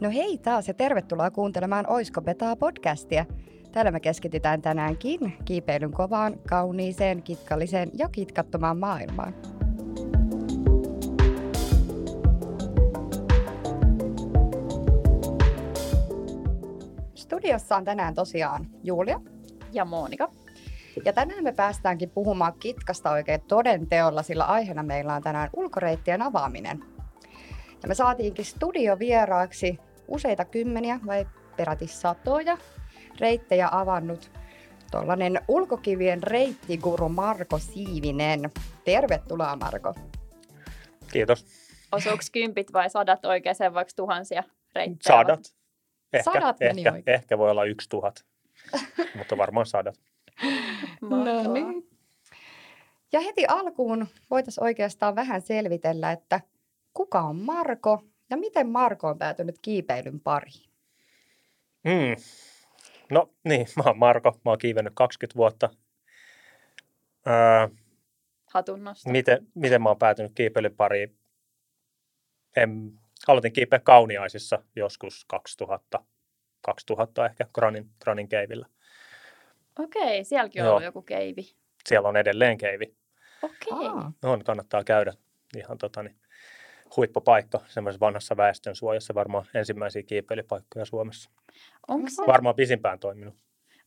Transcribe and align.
No 0.00 0.10
hei 0.10 0.38
taas 0.38 0.68
ja 0.68 0.74
tervetuloa 0.74 1.30
kuuntelemaan 1.30 1.90
Oisko 1.90 2.22
Petaa 2.22 2.56
podcastia. 2.56 3.26
Täällä 3.72 3.90
me 3.90 4.00
keskitytään 4.00 4.62
tänäänkin 4.62 5.36
kiipeilyn 5.44 5.92
kovaan, 5.92 6.40
kauniiseen, 6.48 7.22
kitkalliseen 7.22 7.90
ja 7.94 8.08
kitkattomaan 8.08 8.78
maailmaan. 8.78 9.34
Studiossa 17.14 17.76
on 17.76 17.84
tänään 17.84 18.14
tosiaan 18.14 18.66
Julia 18.82 19.20
ja 19.72 19.84
Monika. 19.84 20.32
Ja 21.04 21.12
tänään 21.12 21.44
me 21.44 21.52
päästäänkin 21.52 22.10
puhumaan 22.10 22.52
kitkasta 22.60 23.10
oikein 23.10 23.40
todenteolla, 23.40 24.22
sillä 24.22 24.44
aiheena 24.44 24.82
meillä 24.82 25.14
on 25.14 25.22
tänään 25.22 25.50
ulkoreittien 25.56 26.22
avaaminen. 26.22 26.84
Ja 27.82 27.88
me 27.88 27.94
saatiinkin 27.94 28.44
studiovieraaksi 28.44 29.78
useita 30.08 30.44
kymmeniä 30.44 31.00
vai 31.06 31.26
peräti 31.56 31.86
satoja 31.86 32.58
reittejä 33.20 33.68
avannut 33.72 34.30
tuollainen 34.90 35.40
ulkokivien 35.48 36.22
reittiguru 36.22 37.08
Marko 37.08 37.58
Siivinen. 37.58 38.50
Tervetuloa 38.84 39.56
Marko. 39.56 39.94
Kiitos. 41.12 41.46
Osuuko 41.92 42.22
kympit 42.32 42.72
vai 42.72 42.90
sadat 42.90 43.24
oikein 43.24 43.56
vaikka 43.74 43.92
tuhansia 43.96 44.44
reittejä? 44.74 45.16
Sadat. 45.16 45.40
Ehkä, 46.12 46.32
sadat 46.32 46.62
ehkä, 46.62 46.92
ehkä 47.06 47.38
voi 47.38 47.50
olla 47.50 47.64
yksi 47.64 47.88
tuhat, 47.88 48.24
mutta 49.18 49.36
varmaan 49.36 49.66
sadat. 49.66 49.94
no 51.00 51.52
niin. 51.52 51.88
Ja 53.12 53.20
heti 53.20 53.46
alkuun 53.46 54.06
voitaisiin 54.30 54.64
oikeastaan 54.64 55.14
vähän 55.14 55.40
selvitellä, 55.40 56.12
että 56.12 56.40
kuka 56.94 57.20
on 57.20 57.36
Marko 57.36 58.02
ja 58.30 58.36
miten 58.36 58.68
Marko 58.68 59.08
on 59.08 59.18
päätynyt 59.18 59.56
kiipeilyn 59.62 60.20
pariin? 60.20 60.70
Mm. 61.84 62.22
No 63.10 63.30
niin, 63.44 63.66
mä 63.76 63.82
oon 63.86 63.98
Marko, 63.98 64.40
mä 64.44 64.50
oon 64.50 64.58
kiivennyt 64.58 64.92
20 64.96 65.36
vuotta. 65.36 65.70
Öö, 67.26 67.68
Hatunnosta. 68.52 69.10
Miten, 69.10 69.46
miten 69.54 69.82
mä 69.82 69.88
oon 69.88 69.98
päätynyt 69.98 70.32
kiipeilyn 70.34 70.76
pariin? 70.76 71.16
En, 72.56 73.00
aloitin 73.28 73.52
kiipeä 73.52 73.78
Kauniaisissa 73.78 74.62
joskus 74.76 75.24
2000, 75.24 76.04
2000 76.60 77.26
ehkä 77.26 77.46
Granin, 77.54 77.90
Granin 78.04 78.28
keivillä. 78.28 78.66
Okei, 79.78 80.24
sielläkin 80.24 80.62
on 80.62 80.66
Joo. 80.66 80.72
ollut 80.74 80.84
joku 80.84 81.02
keivi. 81.02 81.54
Siellä 81.86 82.08
on 82.08 82.16
edelleen 82.16 82.58
keivi. 82.58 82.94
Okei. 83.42 83.88
On, 84.22 84.44
kannattaa 84.44 84.84
käydä 84.84 85.12
ihan 85.56 85.78
tota, 85.78 86.02
niin, 86.02 86.16
huippupaikka 86.96 87.60
semmoisessa 87.66 88.06
vanhassa 88.06 88.36
väestönsuojassa, 88.36 89.14
varmaan 89.14 89.44
ensimmäisiä 89.54 90.02
kiipeilypaikkoja 90.02 90.84
Suomessa. 90.84 91.30
Onko 91.88 92.08
se... 92.10 92.22
Varmaan 92.26 92.54
pisimpään 92.54 92.98
toiminut. 92.98 93.34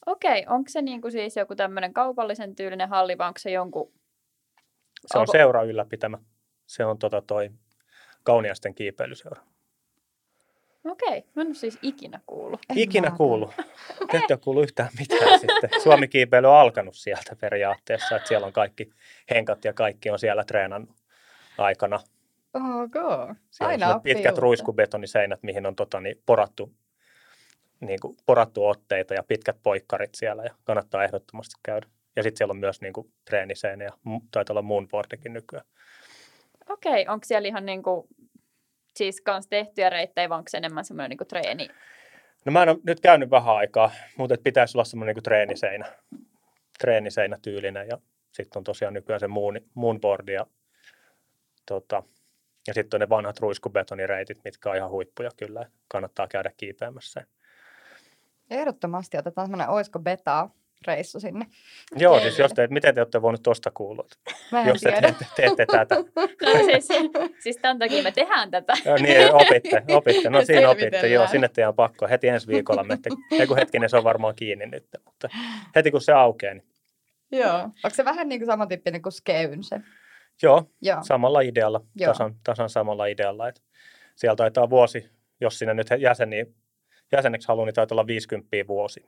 Okei, 0.05 0.45
onko 0.49 0.69
se 0.69 0.81
niinku 0.81 1.11
siis 1.11 1.35
joku 1.35 1.55
tämmöinen 1.55 1.93
kaupallisen 1.93 2.55
tyylinen 2.55 2.89
halli 2.89 3.17
vai 3.17 3.27
onko 3.27 3.39
se 3.39 3.52
jonkun... 3.52 3.91
Se 5.05 5.17
on 5.17 5.27
seura 5.27 5.63
ylläpitämä. 5.63 6.17
Se 6.67 6.85
on 6.85 6.99
tota 6.99 7.21
toi 7.21 7.49
Kauniasten 8.23 8.75
kiipeilyseura. 8.75 9.41
Okei, 10.83 11.23
mä 11.36 11.41
en 11.41 11.47
ole 11.47 11.55
siis 11.55 11.80
ikinä 11.81 12.19
kuullut. 12.25 12.59
Ikinä 12.75 13.11
kuullut. 13.17 13.52
Nyt 14.13 14.31
ei 14.31 14.38
ole 14.45 14.63
yhtään 14.63 14.89
mitään 14.99 15.39
sitten. 15.39 15.69
Suomi 15.83 16.08
kiipeily 16.08 16.47
on 16.47 16.55
alkanut 16.55 16.95
sieltä 16.95 17.36
periaatteessa, 17.36 18.15
että 18.15 18.27
siellä 18.27 18.47
on 18.47 18.53
kaikki 18.53 18.89
henkat 19.30 19.65
ja 19.65 19.73
kaikki 19.73 20.09
on 20.09 20.19
siellä 20.19 20.43
treenannut 20.43 20.95
aikana. 21.58 21.99
Okay. 22.53 23.35
Aina 23.59 23.95
on 23.95 24.02
pitkät 24.02 24.31
uutta. 24.31 24.41
ruiskubetoniseinät, 24.41 25.44
mihin 25.44 25.66
on 25.66 25.75
tota, 25.75 25.99
niin, 25.99 26.21
porattu, 26.25 26.73
niin 27.80 27.99
kuin, 27.99 28.17
porattu 28.26 28.67
otteita 28.67 29.14
ja 29.14 29.23
pitkät 29.23 29.58
poikkarit 29.64 30.15
siellä 30.15 30.43
ja 30.43 30.55
kannattaa 30.64 31.03
ehdottomasti 31.03 31.55
käydä. 31.64 31.87
Ja 32.15 32.23
sitten 32.23 32.37
siellä 32.37 32.52
on 32.52 32.58
myös 32.58 32.81
niin 32.81 32.93
kuin, 32.93 33.11
treeniseinä 33.26 33.83
ja 33.83 33.92
taitaa 34.31 34.53
olla 34.53 34.61
moonboardikin 34.61 35.33
nykyään. 35.33 35.65
Okei, 36.70 37.08
onko 37.08 37.26
siellä 37.26 37.48
ihan 37.48 37.65
niin 37.65 37.83
kuin, 37.83 38.08
siis 38.95 39.21
kans 39.21 39.47
tehtyjä 39.47 39.89
reittejä, 39.89 40.30
vai 40.30 40.37
onko 40.37 40.49
se 40.49 40.58
enemmän 40.58 40.86
semmoinen 40.86 41.09
niin 41.09 41.27
treeni? 41.27 41.67
No 42.45 42.52
mä 42.52 42.64
en 42.64 42.70
ole 42.70 42.77
nyt 42.83 42.99
käynyt 42.99 43.30
vähän 43.30 43.55
aikaa, 43.55 43.92
mutta 44.17 44.36
pitäisi 44.43 44.77
olla 44.77 44.86
semmoinen 44.86 45.15
niin 45.15 45.23
treeniseinä, 45.23 45.86
treeniseinä 46.80 47.37
tyylinen 47.42 47.87
ja 47.87 47.97
sitten 48.31 48.59
on 48.59 48.64
tosiaan 48.64 48.93
nykyään 48.93 49.20
se 49.20 49.27
moon, 49.27 49.59
moonboard 49.73 50.30
ja, 50.30 50.45
tota, 51.65 52.03
ja 52.67 52.73
sitten 52.73 52.98
on 52.98 53.02
ne 53.02 53.10
vanhat 53.10 53.39
ruiskubetonireitit, 53.39 54.44
mitkä 54.44 54.70
on 54.70 54.76
ihan 54.76 54.89
huippuja 54.89 55.30
kyllä, 55.38 55.66
kannattaa 55.88 56.27
käydä 56.27 56.52
kiipeämässä. 56.58 57.26
Ehdottomasti 58.49 59.17
otetaan 59.17 59.48
semmoinen 59.48 59.70
oisko 59.70 59.99
betaa 59.99 60.54
reissu 60.88 61.20
sinne. 61.20 61.45
Joo, 61.95 62.20
siis 62.20 62.39
jos 62.39 62.54
te, 62.54 62.67
miten 62.67 62.95
te 62.95 63.02
olette 63.02 63.21
voineet 63.21 63.44
tuosta 63.44 63.71
kuulla? 63.71 64.04
Mä 64.52 64.64
jos 64.64 64.82
te 64.82 64.92
teette, 65.02 65.26
teette 65.36 65.66
tätä. 65.66 65.95
No 66.42 66.66
siis, 66.66 66.88
siis 67.39 67.58
tämän 67.58 67.80
takia 67.80 68.04
me 68.04 68.11
tehdään 68.11 68.52
tätä. 68.52 68.73
Joo, 68.86 68.98
niin, 68.98 69.33
opitte, 69.33 69.83
opitte. 69.95 70.30
No 70.30 70.45
siinä 70.45 70.70
opitte, 70.70 71.08
joo, 71.08 71.27
sinne 71.27 71.50
teidän 71.50 71.73
pakko. 71.73 72.08
Heti 72.08 72.27
ensi 72.27 72.48
viikolla 72.48 72.83
menette. 72.83 73.10
Ei 73.32 73.48
kun 73.48 73.58
hetkinen, 73.58 73.89
se 73.89 73.98
on 73.98 74.04
varmaan 74.04 74.36
kiinni 74.36 74.66
nyt, 74.66 74.86
mutta 75.05 75.30
heti 75.76 75.92
kun 75.92 76.02
se 76.02 76.11
aukeaa, 76.11 76.54
niin 76.54 76.71
Joo. 77.32 77.60
Onko 77.60 77.89
se 77.89 78.05
vähän 78.05 78.30
niin 78.30 78.39
kuin 78.39 78.48
samantyyppinen 78.48 79.02
kuin 79.02 79.14
Skeyn 79.14 79.64
se? 79.64 79.82
Joo, 80.43 80.71
Joo. 80.81 81.03
samalla 81.03 81.42
idealla, 81.42 81.81
Joo. 81.95 82.11
Tasan, 82.14 82.36
tasan 82.43 82.69
samalla 82.69 83.05
idealla. 83.05 83.47
Että 83.47 83.61
siellä 84.15 84.36
taitaa 84.36 84.69
vuosi, 84.69 85.09
jos 85.42 85.59
sinne 85.59 85.73
nyt 85.73 85.87
jäseni, 85.99 86.45
jäseneksi 87.11 87.47
haluaa, 87.47 87.65
niin 87.65 87.73
taitaa 87.73 87.95
olla 87.95 88.08
50 88.08 88.47
vuosi. 88.67 89.05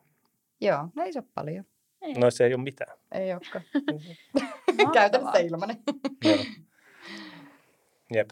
Joo, 0.61 0.87
no 0.95 1.03
ei 1.03 1.13
se 1.13 1.19
ole 1.19 1.27
paljon. 1.35 1.65
Ei. 2.01 2.13
No 2.13 2.31
se 2.31 2.45
ei 2.45 2.53
ole 2.53 2.63
mitään. 2.63 2.97
Ei 3.11 3.33
olekaan. 3.33 3.63
Käytännössä 4.93 5.39
ilmanen. 5.39 5.77
Jep. 8.13 8.29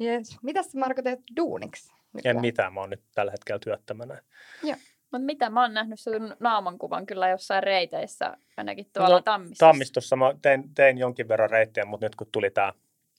Yes. 0.00 0.38
Mitäs 0.42 0.74
Marko 0.74 1.02
teet 1.02 1.20
duuniksi? 1.36 1.94
En 2.24 2.40
mitään, 2.40 2.74
mä 2.74 2.80
oon 2.80 2.90
nyt 2.90 3.02
tällä 3.14 3.32
hetkellä 3.32 3.58
työttömänä. 3.58 4.22
Joo. 4.62 4.76
Mutta 5.12 5.26
mitä, 5.26 5.50
mä 5.50 5.62
oon 5.62 5.74
nähnyt 5.74 6.00
sun 6.00 6.36
naamankuvan 6.40 7.06
kyllä 7.06 7.28
jossain 7.28 7.62
reiteissä, 7.62 8.36
ainakin 8.56 8.90
tuolla 8.92 9.14
no, 9.14 9.22
Tammistossa. 9.22 9.66
Tammistossa 9.66 10.16
mä 10.16 10.34
tein, 10.42 10.74
tein 10.74 10.98
jonkin 10.98 11.28
verran 11.28 11.50
reittejä, 11.50 11.84
mutta 11.84 12.06
nyt 12.06 12.16
kun 12.16 12.26
tuli 12.32 12.50
tämä 12.50 12.72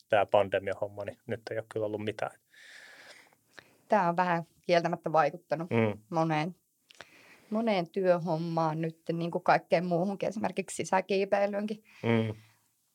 tää 0.10 0.26
pandemia-homma, 0.26 1.06
niin 1.06 1.18
nyt 1.28 1.42
ei 1.52 1.58
ole 1.58 1.66
kyllä 1.70 1.86
ollut 1.86 2.04
mitään. 2.04 2.32
Tämä 3.88 4.10
on 4.10 4.18
vähän 4.18 4.44
kieltämättä 4.62 5.12
vaikuttanut 5.12 5.70
mm. 5.70 6.02
moneen 6.10 6.56
moneen 7.52 7.90
työhommaan 7.90 8.82
nyt, 8.82 9.00
niin 9.14 9.32
kuin 9.32 9.44
kaikkeen 9.44 9.86
muuhunkin, 9.86 10.30
esimerkiksi 10.30 10.76
sisäkiipeilyynkin. 10.76 11.84
Mm. 12.04 12.36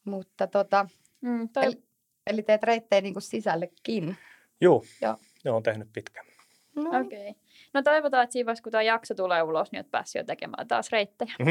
Mutta 0.05 0.47
tota, 0.47 0.89
mm, 1.21 1.49
toi... 1.49 1.65
eli, 1.65 1.83
eli 2.27 2.43
teet 2.43 2.63
reittejä 2.63 3.01
niin 3.01 3.15
kuin 3.15 3.23
sisällekin. 3.23 4.17
Joo, 4.61 4.85
Joo. 5.03 5.17
ne 5.45 5.51
on 5.51 5.63
tehnyt 5.63 5.89
pitkään. 5.93 6.27
No. 6.75 7.01
Okei. 7.01 7.31
Okay. 7.31 7.43
No 7.75 7.83
toivotaan, 7.83 8.25
että 8.25 8.33
siinä 8.33 8.47
vaiheessa, 8.47 8.63
kun 8.63 8.73
tämä 8.73 8.83
jakso 8.83 9.15
tulee 9.15 9.43
ulos, 9.43 9.73
niin 9.73 9.79
olet 9.79 9.91
päässyt 9.91 10.21
jo 10.21 10.25
tekemään 10.25 10.69
taas 10.69 10.93
reittejä. 10.93 11.33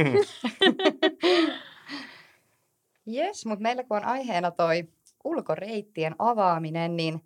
Jes, 3.06 3.46
mutta 3.46 3.64
meillä 3.64 3.84
kun 3.84 3.98
on 3.98 4.06
aiheena 4.06 4.52
toi 4.52 4.88
ulkoreittien 5.24 6.16
avaaminen, 6.20 6.98
niin 6.98 7.22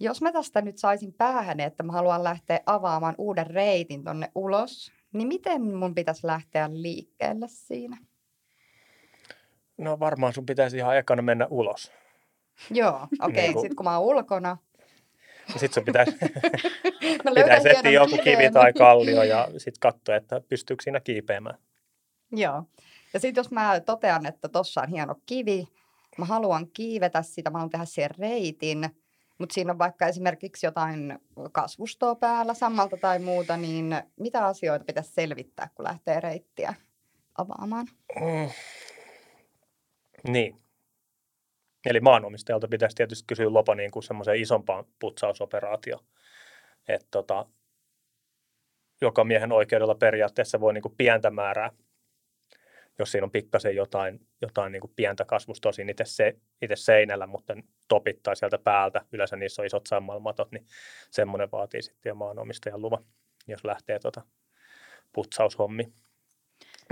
jos 0.00 0.22
mä 0.22 0.32
tästä 0.32 0.62
nyt 0.62 0.78
saisin 0.78 1.12
päähän, 1.12 1.60
että 1.60 1.82
mä 1.82 1.92
haluan 1.92 2.24
lähteä 2.24 2.60
avaamaan 2.66 3.14
uuden 3.18 3.46
reitin 3.46 4.04
tonne 4.04 4.30
ulos, 4.34 4.92
niin 5.12 5.28
miten 5.28 5.62
mun 5.62 5.94
pitäisi 5.94 6.26
lähteä 6.26 6.68
liikkeelle 6.72 7.46
siinä? 7.48 7.96
No 9.78 10.00
varmaan 10.00 10.32
sun 10.32 10.46
pitäisi 10.46 10.76
ihan 10.76 10.96
ekana 10.96 11.22
mennä 11.22 11.46
ulos. 11.50 11.92
Joo, 12.70 12.94
okei. 12.94 13.10
Okay. 13.20 13.42
niin 13.42 13.52
kun... 13.52 13.62
Sitten 13.62 13.76
kun 13.76 13.84
mä 13.84 13.98
oon 13.98 14.06
ulkona. 14.06 14.56
Sitten 15.56 15.72
sun 15.72 15.84
pitäisi, 15.84 16.12
pitäisi 17.34 17.68
etsiä 17.68 17.90
joku 17.90 18.18
kivi 18.24 18.50
tai 18.50 18.72
kallio 18.72 19.22
ja 19.22 19.48
sitten 19.50 19.80
katsoa, 19.80 20.16
että 20.16 20.40
pystyykö 20.48 20.82
siinä 20.82 21.00
kiipeämään. 21.00 21.58
Joo. 22.32 22.62
Ja 23.14 23.20
sitten 23.20 23.40
jos 23.40 23.50
mä 23.50 23.80
totean, 23.80 24.26
että 24.26 24.48
tossa 24.48 24.80
on 24.80 24.88
hieno 24.88 25.14
kivi, 25.26 25.68
mä 26.18 26.24
haluan 26.24 26.70
kiivetä 26.70 27.22
sitä, 27.22 27.50
mä 27.50 27.58
haluan 27.58 27.70
tehdä 27.70 27.84
siihen 27.84 28.10
reitin, 28.18 28.90
mutta 29.38 29.54
siinä 29.54 29.72
on 29.72 29.78
vaikka 29.78 30.06
esimerkiksi 30.06 30.66
jotain 30.66 31.18
kasvustoa 31.52 32.14
päällä 32.14 32.54
sammalta 32.54 32.96
tai 32.96 33.18
muuta, 33.18 33.56
niin 33.56 33.96
mitä 34.20 34.46
asioita 34.46 34.84
pitäisi 34.84 35.12
selvittää, 35.12 35.68
kun 35.74 35.84
lähtee 35.84 36.20
reittiä 36.20 36.74
avaamaan? 37.38 37.86
Mm. 38.20 38.50
Niin. 40.32 40.67
Eli 41.86 42.00
maanomistajalta 42.00 42.68
pitäisi 42.68 42.96
tietysti 42.96 43.24
kysyä 43.26 43.52
lopa 43.52 43.74
niin 43.74 43.90
kuin 43.90 44.02
semmoiseen 44.02 44.40
isompaan 44.40 44.84
putsausoperaatio. 44.98 46.04
Että 46.88 47.06
tota, 47.10 47.46
joka 49.00 49.24
miehen 49.24 49.52
oikeudella 49.52 49.94
periaatteessa 49.94 50.60
voi 50.60 50.74
niin 50.74 50.82
kuin 50.82 50.94
pientä 50.96 51.30
määrää 51.30 51.72
jos 52.98 53.12
siinä 53.12 53.24
on 53.24 53.30
pikkasen 53.30 53.76
jotain, 53.76 54.20
jotain 54.40 54.72
niin 54.72 54.80
kuin 54.80 54.92
pientä 54.96 55.24
kasvusta 55.24 55.68
tosi 55.68 55.82
itse, 55.88 56.04
se, 56.04 56.36
itse 56.62 56.76
seinällä, 56.76 57.26
mutta 57.26 57.54
topittaa 57.88 58.34
sieltä 58.34 58.58
päältä, 58.58 59.04
yleensä 59.12 59.36
niissä 59.36 59.62
on 59.62 59.66
isot 59.66 59.86
sammalmatot, 59.86 60.52
niin 60.52 60.66
semmoinen 61.10 61.48
vaatii 61.52 61.82
sitten 61.82 62.10
jo 62.10 62.14
maanomistajan 62.14 62.82
luvan, 62.82 63.04
jos 63.46 63.64
lähtee 63.64 63.98
tuota 63.98 64.22
putsaushommi. 65.12 65.92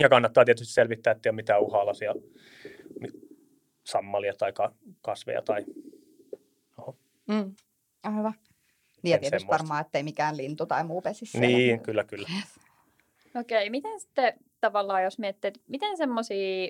Ja 0.01 0.09
kannattaa 0.09 0.45
tietysti 0.45 0.75
selvittää, 0.75 1.11
että 1.11 1.29
ei 1.29 1.31
ole 1.31 1.37
mitään 1.37 1.63
uhalaisia 1.63 2.15
sammalia 3.87 4.33
tai 4.39 4.53
kasveja 5.03 5.43
tai 5.43 5.65
Oho. 6.79 6.97
Mm. 7.27 7.55
Ah, 8.03 8.17
hyvä. 8.19 8.33
Niin 9.03 9.13
ja 9.13 9.19
tietysti 9.19 9.41
semmoista. 9.41 9.63
varmaan, 9.63 9.81
ettei 9.81 10.03
mikään 10.03 10.37
lintu 10.37 10.67
tai 10.67 10.85
muu 10.85 11.01
pesisi 11.01 11.33
siellä. 11.33 11.49
Niin, 11.49 11.81
kyllä, 11.81 12.05
kyllä. 12.05 12.29
Okei, 13.41 13.59
okay, 13.59 13.71
miten 13.71 14.01
sitten 14.01 14.33
tavallaan, 14.61 15.03
jos 15.03 15.19
miettii, 15.19 15.49
että 15.49 15.61
miten 15.67 15.97
semmoisia 15.97 16.69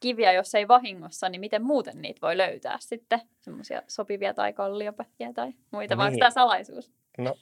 kiviä, 0.00 0.32
jos 0.32 0.54
ei 0.54 0.68
vahingossa, 0.68 1.28
niin 1.28 1.40
miten 1.40 1.62
muuten 1.62 2.02
niitä 2.02 2.20
voi 2.22 2.36
löytää 2.36 2.76
sitten? 2.80 3.20
Semmoisia 3.40 3.82
sopivia 3.88 4.34
tai 4.34 4.52
kalliopätkiä 4.52 5.32
tai 5.32 5.52
muita, 5.70 5.94
no 5.94 5.98
vai 5.98 6.10
niin. 6.10 6.18
tämä 6.18 6.30
salaisuus? 6.30 6.92
No 7.18 7.34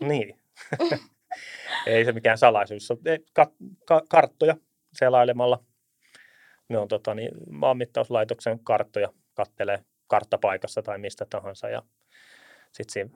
niin. 0.00 0.38
ei 1.86 2.04
se 2.04 2.12
mikään 2.12 2.38
salaisuus. 2.38 2.88
Ka- 3.32 3.52
ka- 3.84 4.02
karttoja 4.08 4.56
selailemalla. 4.92 5.64
Ne 6.72 6.78
on 6.78 6.88
tota, 6.88 7.14
niin, 7.14 7.30
maanmittauslaitoksen 7.50 8.58
karttoja, 8.64 9.12
kattelee 9.34 9.84
karttapaikassa 10.06 10.82
tai 10.82 10.98
mistä 10.98 11.26
tahansa. 11.30 11.68
Ja 11.68 11.82
sitten 12.72 12.92
siinä 12.92 13.10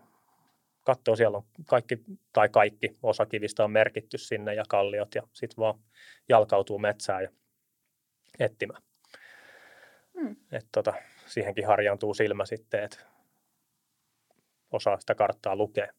katsoo, 0.84 1.16
siellä 1.16 1.38
on 1.38 1.44
kaikki, 1.66 1.98
tai 2.32 2.48
kaikki 2.48 2.96
osa 3.02 3.26
kivistä 3.26 3.64
on 3.64 3.70
merkitty 3.70 4.18
sinne 4.18 4.54
ja 4.54 4.64
kalliot, 4.68 5.14
ja 5.14 5.22
sitten 5.32 5.56
vaan 5.56 5.78
jalkautuu 6.28 6.78
metsään 6.78 7.22
ja 7.22 7.30
etsimään. 8.38 8.82
Hmm. 10.20 10.36
Et 10.52 10.66
tota, 10.72 10.94
siihenkin 11.26 11.66
harjaantuu 11.66 12.14
silmä 12.14 12.46
sitten, 12.46 12.84
että 12.84 12.98
osaa 14.72 15.00
sitä 15.00 15.14
karttaa 15.14 15.56
lukea. 15.56 15.92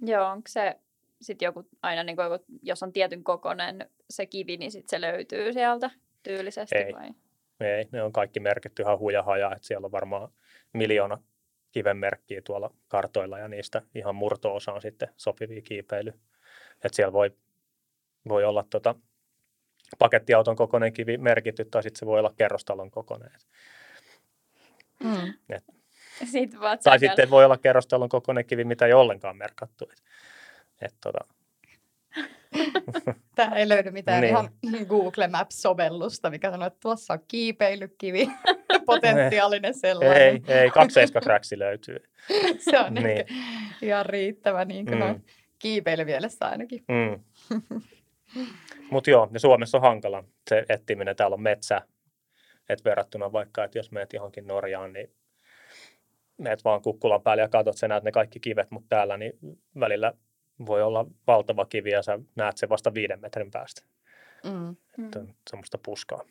Joo, 0.00 0.26
onko 0.26 0.48
se 0.48 0.80
sitten 1.20 1.46
joku, 1.46 1.68
aina 1.82 2.04
niin 2.04 2.16
kuin, 2.16 2.58
jos 2.62 2.82
on 2.82 2.92
tietyn 2.92 3.24
kokoinen 3.24 3.90
se 4.10 4.26
kivi, 4.26 4.56
niin 4.56 4.72
sitten 4.72 4.90
se 4.90 5.00
löytyy 5.00 5.52
sieltä 5.52 5.90
tyylisesti 6.26 6.76
Ei. 6.78 6.92
vai? 6.92 7.10
Ei, 7.60 7.88
ne 7.92 8.02
on 8.02 8.12
kaikki 8.12 8.40
merkitty 8.40 8.82
ihan 8.82 8.98
huja 8.98 9.22
haja, 9.22 9.52
että 9.52 9.66
siellä 9.66 9.84
on 9.84 9.92
varmaan 9.92 10.28
miljoona 10.72 11.22
kiven 11.72 11.96
merkkiä 11.96 12.42
tuolla 12.42 12.74
kartoilla 12.88 13.38
ja 13.38 13.48
niistä 13.48 13.82
ihan 13.94 14.14
murto-osa 14.14 14.72
on 14.72 14.82
sitten 14.82 15.08
sopivia 15.16 15.62
kiipeily. 15.62 16.12
Että 16.84 16.96
siellä 16.96 17.12
voi, 17.12 17.30
voi 18.28 18.44
olla 18.44 18.64
tota, 18.70 18.94
pakettiauton 19.98 20.56
kokoinen 20.56 20.92
kivi 20.92 21.18
merkitty 21.18 21.64
tai 21.64 21.82
sitten 21.82 21.98
se 21.98 22.06
voi 22.06 22.18
olla 22.18 22.34
kerrostalon 22.36 22.90
kokoinen. 22.90 23.30
Mm. 25.04 25.34
Et, 25.48 25.64
Siitä 26.30 26.56
tai 26.84 26.98
sitten 26.98 27.30
voi 27.30 27.44
olla 27.44 27.58
kerrostalon 27.58 28.08
kokoinen 28.08 28.44
kivi, 28.44 28.64
mitä 28.64 28.86
ei 28.86 28.92
ollenkaan 28.92 29.36
merkattu. 29.36 29.88
Et, 29.92 30.02
et, 30.82 30.94
tota, 31.00 31.18
Tämä 33.36 33.56
ei 33.56 33.68
löydy 33.68 33.90
mitään 33.90 34.20
niin. 34.20 34.30
ihan 34.30 34.50
Google 34.88 35.28
Maps-sovellusta, 35.28 36.30
mikä 36.30 36.50
sanoo, 36.50 36.66
että 36.66 36.80
tuossa 36.82 37.14
on 37.14 37.20
kiipeilykivi, 37.28 38.30
potentiaalinen 38.86 39.74
sellainen. 39.74 40.22
Ei, 40.22 40.42
ei, 40.48 40.70
kakseiskakräksi 40.70 41.58
löytyy. 41.58 41.96
Se 42.70 42.80
on 42.80 42.94
niin. 42.94 43.26
ihan 43.82 44.06
riittävä 44.06 44.64
niin 44.64 44.86
kuin 44.86 44.98
mm. 44.98 45.20
kiipeilymielessä 45.58 46.46
ainakin. 46.46 46.84
Mm. 46.88 47.20
Mutta 48.90 49.10
joo, 49.10 49.28
ja 49.32 49.40
Suomessa 49.40 49.78
on 49.78 49.82
hankala 49.82 50.24
se 50.50 50.64
etsiminen. 50.68 51.16
Täällä 51.16 51.34
on 51.34 51.42
metsä, 51.42 51.82
et 52.68 52.84
verrattuna 52.84 53.32
vaikka, 53.32 53.64
että 53.64 53.78
jos 53.78 53.92
meet 53.92 54.12
johonkin 54.12 54.46
Norjaan, 54.46 54.92
niin 54.92 55.12
meet 56.38 56.64
vaan 56.64 56.82
kukkulan 56.82 57.22
päälle 57.22 57.42
ja 57.42 57.48
katsot, 57.48 57.76
sä 57.76 57.88
näet 57.88 58.04
ne 58.04 58.12
kaikki 58.12 58.40
kivet, 58.40 58.70
mutta 58.70 58.88
täällä 58.88 59.16
niin 59.16 59.32
välillä 59.80 60.12
voi 60.66 60.82
olla 60.82 61.06
valtava 61.26 61.66
kivi 61.66 61.90
ja 61.90 62.02
sä 62.02 62.18
näet 62.36 62.56
sen 62.56 62.68
vasta 62.68 62.94
viiden 62.94 63.20
metrin 63.20 63.50
päästä. 63.50 63.82
Mm. 64.44 64.76
Että 65.04 65.18
on 65.18 65.34
semmoista 65.50 65.78
puskaa. 65.78 66.24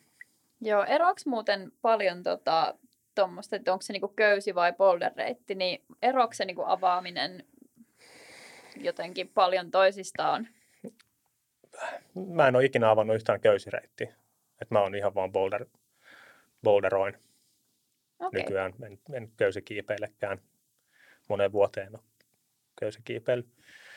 Joo, 0.60 0.84
eroako 0.84 1.20
muuten 1.26 1.72
paljon 1.82 2.22
tota, 2.22 2.74
tuommoista, 3.14 3.56
että 3.56 3.72
onko 3.72 3.82
se 3.82 3.92
niinku 3.92 4.08
köysi 4.08 4.54
vai 4.54 4.72
boulder-reitti, 4.72 5.54
niin 5.54 5.84
eroako 6.02 6.32
se 6.32 6.44
niinku 6.44 6.62
avaaminen 6.66 7.44
jotenkin 8.76 9.28
paljon 9.28 9.70
toisistaan? 9.70 10.48
Mä 12.34 12.48
en 12.48 12.56
ole 12.56 12.64
ikinä 12.64 12.90
avannut 12.90 13.16
yhtään 13.16 13.40
köysireittiä. 13.40 14.14
Että 14.62 14.74
mä 14.74 14.80
oon 14.80 14.94
ihan 14.94 15.14
vaan 15.14 15.32
boulder, 15.32 15.66
boulderoin 16.62 17.14
okay. 18.18 18.40
nykyään. 18.40 18.74
En, 18.82 18.98
en 19.12 19.32
köysikiipeillekään 19.36 20.38
moneen 21.28 21.52
vuoteen 21.52 21.94
ole 21.94 22.02
köysikiipeily. 22.80 23.44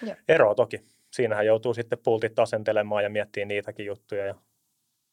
Joo. 0.02 0.16
Ero 0.28 0.56
toki. 0.56 0.82
Siinähän 1.12 1.46
joutuu 1.46 1.74
sitten 1.74 2.00
pultit 2.04 2.40
asentelemaan 2.40 3.04
ja 3.04 3.10
miettii 3.10 3.46
niitäkin 3.46 3.86
juttuja 3.86 4.26
ja 4.26 4.36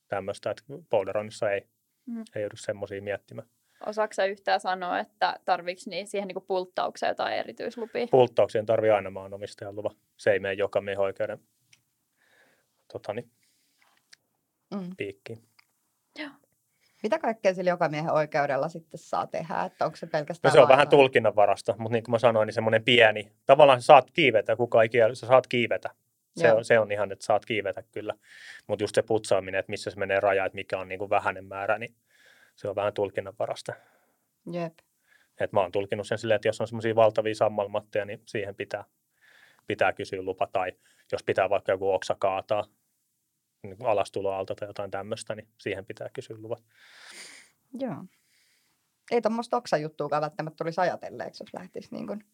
tämmöistä, 0.09 0.51
että 0.51 0.63
boulderoinnissa 0.91 1.51
ei, 1.51 1.67
mm. 2.07 2.25
ei 2.35 2.43
joudu 2.43 2.57
semmoisia 2.57 3.03
miettimään. 3.03 3.49
Osaatko 3.87 4.23
yhtään 4.23 4.61
sanoa, 4.61 4.99
että 4.99 5.37
tarviiko 5.45 5.81
niin 5.87 6.07
siihen 6.07 6.29
niin 6.29 6.47
pulttaukseen 6.47 7.11
jotain 7.11 7.35
erityislupia? 7.35 8.07
Pulttaukseen 8.11 8.67
tarvii 8.67 8.91
aina 8.91 9.11
maanomistajan 9.11 9.77
luva. 9.77 9.91
Se 10.17 10.31
ei 10.31 10.41
mene 10.41 10.55
joka 10.55 10.81
miehen 10.81 11.01
oikeuden 11.01 11.39
totani, 12.93 13.29
mm. 14.75 14.97
piikkiin. 14.97 15.39
Mitä 17.07 17.19
kaikkea 17.19 17.55
sillä 17.55 17.71
joka 17.71 17.89
miehen 17.89 18.13
oikeudella 18.13 18.69
sitten 18.69 18.99
saa 18.99 19.27
tehdä? 19.27 19.65
Että 19.65 19.85
onko 19.85 19.97
se 19.97 20.07
pelkästään 20.07 20.51
no 20.51 20.53
se 20.53 20.61
on 20.61 20.69
vähän 20.69 20.89
tulkinnanvarasta, 20.89 21.75
mutta 21.79 21.93
niin 21.93 22.05
kuin 22.05 22.13
mä 22.13 22.19
sanoin, 22.19 22.47
niin 22.47 22.55
semmoinen 22.55 22.85
pieni. 22.85 23.33
Tavallaan 23.47 23.83
sä 23.83 23.87
saat 23.87 24.11
kiivetä, 24.11 24.57
kuka 24.57 24.83
ei 24.83 24.89
kiel, 24.89 25.15
sä 25.15 25.27
saat 25.27 25.47
kiivetä. 25.47 25.91
Se 26.37 26.53
on, 26.53 26.65
se 26.65 26.79
on 26.79 26.93
ihan, 26.93 27.13
että 27.13 27.25
saat 27.25 27.45
kiivetä 27.45 27.83
kyllä. 27.93 28.15
Mutta 28.67 28.83
just 28.83 28.95
se 28.95 29.03
putsaaminen, 29.03 29.59
että 29.59 29.71
missä 29.71 29.91
se 29.91 29.99
menee 29.99 30.21
raja, 30.21 30.45
että 30.45 30.57
mikä 30.57 30.79
on 30.79 30.89
niin 30.89 30.99
kuin 30.99 31.11
vähäinen 31.11 31.45
määrä, 31.45 31.79
niin 31.79 31.95
se 32.57 32.69
on 32.69 32.77
vähän 32.77 32.93
tulkinnanvarasta. 32.93 33.73
Jep. 34.53 34.73
Et 35.41 35.53
mä 35.53 35.61
oon 35.61 35.73
tulkinut 35.73 36.07
sen 36.07 36.19
silleen, 36.19 36.37
että 36.37 36.49
jos 36.49 36.61
on 36.61 36.69
semmoisia 36.69 36.95
valtavia 36.95 37.35
sammalmatteja, 37.35 38.05
niin 38.05 38.23
siihen 38.27 38.55
pitää, 38.55 38.85
pitää 39.67 39.93
kysyä 39.93 40.23
lupa. 40.23 40.49
Tai 40.53 40.73
jos 41.13 41.23
pitää 41.23 41.51
vaikka 41.51 41.73
joku 41.73 41.93
oksa 41.93 42.17
kaataa, 42.19 42.65
niin 43.69 43.87
alastuloalta 43.87 44.55
tai 44.55 44.69
jotain 44.69 44.91
tämmöistä, 44.91 45.35
niin 45.35 45.49
siihen 45.59 45.87
pitää 45.87 46.09
kysyä 46.13 46.37
luvat. 46.39 46.65
Joo. 47.73 48.05
Ei 49.11 49.23
tuommoista 49.23 49.57
oksajuttuakaan 49.57 50.23
välttämättä 50.23 50.57
tulisi 50.57 50.81
ajatelleeksi, 50.81 51.43
jos 51.43 51.55
lähtisi 51.55 51.89
niin 51.91 52.07
kuin 52.07 52.25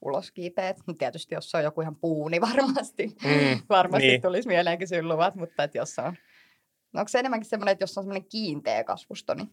ulos 0.00 0.30
kiipeät. 0.30 0.76
Tietysti 0.98 1.34
jos 1.34 1.50
se 1.50 1.56
on 1.56 1.64
joku 1.64 1.80
ihan 1.80 1.96
puu, 1.96 2.28
niin 2.28 2.42
varmasti, 2.52 3.06
mm, 3.06 3.62
varmasti 3.68 4.06
niin. 4.06 4.22
tulisi 4.22 4.48
mieleen 4.48 4.78
kysyä 4.78 5.02
luvat, 5.02 5.34
mutta 5.34 5.64
että 5.64 5.78
jos 5.78 5.98
on... 5.98 6.16
No 6.92 7.00
onko 7.00 7.08
se 7.08 7.18
enemmänkin 7.18 7.48
semmoinen, 7.48 7.72
että 7.72 7.82
jos 7.82 7.98
on 7.98 8.04
semmoinen 8.04 8.28
kiinteä 8.28 8.84
kasvusto, 8.84 9.34
niin 9.34 9.52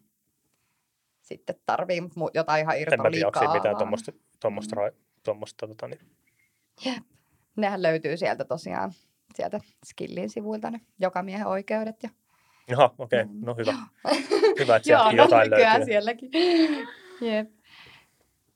sitten 1.21 1.55
tarvii 1.65 2.01
jotain 2.33 2.61
ihan 2.61 2.79
irtoliikaa. 2.79 3.07
En 3.07 3.11
mä 3.11 3.11
tiedä, 3.11 3.27
onko 3.27 3.53
mitään 3.53 3.77
tuommoista, 3.77 4.11
tuommoista, 4.39 4.75
mm. 4.75 4.97
tuommoista 5.23 5.67
tota, 5.67 5.87
niin. 5.87 6.01
Jep. 6.85 7.03
Nehän 7.55 7.81
löytyy 7.81 8.17
sieltä 8.17 8.45
tosiaan 8.45 8.93
sieltä 9.35 9.59
Skillin 9.85 10.29
sivuilta 10.29 10.71
ne 10.71 10.81
jokamiehen 10.99 11.47
oikeudet. 11.47 12.03
Ja... 12.03 12.09
Jaha, 12.67 12.95
okei. 12.97 13.21
Okay. 13.21 13.35
No 13.41 13.55
hyvä. 13.55 13.73
hyvä, 14.59 14.75
että 14.75 14.85
sieltäkin 14.85 15.17
Joo, 15.17 15.25
no 15.27 15.35
jotain 15.35 15.51
no, 15.51 15.57
löytyy. 15.57 15.85
sielläkin. 15.85 16.31
Jep. 17.21 17.49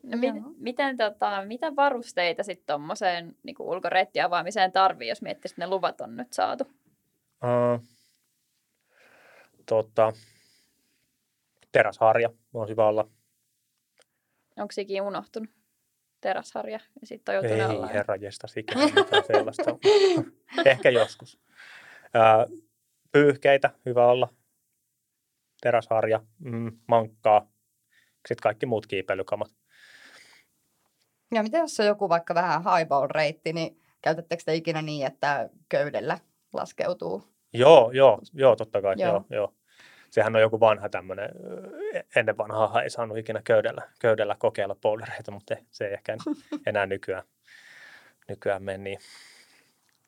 No, 0.04 0.18
mit, 0.18 0.34
miten, 0.58 0.98
tota, 0.98 1.46
mitä 1.46 1.76
varusteita 1.76 2.44
sitten 2.44 2.66
tuommoiseen 2.68 3.36
niin 3.44 3.56
ulkoreittiavaamiseen 3.60 4.72
tarvii, 4.72 5.10
jos 5.10 5.22
miettii, 5.22 5.50
että 5.52 5.62
ne 5.62 5.68
luvat 5.68 6.02
on 6.02 6.18
nyt 6.18 6.34
saatu? 6.34 6.64
Uh, 7.44 7.84
tota, 9.66 10.14
teräsharja 11.72 12.30
on 12.54 12.70
hyvä 12.70 12.88
olla. 12.88 13.08
Onko 14.58 14.72
sekin 14.72 15.02
unohtunut? 15.02 15.50
Teräsharja 16.22 16.80
ja 17.02 17.08
sitten 17.08 17.40
on 17.40 17.46
Ei 17.46 17.62
alla. 17.62 17.88
herra 17.88 18.16
jesta, 18.16 18.48
ikinä 18.58 18.86
mitään 18.86 19.24
sellaista. 19.28 19.78
Ehkä 20.66 20.90
joskus. 20.90 21.40
Pyyhkeitä, 23.12 23.70
hyvä 23.86 24.08
olla. 24.08 24.30
Teräsharja, 25.62 26.24
mm, 26.40 26.80
mankkaa, 26.88 27.52
sitten 28.28 28.44
kaikki 28.44 28.66
muut 28.66 28.88
kiipeilykamat. 28.88 29.56
Ja 31.34 31.44
miten 31.44 31.60
jos 31.60 31.80
on 31.80 31.86
joku 31.86 32.10
vaikka 32.10 32.36
vähän 32.36 32.64
highball-reitti, 32.64 33.54
niin 33.54 33.82
käytättekö 34.02 34.44
te 34.46 34.56
ikinä 34.56 34.82
niin, 34.82 35.08
että 35.08 35.50
köydellä 35.70 36.18
laskeutuu? 36.54 37.24
Joo, 37.54 37.92
joo, 37.92 38.20
joo 38.34 38.56
totta 38.56 38.82
kai. 38.82 38.96
Joo. 38.98 39.12
Joo, 39.12 39.26
joo. 39.30 39.54
Sehän 40.12 40.36
on 40.36 40.42
joku 40.42 40.60
vanha 40.60 40.90
tämmöinen, 40.90 41.30
ennen 42.16 42.38
vanhaa 42.38 42.84
ei 42.84 42.90
saanut 42.90 43.18
ikinä 43.18 43.42
köydellä, 43.44 43.82
köydellä 44.00 44.36
kokeilla 44.40 44.76
poldereita, 44.76 45.32
mutta 45.32 45.56
se 45.70 45.88
ei 45.88 45.94
ehkä 45.94 46.18
enää 46.66 46.86
nykyään, 46.86 47.24
nykyään 48.28 48.64
mene 48.64 48.78
niin. 48.78 49.00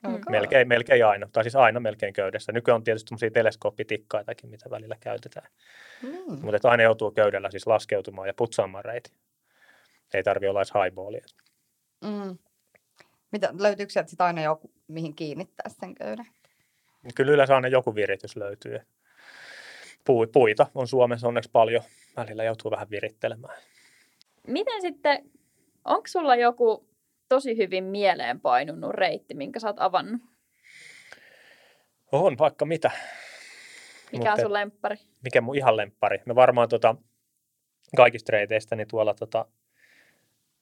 Mm. 0.03 0.15
Okay. 0.15 0.31
Melkein, 0.31 0.67
melkein 0.67 1.05
aina, 1.05 1.29
tai 1.31 1.43
siis 1.43 1.55
aina 1.55 1.79
melkein 1.79 2.13
köydessä. 2.13 2.51
Nykyään 2.51 2.75
on 2.75 2.83
tietysti 2.83 3.07
semmoisia 3.07 3.31
teleskooppitikkaitakin, 3.31 4.49
mitä 4.49 4.69
välillä 4.69 4.95
käytetään. 4.99 5.47
Mm. 6.01 6.39
Mutta 6.41 6.69
aina 6.69 6.83
joutuu 6.83 7.11
köydellä 7.11 7.51
siis 7.51 7.67
laskeutumaan 7.67 8.27
ja 8.27 8.33
putsaamaan 8.33 8.85
reiti. 8.85 9.11
Ei 10.13 10.23
tarvi 10.23 10.47
olla 10.47 10.59
edes 10.59 10.73
highballia. 10.73 11.25
Mm. 12.03 12.37
Mitä, 13.31 13.53
löytyykö 13.59 13.93
sieltä 13.93 14.09
sit 14.09 14.21
aina 14.21 14.41
joku, 14.41 14.71
mihin 14.87 15.15
kiinnittää 15.15 15.69
sen 15.79 15.95
köyden? 15.95 16.25
Kyllä 17.15 17.31
yleensä 17.31 17.55
aina 17.55 17.67
joku 17.67 17.95
viritys 17.95 18.35
löytyy. 18.35 18.79
Pui- 20.05 20.27
Puita 20.27 20.67
on 20.75 20.87
Suomessa 20.87 21.27
onneksi 21.27 21.49
paljon. 21.51 21.83
Välillä 22.17 22.43
joutuu 22.43 22.71
vähän 22.71 22.89
virittelemään. 22.89 23.57
Miten 24.47 24.81
sitten, 24.81 25.31
onko 25.85 26.07
sulla 26.07 26.35
joku 26.35 26.89
tosi 27.29 27.57
hyvin 27.57 27.83
mieleen 27.83 28.39
painunut 28.41 28.91
reitti, 28.91 29.33
minkä 29.33 29.59
sä 29.59 29.67
oot 29.67 29.79
avannut? 29.79 30.21
On 32.11 32.37
vaikka 32.37 32.65
mitä. 32.65 32.91
Mikä 34.11 34.23
on 34.23 34.29
Mutta- 34.31 34.41
sun 34.41 34.53
lemppari? 34.53 34.95
Mikä 35.23 35.41
mun 35.41 35.55
ihan 35.57 35.77
lemppari? 35.77 36.21
No 36.25 36.35
varmaan 36.35 36.69
tota, 36.69 36.95
kaikista 37.97 38.31
reiteistä 38.31 38.75
niin 38.75 38.87
tuolla 38.87 39.13
tota, 39.13 39.45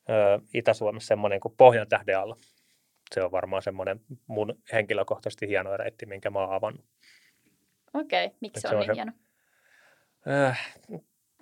ö, 0.09 0.39
Itä-Suomessa 0.53 1.07
semmoinen 1.07 1.39
kuin 1.39 1.53
Pohjan 1.57 1.87
tähden 1.87 2.19
alla. 2.19 2.35
Se 3.15 3.23
on 3.23 3.31
varmaan 3.31 3.61
semmoinen 3.61 4.01
mun 4.27 4.55
henkilökohtaisesti 4.73 5.47
hieno 5.47 5.77
reitti, 5.77 6.05
minkä 6.05 6.29
mä 6.29 6.39
oon 6.39 6.53
avannut. 6.53 6.85
Okei, 7.93 8.25
okay. 8.25 8.37
miksi 8.41 8.61
se 8.61 8.67
se 8.67 8.75
on 8.75 8.81
on 8.81 8.87
niin 8.87 8.87
se- 8.87 8.93
hieno? 8.95 9.11
Äh, 10.27 10.75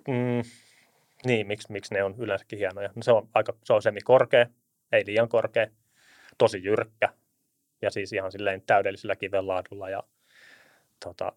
mm, 0.08 0.42
niin, 1.26 1.46
miksi, 1.46 1.72
miksi 1.72 1.94
ne 1.94 2.04
on 2.04 2.14
yleensäkin 2.18 2.58
hienoja? 2.58 2.90
No 2.96 3.02
se 3.02 3.12
on 3.12 3.28
aika 3.34 3.52
se 3.64 3.72
on 3.72 3.82
semi-korkea, 3.82 4.46
ei 4.92 5.06
liian 5.06 5.28
korkea, 5.28 5.66
tosi 6.38 6.64
jyrkkä 6.64 7.08
ja 7.82 7.90
siis 7.90 8.12
ihan 8.12 8.32
silleen 8.32 8.62
täydellisellä 8.66 9.16
kivenlaadulla 9.16 9.90
ja 9.90 10.02
tota, 11.04 11.32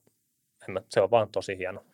en 0.67 0.73
mä, 0.73 0.81
se 0.89 1.01
on 1.01 1.12
vaan 1.12 1.29
tosi 1.29 1.57
hieno. 1.57 1.85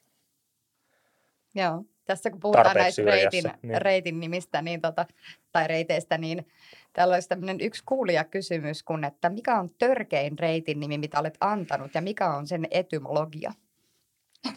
Joo. 1.56 1.84
Tässä 2.06 2.30
kun 2.30 2.40
puhutaan 2.40 2.76
näistä 2.76 3.02
reitin, 3.02 3.44
niin. 3.62 3.82
reitin 3.82 4.20
nimistä 4.20 4.62
niin 4.62 4.82
tota, 4.82 5.06
tai 5.52 5.68
reiteistä, 5.68 6.18
niin 6.18 6.48
täällä 6.94 7.14
olisi 7.14 7.30
tämmöinen 7.30 7.62
yksi 7.62 7.84
kuulijakysymys, 7.86 8.84
kun 8.84 9.04
että 9.04 9.30
mikä 9.30 9.60
on 9.60 9.70
törkein 9.78 10.40
reitin 10.40 10.80
nimi, 10.80 10.98
mitä 10.98 11.20
olet 11.20 11.38
antanut, 11.42 11.96
ja 11.96 12.02
mikä 12.02 12.34
on 12.34 12.48
sen 12.48 12.68
etymologia? 12.72 13.52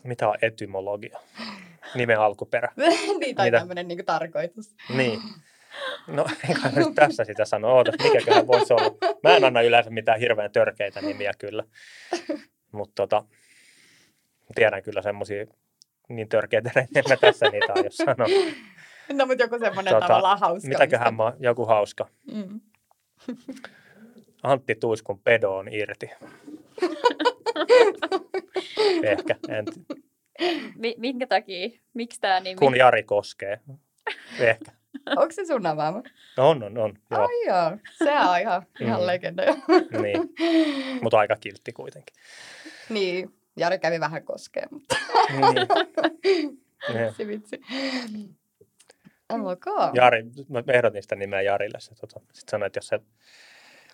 Mitä 0.04 0.28
on 0.28 0.36
etymologia? 0.42 1.18
Nimen 1.94 2.20
alkuperä. 2.20 2.68
niin, 3.20 3.36
tai 3.36 3.46
Mitä? 3.46 3.58
tämmöinen 3.58 3.88
niin 3.88 4.04
tarkoitus. 4.04 4.74
Niin. 4.96 5.20
No, 6.06 6.26
enkä 6.48 6.68
nyt 6.76 6.94
tässä 6.94 7.24
sitä 7.24 7.44
sano. 7.44 7.68
Ootas, 7.68 7.94
mikäköhän 8.02 8.46
voisi 8.46 8.72
olla. 8.72 8.96
Mä 9.22 9.36
en 9.36 9.44
anna 9.44 9.62
yleensä 9.62 9.90
mitään 9.90 10.20
hirveän 10.20 10.52
törkeitä 10.52 11.00
nimiä 11.00 11.32
kyllä. 11.38 11.64
Mutta 12.72 12.92
tota, 12.94 13.24
tiedän 14.54 14.82
kyllä 14.82 15.02
semmoisia 15.02 15.46
niin 16.08 16.28
törkeitä 16.28 16.70
reittejä, 16.74 17.04
mä 17.08 17.16
tässä 17.16 17.50
niitä 17.50 17.72
aion 17.72 17.92
sanoa. 17.92 18.26
No, 19.12 19.26
mutta 19.26 19.44
joku 19.44 19.58
semmoinen 19.58 19.94
Tota, 19.94 20.06
tavallaan 20.06 20.38
hauska. 20.38 20.68
Mitäköhän 20.68 21.14
mä, 21.14 21.32
joku 21.40 21.66
hauska. 21.66 22.08
Mm. 22.32 22.60
Antti 24.42 24.74
Tuiskun 24.74 25.18
pedo 25.18 25.56
on 25.56 25.68
irti. 25.72 26.10
Ehkä, 29.12 29.36
en, 29.48 29.64
t- 29.64 30.02
Mi- 30.76 30.94
minkä 30.98 31.26
takia? 31.26 31.68
Miksi 31.94 32.20
tämä 32.20 32.40
nimi? 32.40 32.56
kun 32.58 32.76
Jari 32.76 33.02
koskee. 33.02 33.60
Ehkä. 34.40 34.72
Onko 35.06 35.32
se 35.32 35.44
sun 35.44 35.66
avaama? 35.66 36.02
No 36.36 36.48
on, 36.50 36.62
on, 36.62 36.78
on. 36.78 36.98
Joo, 37.10 37.20
Ai 37.22 37.46
joo, 37.46 37.76
se 38.04 38.12
on 38.28 38.40
ihan, 38.40 38.66
ihan 38.80 39.00
Mm. 39.00 39.06
legenda 39.06 39.42
niin. 40.02 40.34
Mutta 41.02 41.18
aika 41.18 41.36
kiltti 41.36 41.72
kuitenkin. 41.72 42.16
niin, 42.88 43.34
Jari 43.56 43.78
kävi 43.78 44.00
vähän 44.00 44.24
koskeen, 44.24 44.68
mutta 44.70 44.96
Niin. 45.30 47.14
Se 47.16 47.26
vitsi. 47.26 47.60
Ok. 49.30 49.64
Jari, 49.94 50.22
mä 50.48 50.62
ehdotin 50.72 51.02
sitä 51.02 51.16
nimeä 51.16 51.42
Jarille. 51.42 51.80
Se 51.80 51.94
tota, 51.94 52.20
sanoi, 52.32 52.66
että 52.66 52.78
jos 52.78 52.86
se 52.88 53.00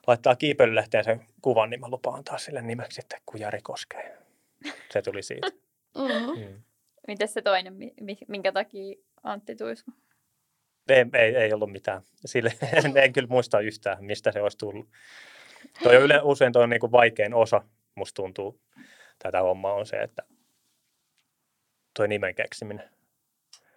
laittaa 0.08 0.36
kiipeilylähteen 0.36 1.04
sen 1.04 1.26
kuvan, 1.42 1.70
niin 1.70 1.80
mä 1.80 1.88
lupaan 1.88 2.18
antaa 2.18 2.38
sille 2.38 2.62
nimeksi 2.62 2.94
sitten, 3.00 3.20
kun 3.26 3.40
Jari 3.40 3.60
koskee. 3.62 4.18
Se 4.90 5.02
tuli 5.02 5.22
siitä. 5.22 5.48
Mm. 5.98 6.40
Mm. 6.40 6.62
Miten 7.08 7.28
se 7.28 7.42
toinen, 7.42 7.74
mi- 7.74 7.94
mi- 8.00 8.18
minkä 8.28 8.52
takia 8.52 8.96
Antti 9.22 9.56
Tuisku? 9.56 9.90
Ei, 10.88 11.04
ei, 11.14 11.36
ei 11.36 11.52
ollut 11.52 11.72
mitään. 11.72 12.02
Sille, 12.26 12.52
en, 12.84 12.96
en 12.96 13.12
kyllä 13.12 13.28
muista 13.28 13.60
yhtään, 13.60 14.04
mistä 14.04 14.32
se 14.32 14.42
olisi 14.42 14.58
tullut. 14.58 14.88
Toi 15.82 15.96
on 15.96 16.02
yle, 16.02 16.20
usein 16.22 16.52
toi 16.52 16.62
on 16.62 16.70
niin 16.70 16.80
kuin 16.80 16.92
vaikein 16.92 17.34
osa, 17.34 17.62
musta 17.94 18.16
tuntuu, 18.22 18.60
tätä 19.18 19.42
hommaa 19.42 19.74
on 19.74 19.86
se, 19.86 19.96
että 19.96 20.22
toi 21.96 22.08
nimen 22.08 22.34
keksiminen. 22.34 22.90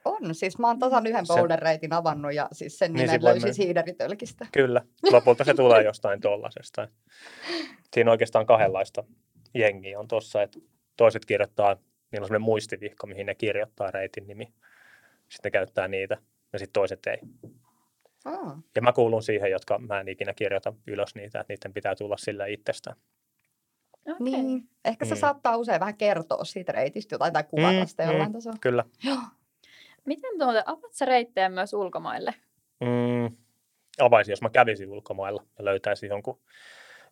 On, 0.05 0.35
siis 0.35 0.57
mä 0.59 0.67
oon 0.67 0.79
tasan 0.79 1.07
yhden 1.07 1.25
Se- 1.25 1.33
boulder-reitin 1.33 1.93
avannut 1.93 2.33
ja 2.33 2.47
siis 2.51 2.79
sen 2.79 2.93
Niin, 2.93 3.05
nimen 3.07 3.23
löysin 3.23 3.53
siideritölkistä. 3.53 4.45
Kyllä, 4.53 4.81
lopulta 5.11 5.43
se 5.43 5.53
tulee 5.53 5.83
jostain 5.83 6.21
tollasesta. 6.21 6.87
Siinä 7.93 8.11
oikeastaan 8.11 8.45
kahdenlaista 8.45 9.03
jengiä 9.53 9.99
on 9.99 10.07
tossa, 10.07 10.41
että 10.41 10.59
toiset 10.97 11.25
kirjoittaa, 11.25 11.73
niillä 11.73 12.23
on 12.23 12.27
sellainen 12.27 12.41
muistivihko, 12.41 13.07
mihin 13.07 13.25
ne 13.25 13.35
kirjoittaa 13.35 13.91
reitin 13.91 14.27
nimi. 14.27 14.43
Sitten 15.29 15.49
ne 15.49 15.51
käyttää 15.51 15.87
niitä, 15.87 16.17
ja 16.53 16.59
sitten 16.59 16.73
toiset 16.73 16.99
ei. 17.07 17.17
Oh. 18.25 18.53
Ja 18.75 18.81
mä 18.81 18.93
kuulun 18.93 19.23
siihen, 19.23 19.51
jotka 19.51 19.79
mä 19.79 19.99
en 19.99 20.07
ikinä 20.07 20.33
kirjoita 20.33 20.73
ylös 20.87 21.15
niitä, 21.15 21.39
että 21.39 21.53
niiden 21.53 21.73
pitää 21.73 21.95
tulla 21.95 22.17
sillä 22.17 22.45
itsestään. 22.45 22.95
Okay. 24.07 24.17
Niin, 24.19 24.69
ehkä 24.85 25.05
se 25.05 25.15
Mm. 25.15 25.19
saattaa 25.19 25.57
usein 25.57 25.79
vähän 25.79 25.97
kertoa 25.97 26.43
siitä 26.43 26.71
reitistä 26.71 27.15
jotain 27.15 27.33
tai 27.33 27.43
kuvata 27.43 27.79
Mm, 27.79 27.85
sitä 27.85 28.03
mm. 28.03 28.09
jollain 28.11 28.33
tasolla. 28.33 28.57
Kyllä. 28.61 28.85
Joo. 29.03 29.17
Miten 30.05 30.39
tuota, 30.39 30.63
avaat 30.65 30.93
sä 30.93 31.05
reittejä 31.05 31.49
myös 31.49 31.73
ulkomaille? 31.73 32.33
Mm, 32.79 33.37
avaisin, 33.99 34.31
jos 34.31 34.41
mä 34.41 34.49
kävisin 34.49 34.89
ulkomailla 34.89 35.43
ja 35.57 35.65
löytäisin 35.65 36.09
jonkun. 36.09 36.39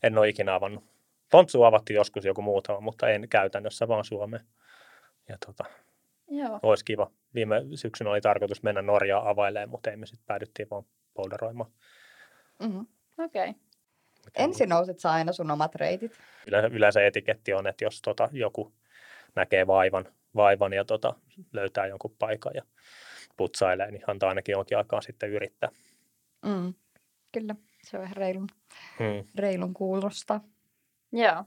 En 0.03 0.17
ole 0.17 0.29
ikinä 0.29 0.55
avannut. 0.55 0.83
Pontsu 1.31 1.63
avattiin 1.63 1.95
joskus 1.95 2.25
joku 2.25 2.41
muutama, 2.41 2.79
mutta 2.79 3.09
en 3.09 3.29
käytännössä 3.29 3.87
vaan 3.87 4.05
Suomeen. 4.05 4.45
Ja 5.29 5.37
tota, 5.45 5.63
Joo. 6.27 6.59
olisi 6.63 6.85
kiva. 6.85 7.11
Viime 7.33 7.61
syksynä 7.75 8.09
oli 8.09 8.21
tarkoitus 8.21 8.63
mennä 8.63 8.81
Norjaan 8.81 9.27
availemaan, 9.27 9.69
mutta 9.69 9.91
ei 9.91 9.97
me 9.97 10.05
sitten 10.05 10.25
päädyttiin 10.25 10.67
vaan 10.71 10.83
polderoimaan. 11.13 11.71
Mm-hmm. 12.59 12.87
Okei. 13.17 13.49
Okay. 13.49 13.61
Ensin 14.35 14.69
nousit 14.69 14.99
sä 14.99 15.11
aina 15.11 15.31
sun 15.31 15.51
omat 15.51 15.75
reitit. 15.75 16.19
Yleensä, 16.47 16.67
yleensä 16.67 17.05
etiketti 17.05 17.53
on, 17.53 17.67
että 17.67 17.85
jos 17.85 18.01
tota, 18.01 18.29
joku 18.31 18.73
näkee 19.35 19.67
vaivan, 19.67 20.05
vaivan 20.35 20.73
ja 20.73 20.85
tota, 20.85 21.13
löytää 21.53 21.87
jonkun 21.87 22.15
paikan 22.19 22.51
ja 22.55 22.63
putsailee, 23.37 23.91
niin 23.91 24.03
antaa 24.07 24.29
ainakin 24.29 24.53
jonkin 24.53 24.77
aikaa 24.77 25.01
sitten 25.01 25.29
yrittää. 25.29 25.69
Mm. 26.45 26.73
Kyllä, 27.31 27.55
se 27.83 27.97
on 27.97 28.03
ihan 28.03 28.17
reilun, 28.17 28.47
Hmm. 28.99 29.27
reilun 29.35 29.73
kuulosta. 29.73 30.41
Joo. 31.11 31.43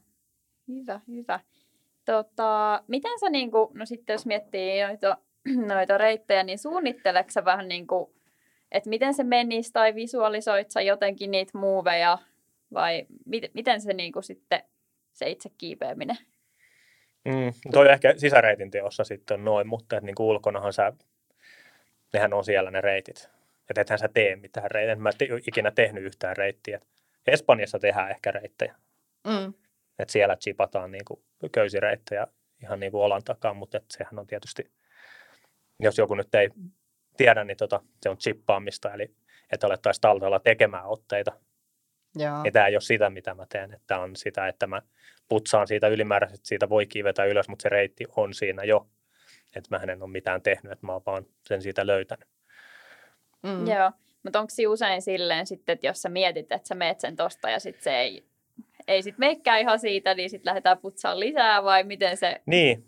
Hyvä, 0.69 1.01
hyvä. 1.09 1.41
Tota, 2.05 2.83
miten 2.89 3.19
sä 3.21 3.31
niinku, 3.31 3.71
no 3.75 3.87
sitten 3.87 4.15
jos 4.15 4.27
miettii 4.27 4.83
noita, 4.83 5.17
noita 5.75 5.99
reittejä, 5.99 6.43
niin 6.43 6.59
suunnitteleksä 6.59 7.41
sä 7.41 7.45
vähän 7.45 7.69
niinku, 7.69 8.15
että 8.73 8.91
miten 8.91 9.15
se 9.15 9.25
menisi 9.25 9.73
tai 9.73 9.95
visualisoit 9.95 10.71
sä 10.71 10.81
jotenkin 10.81 11.31
niitä 11.31 11.59
muuveja 11.59 12.19
vai 12.73 13.07
mit, 13.27 13.45
miten 13.55 13.81
se 13.81 13.93
niinku 13.93 14.23
sitten 14.23 14.63
se 15.13 15.31
itse 15.31 15.51
kiipeäminen? 15.59 16.19
Mm, 17.25 17.53
toi 17.73 17.87
on 17.87 17.93
ehkä 17.93 18.15
sisäreitin 18.17 18.71
teossa 18.71 19.05
sitten 19.05 19.45
noin, 19.45 19.67
mutta 19.67 19.97
et 19.97 20.03
niinku 20.03 20.29
ulkonahan 20.29 20.73
sä, 20.73 20.93
nehän 22.13 22.33
on 22.33 22.45
siellä 22.45 22.71
ne 22.71 22.81
reitit. 22.81 23.31
Että 23.71 23.81
ethän 23.81 23.99
sä 23.99 24.09
tee 24.09 24.37
mitään 24.37 24.71
reittejä. 24.71 24.93
En 24.93 25.03
mä 25.03 25.11
te, 25.19 25.29
ikinä 25.49 25.71
tehnyt 25.71 26.05
yhtään 26.05 26.37
reittiä. 26.37 26.81
Espanjassa 27.27 27.79
tehdään 27.79 28.11
ehkä 28.11 28.31
reittejä. 28.31 28.75
Mm. 29.25 29.55
että 29.99 30.13
siellä 30.13 30.37
chipataan 30.37 30.93
niin 30.93 31.05
kuin 31.05 31.21
köysireittejä 31.53 32.27
ihan 32.63 32.81
niin 32.81 32.93
kuin 32.93 33.03
olan 33.03 33.25
takaa, 33.25 33.55
mutta 33.55 33.77
et 33.77 33.85
sehän 33.91 34.19
on 34.19 34.27
tietysti, 34.27 34.71
jos 35.81 35.99
joku 35.99 36.15
nyt 36.15 36.35
ei 36.35 36.49
tiedä, 37.17 37.45
niin 37.45 37.57
tota, 37.57 37.81
se 38.03 38.11
on 38.11 38.19
chippaamista, 38.19 38.95
eli 38.95 39.15
että 39.53 39.67
alettaisiin 39.67 40.01
taltalla 40.01 40.41
tekemään 40.41 40.87
otteita. 40.87 41.33
Joo. 42.15 42.45
Ja 42.45 42.53
tämä 42.53 42.67
ei 42.67 42.75
ole 42.75 42.81
sitä, 42.81 43.11
mitä 43.11 43.35
mä 43.35 43.47
teen, 43.49 43.73
että 43.73 43.99
on 43.99 44.17
sitä, 44.17 44.49
että 44.49 44.67
mä 44.67 44.83
putsaan 45.29 45.69
siitä 45.69 45.89
ylimääräisestä, 45.89 46.49
siitä 46.49 46.69
voi 46.69 46.87
kiivetä 46.87 47.25
ylös, 47.25 47.49
mutta 47.49 47.63
se 47.63 47.69
reitti 47.69 48.05
on 48.17 48.35
siinä 48.35 48.65
jo. 48.65 48.87
Että 49.57 49.79
mä 49.79 49.93
en 49.93 50.03
ole 50.03 50.11
mitään 50.11 50.43
tehnyt, 50.43 50.73
että 50.73 50.87
mä 50.87 50.93
oon 50.93 51.03
vaan 51.07 51.27
sen 51.47 51.63
siitä 51.63 51.87
löytänyt. 51.87 52.29
Mm. 53.43 53.67
Joo, 53.67 53.93
mutta 54.23 54.41
onko 54.41 54.51
se 54.51 54.67
usein 54.67 55.03
silleen 55.03 55.47
sitten, 55.47 55.73
että 55.73 55.87
jos 55.87 56.03
sä 56.03 56.09
mietit, 56.09 56.53
että 56.53 56.69
sä 56.69 56.75
meet 56.75 57.01
sen 57.01 57.17
tosta 57.17 57.51
ja 57.51 57.61
sitten 57.61 57.83
se 57.83 57.99
ei, 57.99 58.25
ei 58.89 59.03
sit 59.03 59.19
meikään 59.19 59.61
ihan 59.61 59.79
siitä, 59.79 60.15
niin 60.15 60.31
sitten 60.31 60.51
lähdetään 60.51 60.79
putsaan 60.79 61.21
lisää 61.21 61.65
vai 61.65 61.85
miten 61.85 62.17
se... 62.17 62.41
Niin. 62.47 62.87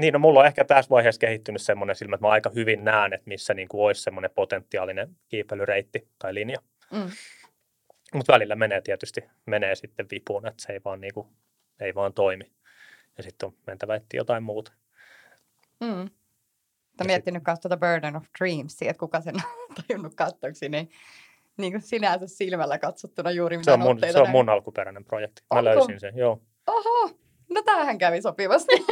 Niin, 0.00 0.12
no 0.12 0.18
mulla 0.18 0.40
on 0.40 0.46
ehkä 0.46 0.64
tässä 0.64 0.90
vaiheessa 0.90 1.18
kehittynyt 1.18 1.62
semmoinen 1.62 1.96
silmä, 1.96 2.14
että 2.14 2.26
mä 2.26 2.32
aika 2.32 2.50
hyvin 2.54 2.84
näen, 2.84 3.12
että 3.12 3.28
missä 3.28 3.54
niin 3.54 3.68
kuin 3.68 3.86
olisi 3.86 4.02
semmoinen 4.02 4.30
potentiaalinen 4.34 5.16
kiipeilyreitti 5.28 6.08
tai 6.18 6.34
linja. 6.34 6.58
Mm. 6.92 7.10
Mutta 8.14 8.32
välillä 8.32 8.54
menee 8.54 8.80
tietysti, 8.80 9.24
menee 9.46 9.74
sitten 9.74 10.06
vipuun, 10.10 10.46
että 10.46 10.62
se 10.62 10.72
ei 10.72 10.80
vaan, 10.84 11.00
niinku, 11.00 11.28
ei 11.80 11.94
vaan 11.94 12.12
toimi. 12.12 12.52
Ja 13.16 13.22
sitten 13.22 13.46
on 13.46 13.54
mentävä 13.66 13.94
etsiä 13.94 14.20
jotain 14.20 14.42
muuta. 14.42 14.72
Mm. 15.80 15.88
Olen 15.88 16.10
sit- 16.98 17.06
miettinyt 17.06 17.42
myös 17.46 17.60
tuota 17.60 17.76
Burden 17.76 18.16
of 18.16 18.24
Dreams, 18.38 18.82
että 18.82 18.98
kuka 19.00 19.20
sen 19.20 19.34
on 19.34 19.74
tajunnut 19.88 20.14
katsoksi, 20.14 20.68
niin, 20.68 20.90
niin 21.56 21.72
kuin 21.72 21.82
sinänsä 21.82 22.26
silmällä 22.26 22.78
katsottuna 22.78 23.30
juuri 23.30 23.56
mitä 23.56 23.64
Se 23.64 23.72
on 23.72 23.80
mun, 23.80 23.98
se 24.12 24.20
on 24.20 24.30
mun 24.30 24.48
alkuperäinen 24.48 25.04
projekti. 25.04 25.42
Mä 25.54 25.58
Onko? 25.58 25.64
löysin 25.64 26.00
sen, 26.00 26.16
joo. 26.16 26.42
Oho, 26.66 27.10
no 27.50 27.62
tämähän 27.62 27.98
kävi 27.98 28.22
sopivasti. 28.22 28.72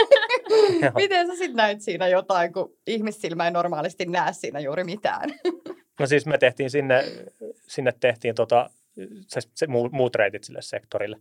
Miten 0.96 1.26
sä 1.26 1.32
sitten 1.36 1.56
näit 1.56 1.80
siinä 1.80 2.08
jotain, 2.08 2.52
kun 2.52 2.76
ihmissilmä 2.86 3.44
ei 3.44 3.50
normaalisti 3.50 4.06
näe 4.06 4.32
siinä 4.32 4.60
juuri 4.60 4.84
mitään? 4.84 5.30
No 6.00 6.06
siis 6.06 6.26
me 6.26 6.38
tehtiin 6.38 6.70
sinne, 6.70 7.04
sinne 7.66 7.92
tehtiin 8.00 8.34
tota, 8.34 8.70
se, 9.28 9.40
se 9.54 9.66
muu- 9.66 9.90
muut 9.92 10.14
reitit 10.14 10.44
sille 10.44 10.62
sektorille. 10.62 11.16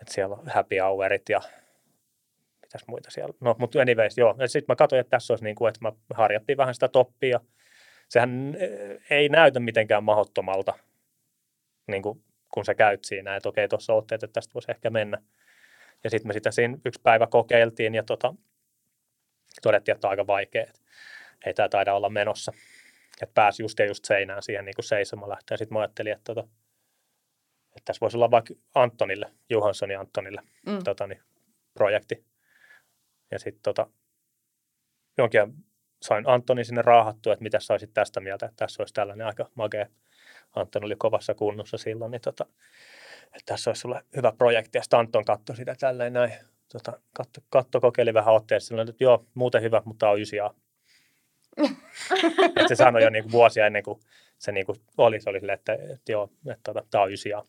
Et 0.00 0.08
siellä 0.08 0.36
on 0.36 0.48
happy 0.48 0.78
hourit 0.78 1.28
ja 1.28 1.40
mitäs 2.62 2.86
muita 2.86 3.10
siellä. 3.10 3.34
No, 3.40 3.56
mutta 3.58 3.80
anyways, 3.80 4.18
joo. 4.18 4.34
Sitten 4.46 4.64
mä 4.68 4.76
katsoin, 4.76 5.00
että 5.00 5.10
tässä 5.10 5.32
olisi 5.32 5.44
niin 5.44 5.56
kuin, 5.56 5.68
että 5.68 5.80
mä 5.82 5.92
harjattiin 6.14 6.58
vähän 6.58 6.74
sitä 6.74 6.88
toppia. 6.88 7.40
Sehän 8.08 8.56
eh, 8.58 9.00
ei 9.10 9.28
näytä 9.28 9.60
mitenkään 9.60 10.04
mahdottomalta, 10.04 10.74
niin 11.86 12.02
kuin, 12.02 12.24
kun 12.54 12.64
sä 12.64 12.74
käyt 12.74 13.04
siinä, 13.04 13.36
että 13.36 13.48
okei, 13.48 13.68
tuossa 13.68 13.92
otteet, 13.92 14.22
että 14.22 14.32
tästä 14.32 14.54
voisi 14.54 14.70
ehkä 14.70 14.90
mennä. 14.90 15.18
Ja 16.04 16.10
sitten 16.10 16.28
me 16.28 16.32
sitä 16.32 16.50
siinä 16.50 16.78
yksi 16.84 17.00
päivä 17.02 17.26
kokeiltiin 17.26 17.94
ja 17.94 18.02
tota, 18.02 18.34
todettiin, 19.62 19.94
että 19.94 20.06
on 20.06 20.10
aika 20.10 20.26
vaikea, 20.26 20.62
että 20.62 20.80
ei 21.46 21.54
tämä 21.54 21.68
taida 21.68 21.94
olla 21.94 22.08
menossa 22.08 22.52
että 23.22 23.34
pääsi 23.34 23.62
just 23.62 23.78
ja 23.78 23.86
just 23.86 24.04
seinään 24.04 24.42
siihen 24.42 24.64
niin 24.64 24.74
kuin 24.74 24.84
seisomaan 24.84 25.30
lähteä. 25.30 25.56
Sitten 25.56 25.74
mä 25.74 25.80
ajattelin, 25.80 26.12
että, 26.12 26.34
tota, 26.34 26.48
että 27.82 27.92
tässä 27.92 28.00
voisi 28.00 28.16
olla 28.16 28.30
vaikka 28.30 28.54
Antonille, 28.74 29.32
Johanssonin 29.50 29.98
Antonille 29.98 30.42
Mm. 30.66 30.84
tota, 30.84 31.06
niin, 31.06 31.20
projekti. 31.74 32.24
Ja 33.30 33.38
sitten 33.38 33.62
tota, 33.62 33.86
jonkin 35.18 35.40
sain 36.02 36.28
Antoni 36.28 36.64
sinne 36.64 36.82
raahattua, 36.82 37.32
että 37.32 37.42
mitä 37.42 37.60
saisit 37.60 37.94
tästä 37.94 38.20
mieltä, 38.20 38.46
että 38.46 38.56
tässä 38.56 38.82
olisi 38.82 38.94
tällainen 38.94 39.26
aika 39.26 39.50
makea. 39.54 39.86
Anton 40.56 40.84
oli 40.84 40.96
kovassa 40.96 41.34
kunnossa 41.34 41.78
silloin, 41.78 42.10
niin 42.10 42.20
tota, 42.20 42.46
että 43.24 43.42
tässä 43.46 43.70
olisi 43.70 43.80
sulle 43.80 44.04
hyvä 44.16 44.32
projekti. 44.38 44.78
Ja 44.78 44.82
sitten 44.82 44.98
Anton 44.98 45.24
katsoi 45.24 45.56
sitä 45.56 45.74
tälleen 45.80 46.12
näin. 46.12 46.32
Tota, 46.72 47.00
katto, 47.12 47.40
katto, 47.50 47.80
kokeili 47.80 48.14
vähän 48.14 48.34
otteessa. 48.34 48.68
Silloin, 48.68 48.88
että 48.88 49.04
joo, 49.04 49.26
muuten 49.34 49.62
hyvä, 49.62 49.82
mutta 49.84 49.98
tämä 50.06 50.12
on 50.12 50.20
ysiä. 50.20 50.50
että 52.46 52.68
se 52.68 52.74
sanoi 52.74 53.02
jo 53.02 53.10
niin 53.10 53.24
kuin 53.24 53.32
vuosia 53.32 53.66
ennen 53.66 53.82
kuin 53.82 54.00
se 54.38 54.52
niin 54.52 54.66
kuin 54.66 54.78
oli, 54.98 55.20
se 55.20 55.30
oli 55.30 55.40
silleen, 55.40 55.58
että, 55.58 55.72
että 55.72 56.12
joo, 56.12 56.30
että 56.46 56.72
tota, 56.72 56.86
tämä 56.90 57.04
on 57.04 57.12
ysiä. 57.12 57.42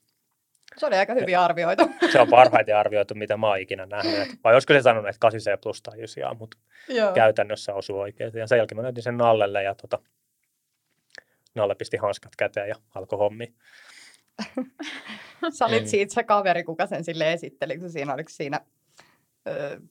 Se 0.78 0.86
oli 0.86 0.96
aika 0.96 1.14
hyvin 1.14 1.40
arvioitu. 1.40 1.84
Se 2.12 2.20
on 2.22 2.28
parhaiten 2.30 2.78
arvioitu, 2.78 3.16
mitä 3.16 3.38
mä 3.38 3.48
oon 3.48 3.60
ikinä 3.60 3.86
nähnyt. 3.86 4.28
Vai 4.44 4.54
olisiko 4.54 4.74
se 4.74 4.82
sanonut, 4.82 5.10
että 5.10 5.28
8C 5.30 5.58
plus 5.64 5.82
tai 5.82 5.98
9 5.98 6.38
mutta 6.38 6.58
Joo. 6.90 7.14
käytännössä 7.14 7.74
osui 7.74 8.00
oikein. 8.00 8.32
Ja 8.34 8.48
sen 8.48 8.58
jälkeen 8.58 8.78
mä 8.78 8.82
näytin 8.84 9.04
sen 9.04 9.18
Nallelle 9.18 9.64
ja 9.64 9.76
tota, 9.76 10.00
Nalle 11.56 11.76
pisti 11.76 11.98
hanskat 11.98 12.36
käteen 12.36 12.70
ja 12.70 12.76
alkoi 12.96 13.18
hommi. 13.20 13.54
Sä 15.58 15.66
olit 15.66 15.84
Mm. 15.84 15.88
siitä 15.88 16.14
se 16.14 16.24
kaveri, 16.24 16.64
kuka 16.64 16.88
sen 16.88 17.04
sille 17.04 17.34
esitteli, 17.34 17.78
kun 17.78 17.90
siinä 17.90 18.14
oliko 18.14 18.30
siinä 18.30 18.60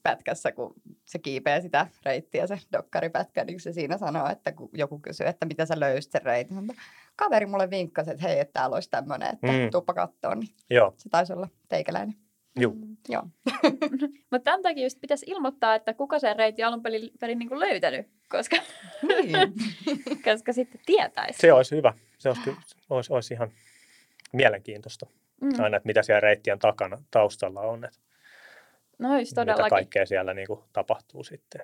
pätkässä, 0.03 0.51
kun 0.51 0.73
se 1.05 1.19
kiipeää 1.19 1.61
sitä 1.61 1.87
reittiä, 2.05 2.47
se 2.47 2.59
dokkaripätkä, 2.73 3.43
niin 3.43 3.59
se 3.59 3.73
siinä 3.73 3.97
sanoo, 3.97 4.29
että 4.29 4.51
kun 4.51 4.69
joku 4.73 4.99
kysyy, 4.99 5.27
että 5.27 5.45
mitä 5.45 5.65
sä 5.65 5.79
löysit 5.79 6.11
sen 6.11 6.21
reitin, 6.21 6.53
Sanoin, 6.55 6.71
että 6.71 6.81
kaveri 7.15 7.45
mulle 7.45 7.69
vinkkasi, 7.69 8.11
että 8.11 8.27
hei, 8.27 8.39
että 8.39 8.53
täällä 8.53 8.73
olisi 8.73 8.89
tämmöinen, 8.89 9.29
että 9.33 9.47
Mm. 9.47 9.71
tuuppa 9.71 9.93
kattoon, 9.93 10.39
niin 10.39 10.55
Joo, 10.69 10.93
se 10.97 11.09
taisi 11.09 11.33
olla 11.33 11.47
teikäläinen. 11.67 12.15
juu. 12.59 12.73
Mm. 12.73 12.97
Joo. 13.09 13.23
Mutta 14.31 14.43
tämän 14.43 14.61
takia 14.61 14.83
just 14.83 15.01
pitäisi 15.01 15.25
ilmoittaa, 15.29 15.75
että 15.75 15.93
kuka 15.93 16.19
sen 16.19 16.35
reitin 16.35 16.65
alun 16.65 16.83
perin, 16.83 17.09
perin 17.19 17.39
niin 17.39 17.59
löytänyt, 17.59 18.07
koska, 18.29 18.57
Niin. 19.07 19.53
koska 20.25 20.53
sitten 20.53 20.81
tietäisi. 20.85 21.39
Se 21.39 21.53
olisi 21.53 21.75
hyvä. 21.75 21.93
Se 22.17 22.29
olisi, 22.29 22.51
olisi, 22.89 23.13
olisi 23.13 23.33
ihan 23.33 23.51
mielenkiintoista. 24.33 25.05
Mm. 25.41 25.49
Aina, 25.63 25.77
että 25.77 25.87
mitä 25.87 26.03
siellä 26.03 26.19
reittien 26.19 26.59
takana 26.59 27.03
taustalla 27.11 27.61
on, 27.61 27.85
että 27.85 27.99
No 29.03 29.19
just 29.19 29.31
mitä 29.31 29.41
todellakin. 29.41 29.69
kaikkea 29.69 30.05
siellä 30.05 30.33
niin 30.33 30.47
kuin 30.47 30.63
tapahtuu 30.73 31.23
sitten. 31.23 31.61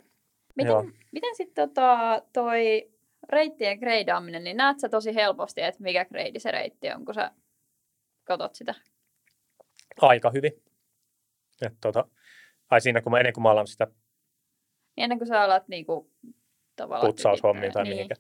Joo. 0.66 0.84
Miten, 0.84 1.00
miten 1.12 1.36
sitten 1.36 1.70
tota, 1.70 2.22
toi 2.34 2.92
reittien 3.30 3.80
greidaaminen, 3.80 4.44
niin 4.44 4.58
näet 4.58 4.80
sä 4.80 4.90
tosi 4.90 5.16
helposti, 5.16 5.62
että 5.62 5.84
mikä 5.84 6.06
greidi 6.06 6.40
se 6.40 6.52
reitti 6.52 6.92
on, 6.92 7.06
kun 7.06 7.14
sä 7.14 7.32
katot 8.24 8.56
sitä? 8.56 8.76
Aika 10.02 10.32
hyvin. 10.34 10.64
Et, 11.62 11.74
tota, 11.82 12.06
ai 12.70 12.82
siinä, 12.82 13.02
kun 13.02 13.12
mä, 13.12 13.18
ennen 13.20 13.34
kuin 13.34 13.44
mä 13.44 13.52
alan 13.52 13.68
sitä 13.68 13.86
Niin 13.86 15.04
ennen 15.04 15.18
kuin 15.18 15.28
sä 15.28 15.42
alat 15.42 15.68
niinku, 15.68 16.12
tavallaan... 16.76 17.08
putsaushommiin 17.08 17.74
tai 17.74 17.84
mihinkä. 17.84 18.16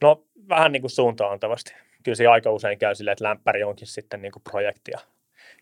No 0.00 0.26
vähän 0.48 0.72
niin 0.72 0.82
kuin 0.82 0.90
suuntaan 0.90 1.32
antavasti. 1.32 1.74
Kyllä 2.02 2.16
se 2.16 2.26
aika 2.26 2.50
usein 2.50 2.78
käy 2.78 2.94
silleen, 2.94 3.12
että 3.12 3.24
lämpäri 3.24 3.62
onkin 3.62 3.86
sitten 3.86 4.22
niin 4.22 4.32
kuin 4.32 4.42
projekti 4.42 4.90
ja 4.90 4.98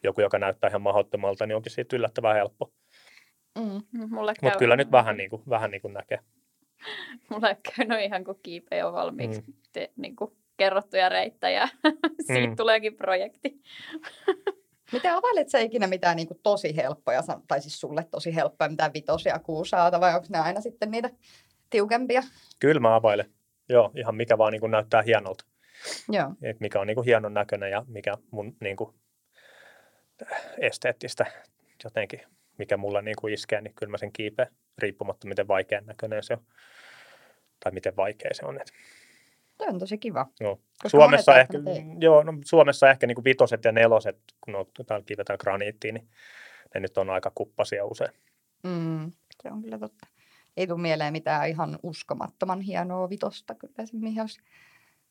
joku, 0.03 0.21
joka 0.21 0.39
näyttää 0.39 0.69
ihan 0.69 0.83
mahdottomalta, 0.83 1.47
niin 1.47 1.57
onkin 1.57 1.73
siitä 1.73 1.97
yllättävän 1.97 2.37
helppo. 2.37 2.73
Mm. 3.59 3.83
Mm, 3.93 4.15
Mulle 4.15 4.35
käy, 4.35 4.47
Mutta 4.49 4.59
kyllä 4.59 4.77
nyt 4.77 4.93
vähän 4.93 5.17
niin 5.17 5.31
kuin, 5.31 5.43
vähän 5.49 5.71
niin 5.71 5.83
kuin 5.83 5.95
näkee. 5.95 6.19
Mulle 7.31 7.57
käy 7.63 7.87
no 7.87 7.97
ihan 7.99 8.25
kuin 8.25 8.39
kiipeä 8.43 8.79
jo 8.79 8.93
valmiiksi 8.93 9.41
Mm. 9.41 9.53
te, 9.73 9.93
niinku, 9.97 10.37
kerrottuja 10.57 11.09
reittejä. 11.09 11.69
Siitä 12.27 12.47
Mm. 12.47 12.57
tuleekin 12.57 12.97
projekti. 12.97 13.61
Miten 14.93 15.13
availet 15.15 15.49
sä 15.49 15.59
ikinä 15.59 15.87
mitään 15.87 16.17
niin 16.17 16.29
kuin 16.29 16.41
tosi 16.43 16.77
helppoja, 16.77 17.23
tai 17.49 17.61
siis 17.61 17.81
sulle 17.81 18.05
tosi 18.11 18.35
helppoja, 18.35 18.71
mitään 18.71 18.93
vitosia, 18.95 19.39
kuusaata, 19.39 20.01
vai 20.01 20.15
onko 20.15 20.27
ne 20.31 20.39
aina 20.39 20.61
sitten 20.61 20.91
niitä 20.91 21.11
tiukempia? 21.71 22.23
Kyllä 22.59 22.81
mä 22.81 22.95
availen. 22.95 23.31
Joo, 23.69 23.91
ihan 23.97 24.15
mikä 24.15 24.39
vaan 24.39 24.53
niin 24.53 24.61
kuin 24.61 24.71
näyttää 24.71 25.03
hienolta. 25.03 25.45
Joo. 26.09 26.33
Et 26.43 26.61
mikä 26.61 26.81
on 26.81 26.87
niin 26.87 26.95
kuin 26.95 27.05
hienon 27.05 27.35
näköinen 27.35 27.71
ja 27.71 27.85
mikä 27.89 28.15
mun 28.31 28.57
niin 28.61 28.77
kuin 28.77 28.95
esteettistä 30.61 31.27
jotenkin, 31.85 32.21
mikä 32.59 32.77
mulla 32.77 33.03
niin 33.03 33.17
kuin 33.21 33.35
iskee, 33.35 33.61
niin 33.61 33.75
kyllä 33.75 33.91
mä 33.91 33.99
sen 33.99 34.13
kiipeän, 34.13 34.49
riippumatta 34.79 35.29
miten 35.29 35.49
vaikean 35.49 35.87
näköinen 35.87 36.23
se 36.23 36.35
on. 36.35 36.45
Tai 37.65 37.73
miten 37.73 37.97
vaikea 37.97 38.31
se 38.35 38.47
on. 38.47 38.61
Toi 39.59 39.69
on 39.69 39.79
tosi 39.79 39.99
kiva. 39.99 40.27
joo. 40.41 40.61
Suomessa 40.87 41.41
ehkä, 41.41 41.59
joo, 42.01 42.23
no, 42.23 42.33
Suomessa 42.45 42.91
ehkä 42.91 43.07
niin 43.07 43.15
kuin 43.15 43.25
vitoset 43.25 43.65
ja 43.65 43.73
neloset, 43.73 44.19
kun 44.41 44.57
on, 44.57 44.67
täällä 44.87 45.05
kiivetään 45.05 45.39
graniittiin, 45.41 45.95
niin 45.95 46.09
ne 46.75 46.81
nyt 46.81 46.99
on 46.99 47.11
aika 47.11 47.33
kuppasia 47.35 47.85
usein. 47.85 48.11
Mm, 48.63 49.13
se 49.43 49.51
on 49.51 49.63
kyllä 49.63 49.79
totta. 49.79 50.07
Ei 50.57 50.67
tule 50.67 50.81
mieleen 50.81 51.13
mitään 51.13 51.49
ihan 51.49 51.79
uskomattoman 51.83 52.61
hienoa 52.61 53.11
vitosta, 53.11 53.55
kyllä 53.55 53.87
se 53.87 53.97
mihin 53.97 54.21
olisi 54.21 54.41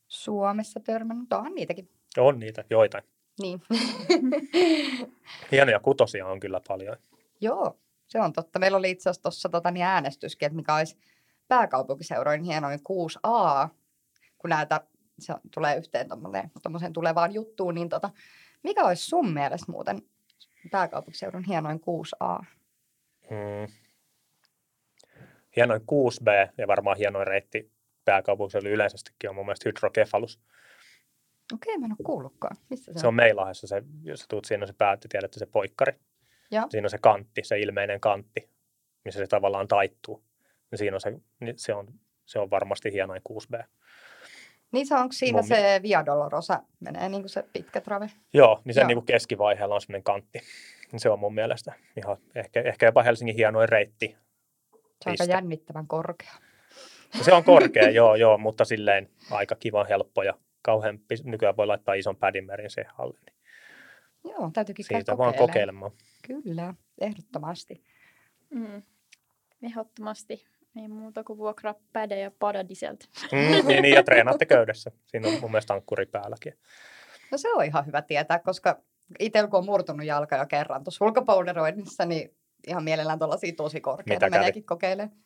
Suomessa 0.07 0.79
törmännyt. 0.79 1.33
Onhan 1.33 1.55
niitäkin. 1.55 1.89
On 2.17 2.39
niitä 2.39 2.63
joitain. 2.69 3.03
Niin. 3.41 3.61
Hienoja 5.51 5.79
kutosia 5.79 6.27
on 6.27 6.39
kyllä 6.39 6.61
paljon. 6.67 6.97
Joo, 7.41 7.79
se 8.07 8.21
on 8.21 8.33
totta. 8.33 8.59
Meillä 8.59 8.77
oli 8.77 8.91
itse 8.91 9.09
asiassa 9.09 9.23
tuossa 9.23 9.49
tota, 9.49 9.71
niin 9.71 9.85
äänestyskin, 9.85 10.45
että 10.45 10.55
mikä 10.55 10.75
olisi 10.75 10.97
pääkaupunkiseuroin 11.47 12.43
hienoin 12.43 12.79
6A, 12.79 13.69
kun 14.37 14.49
näitä 14.49 14.81
se 15.19 15.33
tulee 15.53 15.77
yhteen 15.77 16.07
tuommoiseen 16.63 16.93
tulevaan 16.93 17.33
juttuun, 17.33 17.75
niin 17.75 17.89
tota, 17.89 18.09
mikä 18.63 18.83
olisi 18.83 19.05
sun 19.05 19.33
mielestä 19.33 19.71
muuten 19.71 20.01
pääkaupunkiseudun 20.71 21.43
hienoin 21.43 21.79
6A? 21.79 22.45
Mm. 23.29 23.73
Hienoin 25.55 25.81
6B 25.81 26.53
ja 26.57 26.67
varmaan 26.67 26.97
hienoin 26.97 27.27
reitti 27.27 27.71
pääkaupunkiseudulla 28.05 28.73
yleisestikin 28.73 29.29
on 29.29 29.35
mun 29.35 29.45
mielestä 29.45 29.69
hydrokefalus. 29.69 30.39
Okei, 31.53 31.77
mä 31.77 31.85
en 31.85 31.91
ole 31.91 32.05
kuullutkaan. 32.05 32.57
Missä 32.69 32.93
se, 32.93 32.99
Se 32.99 33.07
on 33.07 33.15
Meilahessa 33.15 33.67
se, 33.67 33.83
jos 34.03 34.19
sä 34.19 34.25
tuut 34.29 34.45
siinä 34.45 34.63
on 34.63 34.67
se 34.67 34.73
päätti, 34.73 35.07
tiedätte 35.07 35.39
se 35.39 35.45
poikkari. 35.45 35.93
Joo. 36.51 36.65
Siinä 36.69 36.85
on 36.85 36.89
se 36.89 36.97
kantti, 36.97 37.43
se 37.43 37.59
ilmeinen 37.59 37.99
kantti, 37.99 38.49
missä 39.05 39.19
se 39.19 39.27
tavallaan 39.27 39.67
taittuu. 39.67 40.23
Ja 40.71 40.77
siinä 40.77 40.95
on 40.95 41.01
se, 41.01 41.13
niin 41.39 41.59
se, 41.59 41.73
on, 41.73 41.87
se 42.25 42.39
on 42.39 42.49
varmasti 42.49 42.93
hienoin 42.93 43.21
6B. 43.29 43.63
Niin 44.71 44.87
se 44.87 44.95
onko 44.95 45.13
siinä 45.13 45.37
Mun 45.37 45.47
se 45.47 45.79
Via 45.83 46.05
Dolorosa, 46.05 46.63
menee 46.79 47.09
niin 47.09 47.21
kuin 47.21 47.29
se 47.29 47.43
pitkä 47.53 47.81
trave? 47.81 48.11
Joo, 48.33 48.61
niin 48.65 48.73
sen 48.73 48.81
Joo. 48.81 48.87
niin 48.87 48.95
kuin 48.95 49.05
keskivaiheella 49.05 49.75
on 49.75 49.81
semmoinen 49.81 50.03
kantti. 50.03 50.39
Niin 50.91 50.99
Se 50.99 51.09
on 51.09 51.19
mun 51.19 51.33
mielestä 51.33 51.73
ihan, 51.97 52.17
ehkä, 52.35 52.61
ehkä 52.61 52.85
jopa 52.85 53.03
Helsingin 53.03 53.35
hienoin 53.35 53.69
reitti. 53.69 54.17
Se 55.03 55.09
on 55.09 55.11
aika 55.19 55.23
jännittävän 55.23 55.87
korkea. 55.87 56.33
Ja 57.17 57.23
Se 57.23 57.33
on 57.33 57.43
korkea, 57.43 57.89
joo, 57.99 58.15
joo, 58.15 58.37
mutta 58.37 58.65
silleen 58.65 59.09
aika 59.31 59.55
kiva, 59.55 59.83
helppo 59.83 60.23
ja 60.23 60.33
kauhean, 60.61 60.99
nykyään 61.23 61.57
voi 61.57 61.67
laittaa 61.67 61.95
ison 61.95 62.15
pädimerin 62.15 62.69
siihen 62.69 62.91
alle. 62.97 63.19
Niin 63.25 63.36
Joo, 64.29 64.51
täytyykin 64.53 64.85
siitä 64.85 65.17
vaan 65.17 65.33
kokeilemaan. 65.33 65.91
Kyllä, 66.27 66.73
ehdottomasti. 67.01 67.83
Mm. 68.49 68.81
Ehdottomasti. 69.63 70.45
Ei 70.81 70.87
muuta 70.87 71.23
kuin 71.23 71.37
vuokraa 71.37 71.75
päde 71.93 72.19
ja 72.19 72.31
pada 72.39 72.67
dieseltä. 72.69 73.05
Mm, 73.31 73.67
niin, 73.67 73.81
niin, 73.81 73.95
ja 73.95 74.03
treenaatte 74.03 74.45
köydessä. 74.45 74.91
Siinä 75.05 75.27
on 75.27 75.41
mun 75.41 75.51
mielestä 75.51 75.73
ankkuri 75.73 76.05
päälläkin. 76.05 76.53
No 77.31 77.37
se 77.37 77.53
on 77.53 77.65
ihan 77.65 77.85
hyvä 77.85 78.01
tietää, 78.01 78.39
koska 78.39 78.81
itse 79.19 79.47
kun 79.47 79.59
on 79.59 79.65
murtunut 79.65 80.05
jalka 80.05 80.37
jo 80.37 80.45
kerran 80.45 80.83
tuossa 80.83 81.05
ulkopolderoinnissa, 81.05 82.05
niin 82.05 82.35
ihan 82.67 82.83
mielellään 82.83 83.19
tuollaisia 83.19 83.53
tosi 83.57 83.81
korkeita 83.81 84.25
Mitä 84.25 84.37
meneekin 84.37 84.65
kokeilemaan. 84.65 85.17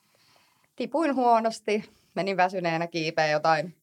Tipuin 0.75 1.15
huonosti, 1.15 1.83
menin 2.15 2.37
väsyneenä 2.37 2.87
kiipeä 2.87 3.27
jotain 3.27 3.75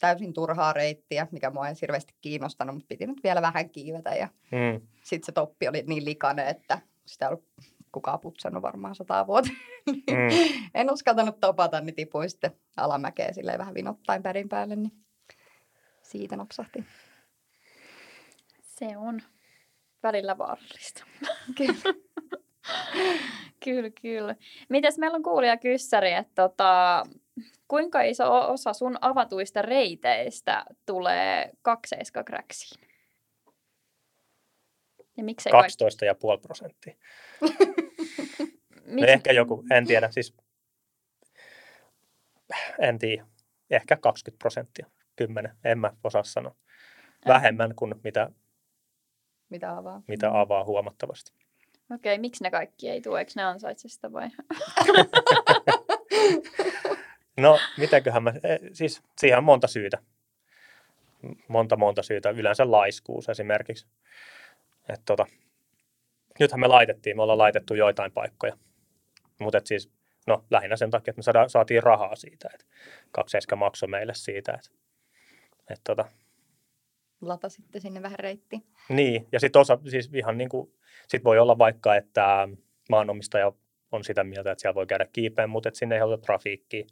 täysin 0.00 0.32
turhaa 0.32 0.72
reittiä, 0.72 1.26
mikä 1.30 1.50
mua 1.50 1.68
ei 1.68 1.74
hirveästi 1.82 2.14
kiinnostanut, 2.20 2.74
mutta 2.74 2.86
piti 2.88 3.06
nyt 3.06 3.22
vielä 3.24 3.42
vähän 3.42 3.70
kiivetä 3.70 4.10
ja 4.14 4.28
Mm. 4.52 4.86
sitten 5.04 5.26
se 5.26 5.32
toppi 5.32 5.68
oli 5.68 5.84
niin 5.86 6.04
likainen, 6.04 6.46
että 6.48 6.78
sitä 7.06 7.24
ei 7.26 7.28
ollut 7.28 7.44
kukaan 7.92 8.20
putsannut 8.20 8.62
varmaan 8.62 8.94
sata 8.94 9.26
vuotta. 9.26 9.50
Mm. 9.86 10.28
en 10.74 10.92
uskaltanut 10.92 11.40
topata, 11.40 11.80
niin 11.80 11.94
tipuin 11.94 12.30
sitten 12.30 12.50
alamäkeä 12.76 13.32
silleen 13.32 13.58
vähän 13.58 13.74
vinottain 13.74 14.22
pärin 14.22 14.48
päälle, 14.48 14.76
niin 14.76 14.92
siitä 16.02 16.36
napsahti. 16.36 16.84
Se 18.60 18.96
on 18.96 19.22
välillä 20.02 20.38
vaarallista. 20.38 21.04
Kyllä. 21.56 21.78
Kyllä, 23.64 23.90
kyllä. 24.02 24.36
Mites 24.68 24.98
meillä 24.98 25.16
on 25.16 25.22
kuulija 25.22 25.56
kyssäri, 25.56 26.12
että 26.12 26.42
tota, 26.48 27.02
kuinka 27.68 28.02
iso 28.02 28.50
osa 28.52 28.72
sun 28.72 28.98
avatuista 29.00 29.62
reiteistä 29.62 30.64
tulee 30.86 31.50
kakseiskakräksiin? 31.62 32.88
Ja 35.16 35.24
miksei 35.24 35.52
kaikki? 35.52 35.84
12,5 35.84 35.88
prosenttia. 36.42 36.94
No 37.40 37.48
Miksi? 38.94 39.10
ehkä 39.10 39.32
joku, 39.32 39.64
en 39.70 39.86
tiedä, 39.86 40.10
siis 40.10 40.34
en 42.78 42.98
tiedä, 42.98 43.26
ehkä 43.70 43.96
20 43.96 44.38
prosenttia, 44.38 44.86
10, 45.16 45.56
en 45.64 45.78
mä 45.78 45.92
osaa 46.04 46.22
sanoa. 46.22 46.54
Vähemmän 47.26 47.74
kuin 47.74 47.94
mitä, 48.04 48.30
Mitä 49.48 49.76
avaa? 49.76 50.02
mitä 50.08 50.40
avaa 50.40 50.64
huomattavasti. 50.64 51.32
Okei, 51.94 52.18
miksi 52.18 52.44
ne 52.44 52.50
kaikki 52.50 52.88
ei 52.88 53.00
tule? 53.00 53.18
Eikö 53.18 53.32
ne 53.36 53.44
ansaitse 53.44 53.88
sitä 53.88 54.12
vai? 54.12 54.28
No, 57.38 57.58
mitäköhän 57.76 58.22
mä, 58.22 58.32
eh, 58.42 58.58
siis 58.72 59.02
siihen 59.18 59.38
on 59.38 59.44
monta 59.44 59.66
syytä. 59.66 59.98
Monta, 61.48 61.76
monta 61.76 62.02
syytä. 62.02 62.30
Yleensä 62.30 62.70
laiskuus 62.70 63.28
esimerkiksi. 63.28 63.86
Et 64.88 65.00
tota, 65.04 65.26
nythän 66.40 66.60
me 66.60 66.66
laitettiin, 66.66 67.16
me 67.16 67.22
ollaan 67.22 67.38
laitettu 67.38 67.74
joitain 67.74 68.12
paikkoja. 68.12 68.56
Mutta 69.40 69.60
siis, 69.64 69.90
no 70.26 70.44
lähinnä 70.50 70.76
sen 70.76 70.90
takia, 70.90 71.10
että 71.10 71.18
me 71.18 71.22
saada, 71.22 71.48
saatiin 71.48 71.82
rahaa 71.82 72.16
siitä. 72.16 72.50
Et 72.54 72.66
kakseiska 73.12 73.56
maksoi 73.56 73.88
meille 73.88 74.14
siitä. 74.14 74.52
Et, 74.52 74.72
et 75.70 75.80
tota, 75.84 76.04
Latasitte 77.20 77.80
sinne 77.80 78.02
vähän 78.02 78.18
reittiin. 78.18 78.62
niin, 78.88 79.28
ja 79.32 79.40
sitten 79.40 79.60
osa, 79.60 79.78
siis 79.90 80.10
ihan 80.14 80.38
niin 80.38 80.48
kuin, 80.48 80.72
sit 81.08 81.24
voi 81.24 81.38
olla 81.38 81.58
vaikka, 81.58 81.96
että 81.96 82.48
maanomistaja 82.90 83.52
on 83.92 84.04
sitä 84.04 84.24
mieltä, 84.24 84.52
että 84.52 84.62
siellä 84.62 84.74
voi 84.74 84.86
käydä 84.86 85.06
kiipeen, 85.12 85.50
mutta 85.50 85.70
sinne 85.72 85.94
ei 85.94 86.00
haluta 86.00 86.22
trafiikkiä. 86.22 86.86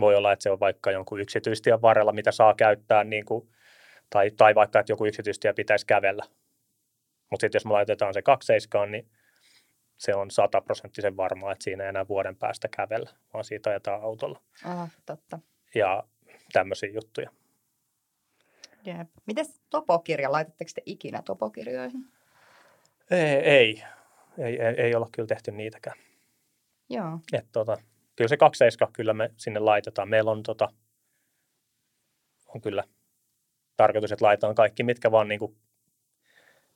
Voi 0.00 0.16
olla, 0.16 0.32
että 0.32 0.42
se 0.42 0.50
on 0.50 0.60
vaikka 0.60 0.90
jonkun 0.90 1.20
yksityistien 1.20 1.82
varrella, 1.82 2.12
mitä 2.12 2.32
saa 2.32 2.54
käyttää, 2.54 3.04
niin 3.04 3.24
kuin, 3.24 3.48
tai, 4.10 4.30
tai 4.30 4.54
vaikka, 4.54 4.80
että 4.80 4.92
joku 4.92 5.06
yksityistie 5.06 5.52
pitäisi 5.52 5.86
kävellä. 5.86 6.24
Mutta 7.30 7.44
sitten 7.44 7.56
jos 7.56 7.64
me 7.64 7.72
laitetaan 7.72 8.14
se 8.14 8.22
kakseiskaan, 8.22 8.90
niin 8.90 9.10
se 9.96 10.14
on 10.14 10.30
sataprosenttisen 10.30 11.16
varmaa, 11.16 11.52
että 11.52 11.64
siinä 11.64 11.84
ei 11.84 11.88
enää 11.88 12.08
vuoden 12.08 12.36
päästä 12.36 12.68
kävellä, 12.76 13.10
vaan 13.32 13.44
siitä 13.44 13.70
ajetaan 13.70 14.02
autolla. 14.02 14.40
Ah, 14.64 14.90
totta. 15.06 15.38
Ja 15.74 16.04
tämmöisiä 16.52 16.88
juttuja. 16.88 17.30
Jep. 18.84 19.08
Mites 19.26 19.60
topokirja? 19.70 20.32
Laitatteko 20.32 20.70
te 20.74 20.82
ikinä 20.86 21.22
topokirjoihin? 21.22 22.06
Ei, 23.10 23.36
ei, 23.36 23.84
ei, 24.38 24.60
ei, 24.60 24.74
ei 24.78 24.94
olla 24.94 25.08
kyllä 25.12 25.26
tehty 25.26 25.50
niitäkään. 25.50 25.96
Joo. 26.90 27.18
Et 27.32 27.46
tota, 27.52 27.76
kyllä 28.16 28.28
se 28.28 28.36
27 28.36 28.92
kyllä 28.92 29.14
me 29.14 29.30
sinne 29.36 29.60
laitetaan. 29.60 30.08
Meillä 30.08 30.30
on, 30.30 30.42
tota, 30.42 30.68
on 32.54 32.60
kyllä 32.60 32.84
tarkoitus, 33.76 34.12
että 34.12 34.24
laitetaan 34.24 34.54
kaikki, 34.54 34.82
mitkä 34.82 35.10
vaan 35.10 35.28
niinku, 35.28 35.56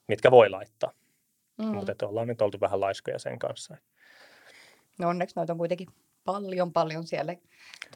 mitkä 0.09 0.31
voi 0.31 0.51
laittaa. 0.51 0.93
Mm. 1.59 1.67
Mutta 1.67 2.07
ollaan 2.07 2.29
nyt 2.29 2.43
oltu 2.43 2.61
vähän 2.61 2.81
laiskoja 2.81 3.19
sen 3.19 3.39
kanssa. 3.39 3.77
No 4.99 5.09
onneksi 5.09 5.37
noita 5.37 5.53
on 5.53 5.59
kuitenkin 5.59 5.89
paljon, 6.25 6.73
paljon 6.73 7.07
siellä 7.07 7.35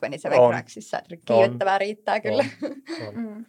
27 0.01 0.41
On. 0.41 0.51
Cracksissa. 0.51 0.99
että 0.99 1.17
Kiivettävää 1.27 1.79
riittää 1.79 2.21
kyllä. 2.21 2.45
On, 2.63 3.09
on. 3.09 3.15
Mm. 3.23 3.47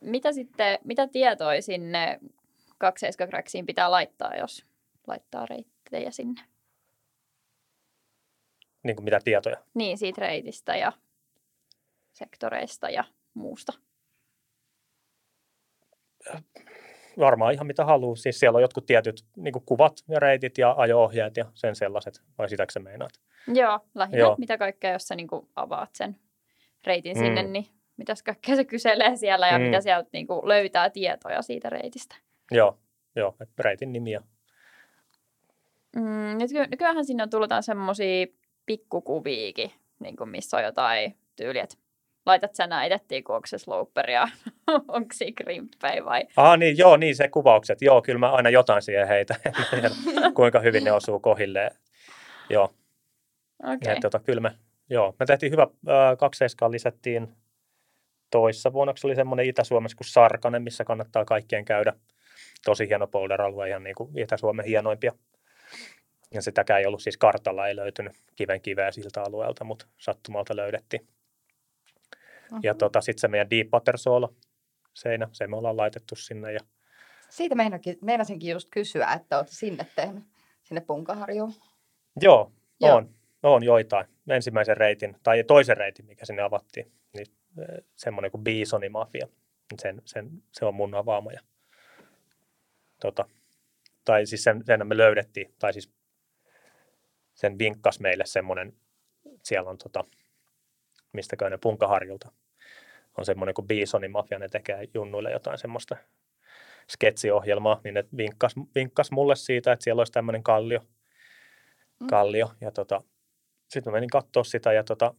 Mitä 0.00 0.32
sitten, 0.32 0.78
mitä 0.84 1.06
tietoja 1.06 1.62
sinne 1.62 2.20
kakseiskakräksiin 2.78 3.66
pitää 3.66 3.90
laittaa, 3.90 4.36
jos 4.36 4.66
laittaa 5.06 5.46
reittejä 5.46 6.10
sinne? 6.10 6.42
Niin 8.82 8.96
kuin 8.96 9.04
mitä 9.04 9.20
tietoja. 9.24 9.56
Niin, 9.74 9.98
siitä 9.98 10.20
reitistä 10.20 10.76
ja 10.76 10.92
sektoreista 12.12 12.90
ja 12.90 13.04
muusta. 13.34 13.72
Varmaan 17.18 17.54
ihan 17.54 17.66
mitä 17.66 17.84
haluaa. 17.84 18.16
Siis 18.16 18.40
siellä 18.40 18.56
on 18.56 18.62
jotkut 18.62 18.86
tietyt 18.86 19.24
niin 19.36 19.52
kuin 19.52 19.64
kuvat 19.66 19.92
ja 20.08 20.20
reitit 20.20 20.58
ja 20.58 20.74
ajo-ohjeet 20.78 21.36
ja 21.36 21.44
sen 21.54 21.76
sellaiset. 21.76 22.22
Vai 22.38 22.48
sitäkö 22.48 22.72
sä 22.72 22.80
meinaat? 22.80 23.12
Joo, 23.54 23.80
lähinnä 23.94 24.18
Joo. 24.18 24.34
Mitä 24.38 24.58
kaikkea, 24.58 24.92
jos 24.92 25.08
sä 25.08 25.14
niinku 25.14 25.48
avaat 25.56 25.90
sen 25.94 26.16
reitin 26.86 27.16
Mm. 27.16 27.20
sinne, 27.24 27.42
niin 27.42 27.66
mitäs 27.96 28.22
kaikkea 28.22 28.56
se 28.56 28.64
kyselee 28.64 29.16
siellä 29.16 29.48
ja 29.48 29.58
Mm. 29.58 29.64
mitä 29.64 29.80
sieltä 29.80 30.08
niinku 30.12 30.48
löytää 30.48 30.90
tietoja 30.90 31.42
siitä 31.42 31.70
reitistä. 31.70 32.16
Joo, 32.50 32.78
joo 33.16 33.36
reitin 33.58 33.92
nimi 33.92 34.10
ja 34.10 34.20
Mm, 35.96 36.38
nykyäänhän 36.70 37.04
sinne 37.04 37.22
on 37.22 37.30
tullut 37.30 37.50
semmoisia 37.60 38.26
pikkukuviikin, 38.66 39.70
niin 39.98 40.16
kuin 40.16 40.30
missä 40.30 40.56
on 40.56 40.62
jotain 40.62 41.16
tyyliä, 41.36 41.66
laitat 42.26 42.54
sä 42.54 42.66
näitä, 42.66 42.94
että 42.94 43.14
onko 43.28 43.46
se 43.46 43.56
onko 44.88 45.08
se 45.12 45.32
grimppei 45.32 46.04
vai... 46.04 46.22
Ah 46.36 46.58
niin, 46.58 46.78
joo, 46.78 46.96
niin 46.96 47.16
se 47.16 47.28
kuvaukset. 47.28 47.82
Joo, 47.82 48.02
kyllä 48.02 48.18
mä 48.18 48.32
aina 48.32 48.50
jotain 48.50 48.82
siihen 48.82 49.08
heitä, 49.08 49.36
kuinka 50.36 50.60
hyvin 50.60 50.84
ne 50.84 50.92
osuu 50.92 51.20
kohilleen. 51.20 51.70
Joo, 52.50 52.74
Okei. 53.62 53.76
okay. 53.76 54.00
tota, 54.00 54.18
kyllä 54.18 54.40
me, 54.40 54.50
joo, 54.90 55.14
me 55.20 55.26
tehtiin 55.26 55.52
hyvä, 55.52 55.62
äh, 55.62 56.18
kaksi 56.18 56.38
seiskaa 56.38 56.70
lisättiin 56.70 57.28
toissa 58.30 58.72
vuonna, 58.72 58.92
se 58.96 59.06
oli 59.06 59.14
semmoinen 59.14 59.46
Itä-Suomessa 59.46 59.96
kuin 59.96 60.06
Sarkanen, 60.06 60.62
missä 60.62 60.84
kannattaa 60.84 61.24
kaikkien 61.24 61.64
käydä. 61.64 61.92
Tosi 62.64 62.88
hieno 62.88 63.06
boulder-alue, 63.06 63.68
ihan 63.68 63.84
niin 63.84 63.94
kuin 63.94 64.18
Itä-Suomen 64.18 64.66
hienoimpia. 64.66 65.12
Ja 66.34 66.42
sitäkään 66.42 66.80
ei 66.80 66.86
ollut 66.86 67.02
siis 67.02 67.16
kartalla, 67.16 67.68
ei 67.68 67.76
löytynyt 67.76 68.12
kiven 68.36 68.60
kiveä 68.60 68.92
siltä 68.92 69.22
alueelta, 69.22 69.64
mutta 69.64 69.86
sattumalta 69.98 70.56
löydettiin. 70.56 71.06
Ja 72.62 72.72
Mhm. 72.72 72.78
tota, 72.78 73.00
sitten 73.00 73.20
se 73.20 73.28
meidän 73.28 73.50
Deep 73.50 73.68
Water 73.72 73.98
Soolo 73.98 74.34
seinä, 74.94 75.28
se 75.32 75.46
me 75.46 75.56
ollaan 75.56 75.76
laitettu 75.76 76.16
sinne 76.16 76.52
ja 76.52 76.60
Siitä 77.30 77.54
meinakin, 77.54 77.98
meinasinkin 78.02 78.50
just 78.50 78.68
kysyä, 78.70 79.12
että 79.12 79.38
olet 79.38 79.48
sinne 79.48 79.86
tehnyt, 79.96 80.24
sinne 80.62 80.80
Punkaharjuun. 80.80 81.52
Joo, 82.20 82.52
Joo. 82.80 82.96
on. 82.96 83.14
On 83.42 83.62
joitain. 83.64 84.06
Ensimmäisen 84.28 84.76
reitin, 84.76 85.16
tai 85.22 85.44
toisen 85.44 85.76
reitin, 85.76 86.06
mikä 86.06 86.24
sinne 86.26 86.42
avattiin, 86.42 86.92
niin 87.16 87.26
semmoinen 87.96 88.30
kuin 88.30 88.44
Bisoni 88.44 88.88
Mafia. 88.88 89.28
Sen, 89.82 90.02
sen, 90.04 90.30
se 90.52 90.64
on 90.64 90.74
mun 90.74 90.94
avaama. 90.94 91.32
Ja, 91.32 91.40
tota, 93.00 93.24
tai 94.04 94.26
siis 94.26 94.44
sen, 94.44 94.64
sen 94.66 94.86
me 94.86 94.96
löydettiin, 94.96 95.54
tai 95.58 95.72
siis 95.72 95.92
sen 97.40 97.58
vinkkas 97.58 98.00
meille 98.00 98.26
semmoinen, 98.26 98.72
siellä 99.42 99.70
on 99.70 99.78
tota, 99.78 100.04
mistäkö 101.12 101.50
ne 101.50 101.58
Punkaharjulta, 101.58 102.32
on 103.18 103.24
semmoinen 103.24 103.54
kuin 103.54 103.68
Bisoni 103.68 104.08
Mafia, 104.08 104.38
ne 104.38 104.48
tekee 104.48 104.88
junnuille 104.94 105.30
jotain 105.30 105.58
semmoista 105.58 105.96
sketsiohjelmaa, 106.90 107.80
niin 107.84 107.94
ne 107.94 108.04
vinkkas, 108.16 108.54
vinkkas 108.74 109.10
mulle 109.10 109.36
siitä, 109.36 109.72
että 109.72 109.84
siellä 109.84 110.00
olisi 110.00 110.12
tämmöinen 110.12 110.42
kallio, 110.42 110.80
Mm. 112.00 112.06
kallio. 112.06 112.52
Ja 112.60 112.70
tota, 112.70 113.02
sitten 113.68 113.90
mä 113.92 113.96
menin 113.96 114.10
katsoa 114.10 114.44
sitä 114.44 114.72
ja 114.72 114.84
tota, 114.84 115.14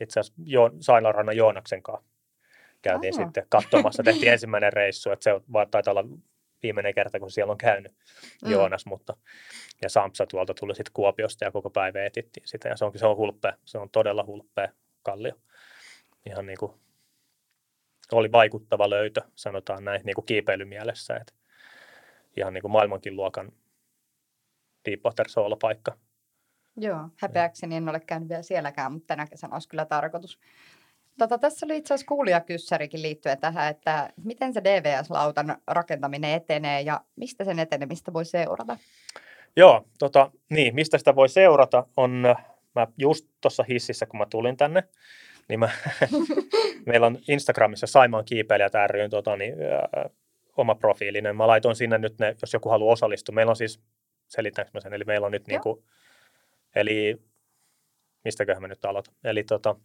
itse 0.00 0.20
asiassa 0.20 0.42
jo, 0.46 0.70
Sailarannan 0.80 1.36
Joonaksen 1.36 1.82
kanssa 1.82 2.08
käytiin 2.82 3.14
Aa. 3.14 3.24
sitten 3.24 3.46
katsomassa. 3.48 4.02
Tehtiin 4.02 4.32
ensimmäinen 4.32 4.72
reissu, 4.72 5.10
että 5.10 5.24
se 5.24 5.30
taitaa 5.70 5.90
olla 5.90 6.04
viimeinen 6.62 6.94
kerta, 6.94 7.20
kun 7.20 7.30
siellä 7.30 7.50
on 7.50 7.58
käynyt 7.58 7.92
Mm. 8.44 8.50
Joonas, 8.50 8.86
mutta 8.86 9.16
ja 9.82 9.88
Sampsa 9.88 10.26
tuolta 10.26 10.54
tuli 10.54 10.74
sitten 10.74 10.92
Kuopiosta 10.92 11.44
ja 11.44 11.52
koko 11.52 11.70
päivä 11.70 12.04
etittiin 12.04 12.48
sitä 12.48 12.68
ja 12.68 12.76
se 12.76 12.84
onkin 12.84 12.98
se 12.98 13.06
on 13.06 13.16
hulppea, 13.16 13.52
se 13.64 13.78
on 13.78 13.90
todella 13.90 14.24
hulppea 14.26 14.68
kallio. 15.02 15.34
Ihan 16.26 16.46
niin 16.46 16.58
kuin 16.58 16.72
oli 18.12 18.32
vaikuttava 18.32 18.90
löytö, 18.90 19.20
sanotaan 19.34 19.84
näin 19.84 20.00
niin 20.04 20.14
kuin 20.14 20.24
kiipeilymielessä, 20.24 21.16
että 21.16 21.32
ihan 22.36 22.54
niin 22.54 22.62
kuin 22.62 22.72
maailmankin 22.72 23.16
luokan 23.16 23.52
Deepwater 24.84 25.28
Soul-paikka. 25.28 25.96
Joo, 26.76 27.08
häpeäkseni 27.16 27.76
en 27.76 27.88
ole 27.88 28.00
käynyt 28.00 28.28
vielä 28.28 28.42
sielläkään, 28.42 28.92
mutta 28.92 29.06
tänä 29.06 29.26
kesänä 29.26 29.54
olisi 29.54 29.68
kyllä 29.68 29.84
tarkoitus. 29.84 30.38
Tota, 31.18 31.38
tässä 31.38 31.66
oli 31.66 31.76
itse 31.76 31.94
asiassa 31.94 32.08
kuulijakyssärikin 32.08 33.02
liittyen 33.02 33.38
tähän, 33.38 33.70
että 33.70 34.12
miten 34.24 34.54
se 34.54 34.64
DVS-lautan 34.64 35.56
rakentaminen 35.66 36.34
etenee 36.34 36.80
ja 36.80 37.00
mistä 37.16 37.44
sen 37.44 37.58
etenemistä 37.58 38.12
voi 38.12 38.24
seurata? 38.24 38.76
Joo, 39.56 39.86
tota, 39.98 40.30
niin, 40.50 40.74
mistä 40.74 40.98
sitä 40.98 41.14
voi 41.14 41.28
seurata 41.28 41.86
on, 41.96 42.22
mä 42.74 42.86
just 42.98 43.28
tuossa 43.40 43.64
hississä, 43.68 44.06
kun 44.06 44.18
mä 44.18 44.26
tulin 44.30 44.56
tänne, 44.56 44.82
niin 45.48 45.60
mä, 45.60 45.70
meillä 46.86 47.06
on 47.06 47.18
Instagramissa 47.28 47.86
Saimaan 47.86 48.24
kiipeilijät 48.24 48.72
ryn 48.86 49.10
tota, 49.10 49.36
niin, 49.36 49.54
ää, 49.62 50.10
oma 50.56 50.74
profiilinen. 50.74 51.36
Mä 51.36 51.46
laitoin 51.46 51.76
sinne 51.76 51.98
nyt 51.98 52.18
ne, 52.18 52.36
jos 52.42 52.52
joku 52.52 52.68
haluaa 52.68 52.92
osallistua. 52.92 53.34
Meillä 53.34 53.50
on 53.50 53.56
siis, 53.56 53.80
selitäänkö 54.28 54.70
mä 54.74 54.80
sen, 54.80 54.94
eli 54.94 55.04
meillä 55.04 55.26
on 55.26 55.32
nyt 55.32 55.46
niin 55.46 55.60
kuin, 55.60 55.84
eli 56.74 57.22
mistäköhän 58.24 58.62
mä 58.62 58.68
nyt 58.68 58.84
aloitan. 58.84 59.14
Eli 59.24 59.44
tota, 59.44 59.76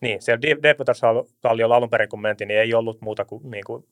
niin, 0.00 0.22
siellä 0.22 0.62
Depotas-kalliolla 0.62 1.76
alun 1.76 1.90
perin 1.90 2.08
kun 2.08 2.20
mentiin, 2.20 2.48
niin 2.48 2.60
ei 2.60 2.74
ollut 2.74 3.00
muuta 3.00 3.24
kuin, 3.24 3.50
niin 3.50 3.64
kuin 3.66 3.84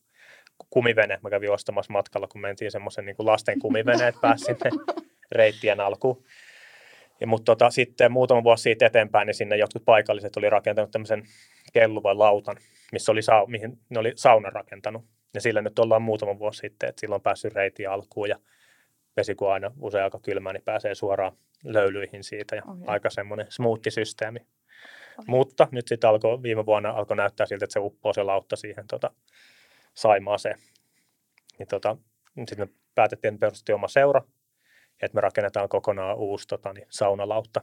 kumivene. 0.69 1.19
Mä 1.23 1.29
kävin 1.29 1.51
ostamassa 1.51 1.93
matkalla, 1.93 2.27
kun 2.27 2.41
mentiin 2.41 2.71
semmoisen 2.71 3.05
niin 3.05 3.15
lasten 3.19 3.59
kumiveneet 3.59 4.15
pääsi 4.21 4.45
sinne 4.45 4.69
reittien 5.31 5.79
alkuun. 5.79 6.23
Ja, 7.21 7.27
mutta 7.27 7.45
tota, 7.45 7.69
sitten 7.69 8.11
muutama 8.11 8.43
vuosi 8.43 8.61
siitä 8.61 8.85
eteenpäin, 8.85 9.25
niin 9.25 9.35
sinne 9.35 9.57
jotkut 9.57 9.85
paikalliset 9.85 10.37
oli 10.37 10.49
rakentanut 10.49 10.91
tämmöisen 10.91 11.23
kelluvan 11.73 12.19
lautan, 12.19 12.57
missä 12.91 13.11
oli, 13.11 13.21
sa- 13.21 13.45
mihin 13.47 13.79
ne 13.89 13.99
oli 13.99 14.13
saunan 14.15 14.53
rakentanut. 14.53 15.05
Ja 15.33 15.41
sillä 15.41 15.61
nyt 15.61 15.79
ollaan 15.79 16.01
muutama 16.01 16.39
vuosi 16.39 16.59
sitten, 16.59 16.89
että 16.89 16.99
silloin 16.99 17.19
on 17.19 17.23
päässyt 17.23 17.53
reitiin 17.53 17.89
alkuun 17.89 18.29
ja 18.29 18.39
vesi 19.17 19.35
kun 19.35 19.51
aina 19.51 19.71
usein 19.81 20.03
aika 20.03 20.19
kylmää, 20.19 20.53
niin 20.53 20.63
pääsee 20.63 20.95
suoraan 20.95 21.37
löylyihin 21.63 22.23
siitä 22.23 22.55
ja 22.55 22.61
Okay. 22.65 22.83
aika 22.87 23.09
semmoinen 23.09 23.47
smoothie-systeemi. 23.49 24.39
Okei. 24.39 24.54
Mutta 25.27 25.67
nyt 25.71 25.87
sitten 25.87 26.09
alkoi, 26.09 26.43
viime 26.43 26.65
vuonna 26.65 26.89
alkoi 26.89 27.17
näyttää 27.17 27.45
siltä, 27.45 27.65
että 27.65 27.73
se 27.73 27.79
uppoo 27.79 28.13
se 28.13 28.23
lautta 28.23 28.55
siihen 28.55 28.87
tota, 28.87 29.11
Saimaaseen. 29.93 30.59
Niin 31.59 31.67
tota, 31.67 31.97
sitten 32.47 32.67
me 32.67 32.73
päätettiin, 32.95 33.33
että 33.33 33.39
perustettiin 33.39 33.75
oma 33.75 33.87
seura, 33.87 34.21
että 35.01 35.15
me 35.15 35.21
rakennetaan 35.21 35.69
kokonaan 35.69 36.17
uusi 36.17 36.47
tota, 36.47 36.73
niin, 36.73 36.87
saunalautta 36.89 37.61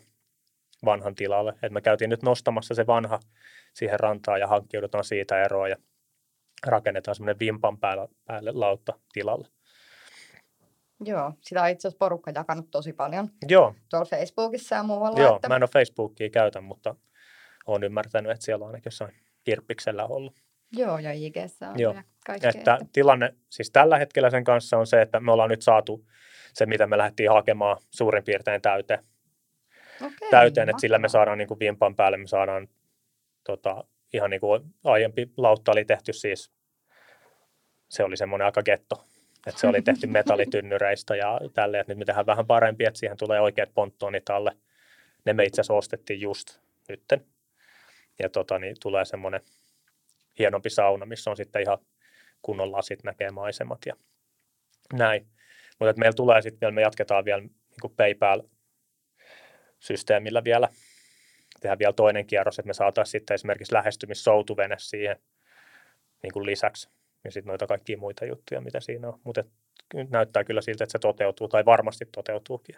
vanhan 0.85 1.15
tilalle. 1.15 1.55
Et 1.63 1.73
me 1.73 1.81
käytiin 1.81 2.11
nyt 2.11 2.23
nostamassa 2.23 2.75
se 2.75 2.87
vanha 2.87 3.21
siihen 3.75 4.01
rantaan 4.01 4.41
ja 4.41 4.47
hankkiudutaan 4.47 5.05
siitä 5.05 5.43
eroon 5.43 5.71
ja 5.71 5.77
rakennetaan 6.67 7.15
semmoinen 7.15 7.39
vimpan 7.39 7.79
päälle, 7.79 8.09
päälle 8.25 8.51
lautta 8.55 8.93
tilalle. 9.13 9.49
Joo, 11.05 11.33
sitä 11.41 11.63
on 11.63 11.69
itse 11.69 11.89
asiassa 11.89 11.99
porukka 11.99 12.31
jakanut 12.35 12.71
tosi 12.71 12.93
paljon 12.93 13.29
Joo, 13.49 13.75
tuolla 13.91 14.07
Facebookissa 14.07 14.75
ja 14.75 14.83
muualla. 14.83 15.21
joo 15.21 15.37
että... 15.37 15.49
mä 15.49 15.57
en 15.57 15.63
ole 15.63 15.71
Facebookia 15.73 16.31
käytä, 16.31 16.61
mutta 16.61 16.95
olen 17.67 17.85
ymmärtänyt, 17.85 18.33
että 18.33 18.45
siellä 18.45 18.63
on 18.63 18.69
ainakin 18.69 18.87
jossain 18.87 19.15
kirppiksellä 19.45 20.07
ollut. 20.07 20.35
Joo, 20.73 20.99
ja 20.99 21.13
IGssä 21.13 21.69
on 21.69 21.81
Joo. 21.81 21.95
kaikkea. 22.27 22.51
Että 22.55 22.79
tilanne 22.93 23.35
siis 23.51 23.71
tällä 23.71 23.99
hetkellä 23.99 24.31
sen 24.31 24.45
kanssa 24.45 24.79
on 24.79 24.87
se, 24.87 25.03
että 25.03 25.21
me 25.21 25.33
ollaan 25.33 25.51
nyt 25.51 25.63
saatu 25.63 26.07
se, 26.55 26.67
mitä 26.67 26.87
me 26.87 26.99
lähdettiin 26.99 27.31
hakemaan 27.31 27.77
suurin 27.91 28.25
piirtein 28.25 28.63
täyteen, 28.63 29.05
Okei, 30.01 30.31
täyteen 30.31 30.69
että 30.69 30.81
sillä 30.81 30.99
me 30.99 31.09
saadaan 31.09 31.39
niin 31.39 31.49
kuin 31.49 31.61
vimpan 31.61 31.97
päälle, 31.97 32.17
me 32.17 32.27
saadaan 32.27 32.69
tota, 33.45 33.85
ihan 34.13 34.31
niin 34.31 34.41
kuin 34.41 34.63
aiempi 34.85 35.31
lautta 35.37 35.73
oli 35.73 35.85
tehty 35.85 36.13
siis, 36.13 36.53
se 37.89 38.05
oli 38.05 38.17
semmoinen 38.17 38.47
aika 38.47 38.63
getto, 38.63 39.05
että 39.47 39.61
se 39.61 39.67
oli 39.67 39.83
tehty 39.83 40.07
metallitynnyreistä 40.19 41.17
ja 41.17 41.41
tälleen, 41.55 41.81
että 41.81 41.91
nyt 41.91 41.99
me 41.99 42.05
tehdään 42.05 42.27
vähän 42.27 42.47
parempi, 42.47 42.85
että 42.85 42.99
siihen 42.99 43.17
tulee 43.17 43.41
oikeat 43.41 43.75
ponttoonit 43.75 44.31
alle. 44.31 44.57
Ne 45.25 45.33
me 45.33 45.45
itse 45.45 45.61
asiassa 45.61 45.75
ostettiin 45.75 46.21
just 46.21 46.59
nytten. 46.89 47.32
Ja 48.19 48.29
tota, 48.29 48.59
niin 48.59 48.77
tulee 48.83 49.05
semmoinen 49.05 49.41
hienompi 50.39 50.71
sauna, 50.71 51.07
missä 51.07 51.31
on 51.31 51.37
sitten 51.37 51.63
ihan 51.63 51.79
kunnon 52.43 52.73
lasit 52.73 53.05
näkee 53.05 53.31
maisemat 53.31 53.79
ja 53.87 53.97
näin. 54.93 55.27
Mutta 55.81 56.01
meillä 56.01 56.15
tulee 56.15 56.43
sitten 56.43 56.61
vielä, 56.61 56.73
me 56.73 56.83
jatketaan 56.83 57.25
vielä 57.25 57.41
niin 57.41 57.57
PayPal-systeemillä 57.97 60.45
vielä, 60.45 60.69
tehdään 61.61 61.79
vielä 61.79 61.93
toinen 61.93 62.27
kierros, 62.27 62.59
että 62.59 62.67
me 62.67 62.75
saataisiin 62.75 63.13
sitten 63.13 63.35
esimerkiksi 63.35 63.75
lähestymissoutuvene 63.75 64.77
siihen 64.79 65.17
niin 66.23 66.33
kuin 66.33 66.47
lisäksi. 66.47 66.89
Ja 67.25 67.31
sitten 67.31 67.49
noita 67.49 67.67
kaikkia 67.67 67.99
muita 67.99 68.25
juttuja, 68.25 68.61
mitä 68.61 68.81
siinä 68.81 69.09
on. 69.09 69.21
Mutta 69.25 69.45
nyt 69.95 70.11
näyttää 70.11 70.45
kyllä 70.45 70.61
siltä, 70.61 70.85
että 70.85 70.93
se 70.93 70.99
toteutuu, 70.99 71.49
tai 71.49 71.65
varmasti 71.65 72.05
toteutuukin. 72.13 72.77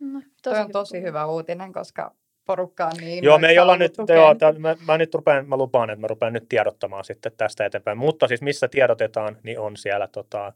No, 0.00 0.22
Toi 0.42 0.52
on 0.52 0.58
hyvä 0.58 0.68
tosi 0.72 1.02
hyvä 1.02 1.26
uutinen, 1.26 1.72
koska 1.72 2.14
porukka 2.44 2.86
on 2.86 2.92
niin 3.00 3.24
Joo, 3.24 3.38
me 3.38 3.48
ei 3.48 3.58
olla 3.58 3.76
nyt, 3.76 3.92
tukeen. 3.92 4.16
joo, 4.16 4.34
tää- 4.34 4.52
mä, 4.52 4.76
mä, 4.86 4.98
nyt 4.98 5.14
rupean, 5.14 5.48
mä 5.48 5.56
lupaan, 5.56 5.90
että 5.90 6.00
mä 6.00 6.06
rupean 6.06 6.32
nyt 6.32 6.48
tiedottamaan 6.48 7.04
sitten 7.04 7.32
tästä 7.36 7.66
eteenpäin. 7.66 7.98
Mutta 7.98 8.28
siis 8.28 8.42
missä 8.42 8.68
tiedotetaan, 8.68 9.36
niin 9.42 9.58
on 9.58 9.76
siellä 9.76 10.08
tota, 10.08 10.52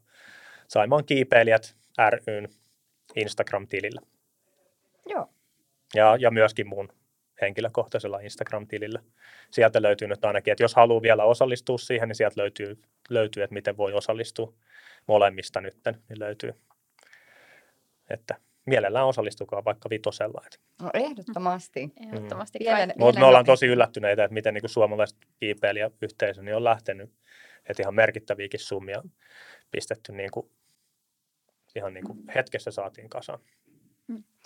Saimaan 0.67 1.05
kiipeilijät 1.05 1.75
ryn 2.27 2.49
Instagram-tilillä. 3.15 4.01
Joo. 5.05 5.29
Ja, 5.95 6.17
ja 6.19 6.31
myöskin 6.31 6.67
mun 6.67 6.89
henkilökohtaisella 7.41 8.19
Instagram-tilillä. 8.19 8.99
Sieltä 9.51 9.81
löytyy 9.81 10.07
nyt 10.07 10.25
ainakin, 10.25 10.51
että 10.51 10.63
jos 10.63 10.75
haluaa 10.75 11.01
vielä 11.01 11.23
osallistua 11.23 11.77
siihen, 11.77 12.09
niin 12.09 12.15
sieltä 12.15 12.41
löytyy, 12.41 12.81
löytyy 13.09 13.43
että 13.43 13.53
miten 13.53 13.77
voi 13.77 13.93
osallistua 13.93 14.53
molemmista 15.07 15.61
nytten, 15.61 16.01
niin 16.09 16.19
löytyy. 16.19 16.53
Että 18.09 18.35
mielellään 18.69 19.05
osallistukaa 19.05 19.65
vaikka 19.65 19.89
vitosella. 19.89 20.41
Että. 20.45 20.57
No 20.81 20.89
ehdottomasti. 20.93 21.91
Ehdottomasti 22.07 22.59
Vielä- 22.59 22.77
kaikki. 22.77 22.99
Mutta 22.99 23.19
me 23.19 23.25
ollaan 23.25 23.45
tosi 23.45 23.65
yllättyneitä, 23.67 24.23
että 24.23 24.33
miten 24.33 24.53
niin 24.53 24.69
suomalaiset 24.69 25.17
kiipeilijäyhteisö 25.39 26.41
niin 26.41 26.55
on 26.55 26.63
lähtenyt, 26.63 27.11
että 27.69 27.83
ihan 27.83 27.95
merkittäviäkin 27.95 28.59
summia 28.59 29.01
pistetty 29.71 30.11
niin 30.11 30.31
kuin, 30.31 30.49
ihan 31.75 31.93
niin 31.93 32.05
kuin 32.05 32.19
hetkessä 32.35 32.71
saatiin 32.71 33.09
kasaan. 33.09 33.39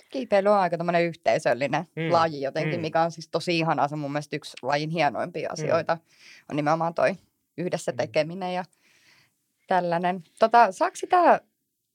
Kiipeily 0.09 0.49
on 0.49 0.57
aika 0.57 0.77
tämmöinen 0.77 1.03
yhteisöllinen 1.03 1.85
Mm, 1.95 2.03
mm. 2.03 2.11
laji 2.11 2.41
jotenkin, 2.41 2.73
mm. 2.73 2.77
mm. 2.77 2.81
mikä 2.81 3.01
on 3.01 3.11
siis 3.11 3.29
tosi 3.29 3.59
ihanaa. 3.59 3.87
Se 3.87 3.95
on 3.95 3.99
mun 3.99 4.11
mielestä 4.11 4.35
yksi 4.35 4.57
lajin 4.61 4.89
hienoimpia 4.89 5.49
asioita. 5.51 5.97
On 6.49 6.55
nimenomaan 6.55 6.93
toi 6.93 7.15
yhdessä 7.57 7.91
Mm. 7.91 7.97
tekeminen 7.97 8.53
ja 8.53 8.63
tällainen. 9.67 10.23
Tota, 10.39 10.71
saako 10.71 10.95
sitä 10.95 11.41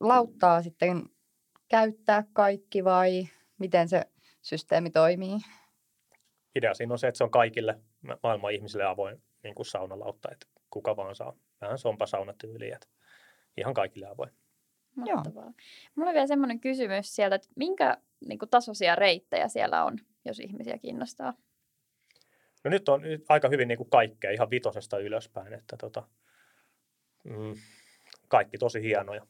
lauttaa 0.01 0.63
sitten 0.63 1.03
käyttää 1.69 2.25
kaikki 2.33 2.85
vai 2.85 3.29
miten 3.59 3.89
se 3.89 4.05
systeemi 4.43 4.91
toimii? 4.91 5.39
Idea 6.55 6.75
siinä 6.75 6.95
on 6.95 6.99
se, 6.99 7.09
että 7.09 7.19
se 7.19 7.25
on 7.25 7.31
kaikille 7.31 7.81
ma- 8.01 8.19
maailman 8.23 8.53
ihmisille 8.53 8.85
avoin 8.85 9.23
niin 9.43 9.55
kuin 9.55 9.67
saunalautta, 9.67 10.29
että 10.33 10.47
kuka 10.71 10.97
vaan 10.97 11.15
saa. 11.15 11.37
Vähän 11.61 11.79
sompasaunatyyliä, 11.79 12.75
että 12.75 12.89
ihan 13.57 13.75
kaikille 13.75 14.07
avoin. 14.07 14.31
Mahtavaa. 14.97 15.53
Mulla 15.95 16.11
on 16.11 16.15
vielä 16.15 16.27
semmoinen 16.27 16.61
kysymys 16.61 17.17
sieltä, 17.17 17.35
että 17.35 17.49
minkä 17.57 17.97
niin 18.27 18.39
kuin, 18.39 18.49
tasoisia 18.49 18.97
reittejä 18.97 19.49
siellä 19.49 19.85
on, 19.85 19.99
jos 20.25 20.41
ihmisiä 20.41 20.79
kiinnostaa? 20.79 21.35
No 22.65 22.71
nyt 22.71 22.89
on 22.89 23.03
nyt 23.03 23.25
aika 23.29 23.49
hyvin 23.49 23.69
niin 23.69 23.79
kuin 23.79 23.91
kaikkea, 23.91 24.31
ihan 24.31 24.51
vitosesta 24.51 24.99
ylöspäin, 24.99 25.53
että 25.53 25.77
tota, 25.77 26.03
mm, 27.25 27.55
kaikki 28.29 28.59
tosi 28.59 28.83
hienoja. 28.83 29.27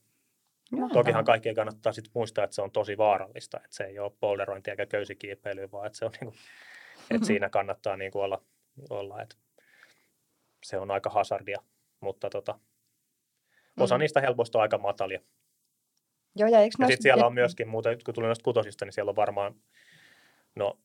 Joo. 0.73 0.89
Tokihan 0.93 1.25
kaikkien 1.25 1.55
kannattaa 1.55 1.93
sit 1.93 2.11
muistaa, 2.15 2.45
että 2.45 2.55
se 2.55 2.63
on 2.63 2.71
tosi 2.71 2.99
vaarallista, 2.99 3.57
että 3.57 3.77
se 3.77 3.85
ei 3.85 3.99
ole 3.99 4.13
polderointia 4.21 4.73
eikä 4.73 4.87
köysikiipeilyä, 4.87 5.71
vaan 5.73 5.87
että, 5.87 5.99
se 5.99 6.05
on 6.05 6.11
niinku, 6.21 6.37
että 7.11 7.27
siinä 7.27 7.49
kannattaa 7.51 7.97
niinku 7.97 8.21
olla, 8.21 8.43
olla, 8.91 9.23
että 9.23 9.37
se 10.65 10.79
on 10.79 10.91
aika 10.91 11.11
hazardia, 11.11 11.63
mutta 12.01 12.31
tota, 12.31 12.59
osa 13.81 13.95
Mm. 13.97 13.99
niistä 14.01 14.21
helpoista 14.21 14.59
on 14.59 14.63
aika 14.63 14.79
matalia. 14.79 15.21
Joo, 16.37 16.49
ja 16.49 16.61
Ja 16.61 16.71
sitten 16.71 17.03
siellä 17.03 17.27
on 17.27 17.35
myöskin, 17.35 17.69
muuten, 17.69 17.99
kun 18.05 18.15
tuli 18.15 18.27
noista 18.27 18.45
kutosista, 18.45 18.85
niin 18.85 18.93
siellä 18.93 19.11
on 19.11 19.17
varmaan, 19.17 19.55
no 20.55 20.79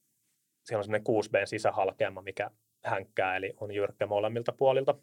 siellä 0.64 0.80
on 0.80 0.84
semmoinen 0.84 1.04
6 1.04 1.30
b 1.30 1.34
sisähalkeama, 1.46 2.22
mikä 2.22 2.52
hänkkää, 2.84 3.36
eli 3.36 3.54
on 3.60 3.72
jyrkkä 3.72 4.06
molemmilta 4.06 4.52
puolilta. 4.52 4.96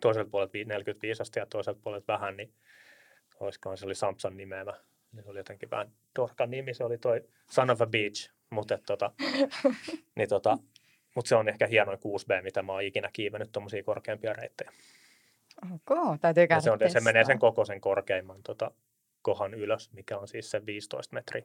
Toiselta 0.00 0.30
puolelta 0.30 0.52
vi- 0.52 0.64
45 0.64 1.22
astetta 1.22 1.38
ja 1.38 1.46
toiselta 1.46 1.80
puolelta 1.84 2.12
vähän, 2.12 2.36
niin 2.36 2.52
olisikohan 3.40 3.78
se 3.78 3.86
oli 3.86 3.94
Samson 3.94 4.36
nimeämä. 4.36 4.74
niin 5.12 5.24
Se 5.24 5.30
oli 5.30 5.38
jotenkin 5.38 5.70
vähän 5.70 5.92
dorkan 6.18 6.50
nimi, 6.50 6.74
se 6.74 6.84
oli 6.84 6.98
toi 6.98 7.24
Son 7.50 7.70
of 7.70 7.82
a 7.82 7.86
Beach, 7.86 8.30
mutta 8.50 8.78
tota, 8.86 9.12
niin 10.16 10.28
tota, 10.28 10.58
mut 11.16 11.26
se 11.26 11.36
on 11.36 11.48
ehkä 11.48 11.66
hienoin 11.66 11.98
6B, 11.98 12.42
mitä 12.42 12.62
mä 12.62 12.72
oon 12.72 12.82
ikinä 12.82 13.10
kiivennyt 13.12 13.52
tuommoisia 13.52 13.82
korkeampia 13.82 14.32
reittejä. 14.32 14.72
Ok, 15.74 16.20
täytyy 16.20 16.46
Ja 16.50 16.60
se, 16.60 16.70
on, 16.70 16.78
se 16.88 17.00
menee 17.00 17.24
sen 17.24 17.36
testaa. 17.36 17.50
kokoisen 17.50 17.80
korkeimman 17.80 18.42
tota, 18.42 18.70
kohan 19.22 19.54
ylös, 19.54 19.92
mikä 19.92 20.18
on 20.18 20.28
siis 20.28 20.50
se 20.50 20.66
15 20.66 21.14
metriä. 21.14 21.44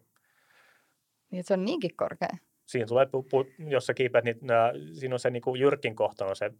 Niin, 1.31 1.43
se 1.43 1.53
on 1.53 1.65
niinkin 1.65 1.95
korkea. 1.95 2.37
Siinä 2.65 2.85
tulee, 2.85 3.05
pu, 3.05 3.23
pu, 3.23 3.45
jos 3.67 3.85
sä 3.85 3.93
kiipeät, 3.93 4.25
niitä, 4.25 4.45
nää, 4.45 4.71
siinä 4.93 5.15
on 5.15 5.19
se 5.19 5.29
niinku 5.29 5.55
jyrkin 5.55 5.95
kohta 5.95 6.25
on 6.25 6.35
se, 6.35 6.51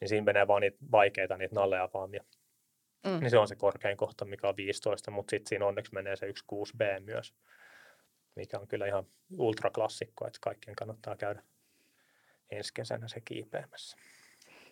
niin 0.00 0.08
siinä 0.08 0.24
menee 0.24 0.46
vaan 0.46 0.62
niitä 0.62 0.78
vaikeita, 0.92 1.36
niitä 1.36 1.54
nalleavaamia. 1.54 2.24
Mm. 3.06 3.20
Niin 3.20 3.30
se 3.30 3.38
on 3.38 3.48
se 3.48 3.56
korkein 3.56 3.96
kohta, 3.96 4.24
mikä 4.24 4.48
on 4.48 4.56
15, 4.56 5.10
mutta 5.10 5.30
sitten 5.30 5.48
siinä 5.48 5.66
onneksi 5.66 5.94
menee 5.94 6.16
se 6.16 6.26
1 6.26 6.44
6B 6.54 7.00
myös, 7.00 7.34
mikä 8.36 8.58
on 8.58 8.68
kyllä 8.68 8.86
ihan 8.86 9.06
ultraklassikko, 9.38 10.26
että 10.26 10.38
kaikkien 10.42 10.76
kannattaa 10.76 11.16
käydä, 11.16 11.42
ensi 12.50 12.74
kesänä 12.74 13.08
se 13.08 13.20
kiipeämässä. 13.20 13.96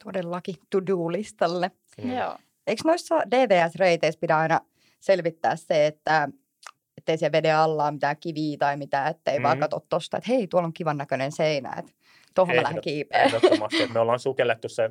Todellakin 0.04 0.56
to-do-listalle. 0.70 1.70
Mm. 2.02 2.12
Joo. 2.12 2.38
Eikö 2.66 2.82
noissa 2.84 3.14
DVS-reiteissä 3.30 4.20
pidä 4.20 4.38
aina 4.38 4.60
selvittää 5.00 5.56
se, 5.56 5.86
että 5.86 6.28
ettei 6.98 7.18
siellä 7.18 7.32
veden 7.32 7.56
alla 7.56 7.84
ole 7.84 7.90
mitään 7.90 8.16
kiviä 8.16 8.56
tai 8.58 8.76
mitään, 8.76 9.10
ettei 9.10 9.38
mm. 9.38 9.42
vaan 9.42 9.58
katso 9.58 9.80
tosta, 9.88 10.16
että 10.16 10.32
hei, 10.32 10.46
tuolla 10.46 10.66
on 10.66 10.72
kivan 10.72 10.96
näköinen 10.96 11.32
seinä, 11.32 11.74
että 11.78 11.92
tuohon 12.34 12.56
mä 12.56 12.62
lähden 12.62 12.78
Ehdot- 12.78 12.82
kiipeä. 12.82 13.22
Ehdottomasti. 13.22 13.82
että 13.82 13.94
me 13.94 14.00
ollaan 14.00 14.18
sukellettu 14.18 14.68
se 14.68 14.90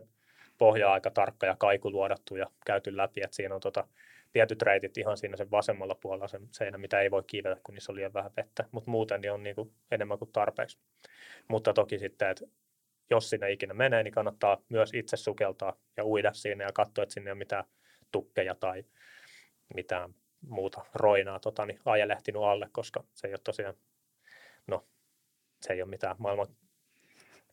pohja 0.58 0.92
aika 0.92 1.12
tarkka 1.12 1.46
ja 1.46 1.56
kaiku 1.56 1.92
luodattu 1.92 2.36
ja 2.36 2.46
käyty 2.66 2.98
läpi, 2.98 3.22
että 3.24 3.36
siinä 3.36 3.56
on 3.56 3.62
tota, 3.62 3.88
tietyt 4.34 4.62
reitit 4.62 4.98
ihan 4.98 5.18
siinä 5.18 5.38
sen 5.38 5.52
vasemmalla 5.52 5.96
puolella 5.96 6.28
sen 6.28 6.48
seinä, 6.52 6.78
mitä 6.78 7.02
ei 7.02 7.12
voi 7.12 7.24
kiivetä, 7.28 7.62
kun 7.64 7.76
niissä 7.76 7.92
on 7.92 7.96
liian 7.96 8.14
vähän 8.14 8.32
vettä, 8.38 8.66
mutta 8.72 8.92
muuten 8.92 9.22
niin 9.22 9.32
on 9.32 9.44
niin 9.44 9.56
kuin 9.56 9.74
enemmän 9.92 10.20
kuin 10.20 10.32
tarpeeksi. 10.32 10.78
Mutta 11.48 11.74
toki 11.74 12.00
sitten, 12.00 12.30
että 12.30 12.46
jos 13.10 13.30
sinne 13.30 13.52
ikinä 13.52 13.74
menee, 13.74 14.04
niin 14.04 14.14
kannattaa 14.14 14.62
myös 14.70 14.94
itse 14.94 15.18
sukeltaa 15.18 15.78
ja 15.98 16.06
uida 16.06 16.34
siinä 16.34 16.64
ja 16.64 16.72
katsoa, 16.74 17.04
että 17.04 17.14
sinne 17.14 17.30
ei 17.30 17.32
ole 17.32 17.38
mitään 17.38 17.64
tukkeja 18.12 18.56
tai 18.56 18.84
mitään 19.76 20.16
muuta 20.48 20.86
roinaa 20.94 21.40
tota, 21.40 21.66
niin 21.66 21.80
ajelehtinut 21.86 22.44
alle, 22.44 22.70
koska 22.72 23.04
se 23.14 23.28
ei 23.28 23.34
ole 23.34 23.40
tosiaan, 23.44 23.76
no 24.68 24.88
se 25.62 25.74
ei 25.74 25.82
ole 25.82 25.90
mitään 25.90 26.16
maailman 26.20 26.48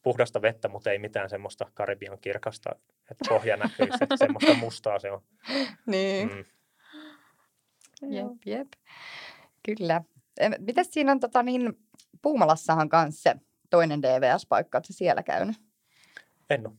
puhdasta 0.02 0.42
vettä, 0.42 0.68
mutta 0.68 0.90
ei 0.90 0.98
mitään 0.98 1.30
semmoista 1.30 1.66
Karibian 1.74 2.18
kirkasta, 2.20 2.70
että 3.10 3.24
pohja 3.28 3.56
näkyy, 3.56 3.88
se, 3.98 4.06
semmoista 4.16 4.54
mustaa 4.54 4.98
se 4.98 5.10
on. 5.10 5.22
Niin, 5.86 6.28
Mm. 6.28 8.12
jep, 8.12 8.26
jep. 8.46 8.68
Kyllä. 9.62 10.02
Em, 10.40 10.52
Mites 10.58 10.90
siinä 10.90 11.12
on 11.12 11.20
tota 11.20 11.42
niin, 11.42 11.78
Puumalassahan 12.22 12.88
kanssa 12.88 13.22
se 13.22 13.40
toinen 13.70 14.02
DVS-paikka, 14.02 14.78
että 14.78 14.92
siellä 14.92 15.22
käynyt? 15.22 15.56
En 16.50 16.66
ole. 16.66 16.74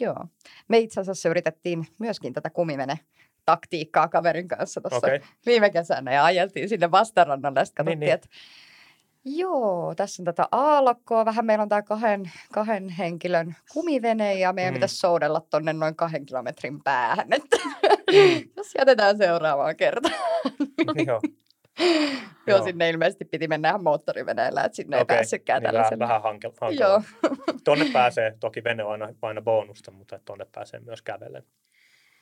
Joo. 0.00 0.26
Me 0.68 0.78
itse 0.78 1.00
asiassa 1.00 1.28
yritettiin 1.28 1.86
myöskin 1.98 2.32
tätä 2.32 2.50
kumivene 2.50 2.98
taktiikkaa 3.46 4.08
kaverin 4.08 4.48
kanssa 4.48 4.80
tuossa 4.80 4.96
okay. 4.96 5.20
viime 5.46 5.70
kesänä 5.70 6.12
ja 6.12 6.24
ajeltiin 6.24 6.68
sinne 6.68 6.90
vastarannalle 6.90 7.60
ja 7.60 7.64
sitten 7.64 7.86
Niin, 7.86 8.00
katsottiin, 8.00 8.06
niin. 8.06 8.14
että 8.14 8.28
joo, 9.24 9.94
tässä 9.94 10.22
on 10.22 10.24
tätä 10.24 10.48
aallokkoa, 10.52 11.24
vähän 11.24 11.46
meillä 11.46 11.62
on 11.62 11.68
tämä 11.68 11.82
kahden, 11.82 12.30
kahden 12.52 12.88
henkilön 12.88 13.56
kumivene 13.72 14.34
ja 14.34 14.52
meidän 14.52 14.72
Mm. 14.72 14.76
pitäisi 14.76 14.96
soudella 14.96 15.40
tonne 15.50 15.72
noin 15.72 15.96
kahden 15.96 16.26
kilometrin 16.26 16.82
päähän, 16.82 17.32
että 17.32 17.56
Mm. 18.12 18.48
jos 18.56 18.74
jätetään 18.78 19.16
seuraavaan 19.16 19.76
kertaan. 19.76 20.14
Joo. 21.06 21.20
Joo, 22.46 22.56
Joo. 22.58 22.64
sinne 22.64 22.90
ilmeisesti 22.90 23.24
piti 23.24 23.48
mennä 23.48 23.68
ihan 23.68 23.82
moottoriveneellä, 23.82 24.64
että 24.64 24.76
sinne 24.76 24.96
Okei, 24.96 25.14
ei 25.14 25.18
päässytkään 25.18 25.62
niin 25.62 25.72
vähän, 25.72 25.74
tällaisella. 25.74 26.08
vähän 26.08 26.22
hankel, 26.22 26.50
Joo, 26.50 26.58
hankalaa. 26.60 27.02
Tuonne 27.64 27.84
pääsee, 27.92 28.36
toki 28.40 28.64
vene 28.64 28.84
on 28.84 28.90
aina, 29.02 29.08
aina 29.22 29.40
bonusta, 29.42 29.90
mutta 29.90 30.18
tuonne 30.24 30.46
pääsee 30.54 30.80
myös 30.80 31.02
kävellen. 31.02 31.42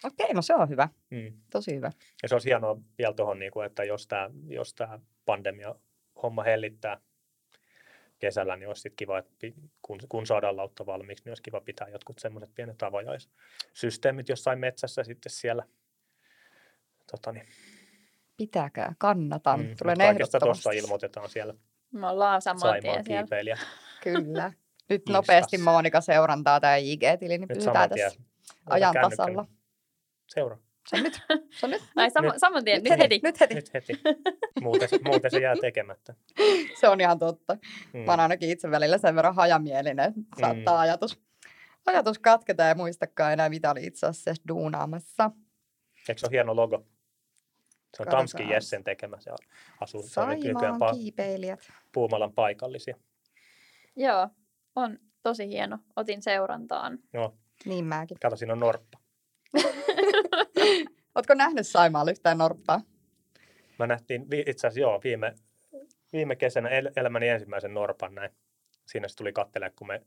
okei, 0.05 0.35
no 0.35 0.43
se 0.43 0.55
on 0.55 0.69
hyvä, 0.69 0.89
Mm. 1.11 1.33
tosi 1.51 1.75
hyvä. 1.77 1.93
Ja 2.23 2.29
se 2.29 2.35
olisi 2.35 2.49
hienoa 2.49 2.77
vielä 2.99 3.13
tuohon, 3.15 3.39
niin 3.39 3.53
kuin, 3.53 3.67
että 3.67 3.85
jos 3.85 4.07
tämä 4.07 4.31
jos 4.49 4.75
tää 4.75 4.99
pandemia 5.25 5.75
homma 6.23 6.43
hellittää 6.43 7.01
kesällä, 8.19 8.57
niin 8.57 8.69
olisi 8.69 8.83
sit 8.83 8.95
kiva, 8.97 9.19
että 9.19 9.47
kun, 9.83 10.01
kun 10.09 10.27
saadaan 10.27 10.57
lautta 10.57 10.87
valmiiksi, 10.87 11.25
niin 11.25 11.31
olisi 11.31 11.43
kiva 11.43 11.61
pitää 11.61 11.89
jotkut 11.89 12.19
semmoiset 12.19 12.51
pienet 12.55 12.83
avajaissysteemit 12.83 14.29
jossain 14.29 14.59
metsässä 14.59 15.05
sitten 15.05 15.33
siellä. 15.33 15.65
Tota, 17.11 17.33
niin, 17.33 17.47
Pitäkää, 18.37 18.95
kannatan, 18.99 19.61
mm, 19.61 19.77
tulen 19.77 19.99
kaikesta 19.99 20.39
ehdottomasti. 20.39 20.63
tuosta 20.63 20.71
ilmoitetaan 20.71 21.29
siellä 21.29 21.55
Me 21.93 22.09
ollaan 22.09 22.43
saman 22.43 22.61
Saimaan 22.61 23.05
tien 23.05 23.29
siellä. 23.29 23.59
Kyllä. 24.03 24.53
Nyt 24.91 25.03
nopeasti 25.09 25.59
Monika 25.59 26.01
seurantaa 26.01 26.61
tämä 26.61 26.77
IG-tili, 26.77 27.29
niin 27.29 27.41
Nyt 27.41 27.59
pysytään 27.59 27.89
tässä 27.89 28.21
ajan 28.67 28.95
tasalla. 29.03 29.47
Seuraa. 30.27 30.59
Se 30.91 30.97
on 30.97 31.03
nyt. 31.03 31.21
Se 31.51 31.67
on 31.67 31.71
nyt. 31.71 31.83
Ai 31.97 32.11
sama, 32.11 32.29
Nyt- 32.29 32.39
saman 32.39 32.65
tien, 32.65 32.83
nyt 32.83 32.99
heti. 32.99 33.21
Nyt 33.23 33.41
heti. 33.41 33.55
Nyt 33.55 33.75
heti. 33.75 33.93
Muuten, 34.61 34.89
se- 34.89 34.99
muuten 35.05 35.31
se 35.31 35.39
jää 35.39 35.55
tekemättä. 35.61 36.15
Se 36.81 36.89
on 36.89 37.01
ihan 37.01 37.19
totta. 37.19 37.57
Mm. 37.93 38.01
Mä 38.01 38.13
oon 38.13 38.21
ainakin 38.21 38.51
itse 38.51 38.71
välillä 38.71 38.99
sen 38.99 39.15
verran 39.17 39.35
hajamielinen, 39.35 40.09
että 40.09 40.41
saattaa 40.41 40.75
Mm. 40.77 40.81
ajatus, 40.81 41.21
ajatus 41.87 42.19
katketa 42.19 42.63
ja 42.63 42.75
muistakaan 42.75 43.33
enää, 43.33 43.49
mitä 43.49 43.71
oli 43.71 43.87
itse 43.87 44.07
asiassa 44.07 44.43
duunaamassa. 44.49 45.31
Eikö 46.09 46.19
se 46.19 46.27
ole 46.27 46.31
hieno 46.33 46.57
logo? 46.57 46.77
Se 46.77 46.83
on 46.83 48.07
Katsotaan. 48.07 48.21
Tamskin 48.21 48.49
Jessen 48.49 48.85
tekemä. 48.85 49.21
Se 49.21 49.31
asuu 49.81 50.03
se 50.03 50.21
on 50.21 50.29
nyt 50.29 50.39
nykyään 50.39 50.61
Saimaan 50.61 50.95
pa- 50.95 50.99
kiipeilijät. 50.99 51.61
Puumalan 51.93 52.33
paikallisia. 52.33 52.97
Joo, 53.97 54.29
on 54.77 54.99
tosi 55.23 55.49
hieno. 55.49 55.79
Otin 55.97 56.23
seurantaan. 56.23 56.99
Joo, 57.13 57.35
Niin 57.65 57.85
mäkin. 57.85 58.17
kato, 58.23 58.37
siinä 58.37 58.53
on 58.53 58.61
norppa. 58.61 58.99
Ootko 61.21 61.35
nähnyt 61.35 61.67
Saimaalla 61.67 62.11
yhtään 62.11 62.39
norppaa? 62.39 62.81
Mä 63.79 63.87
nähtiin 63.87 64.27
itse 64.47 64.67
asiassa 64.67 64.81
joo, 64.81 65.01
viime, 65.05 65.35
viime 66.13 66.37
kesänä 66.37 66.69
el- 66.69 66.91
elämäni 66.97 67.29
ensimmäisen 67.29 67.75
norpan 67.75 68.15
näin. 68.15 68.31
Siinä 68.87 69.09
se 69.09 69.17
tuli 69.17 69.33
kattelemaan, 69.33 69.73
kun 69.77 69.87
me 69.87 70.03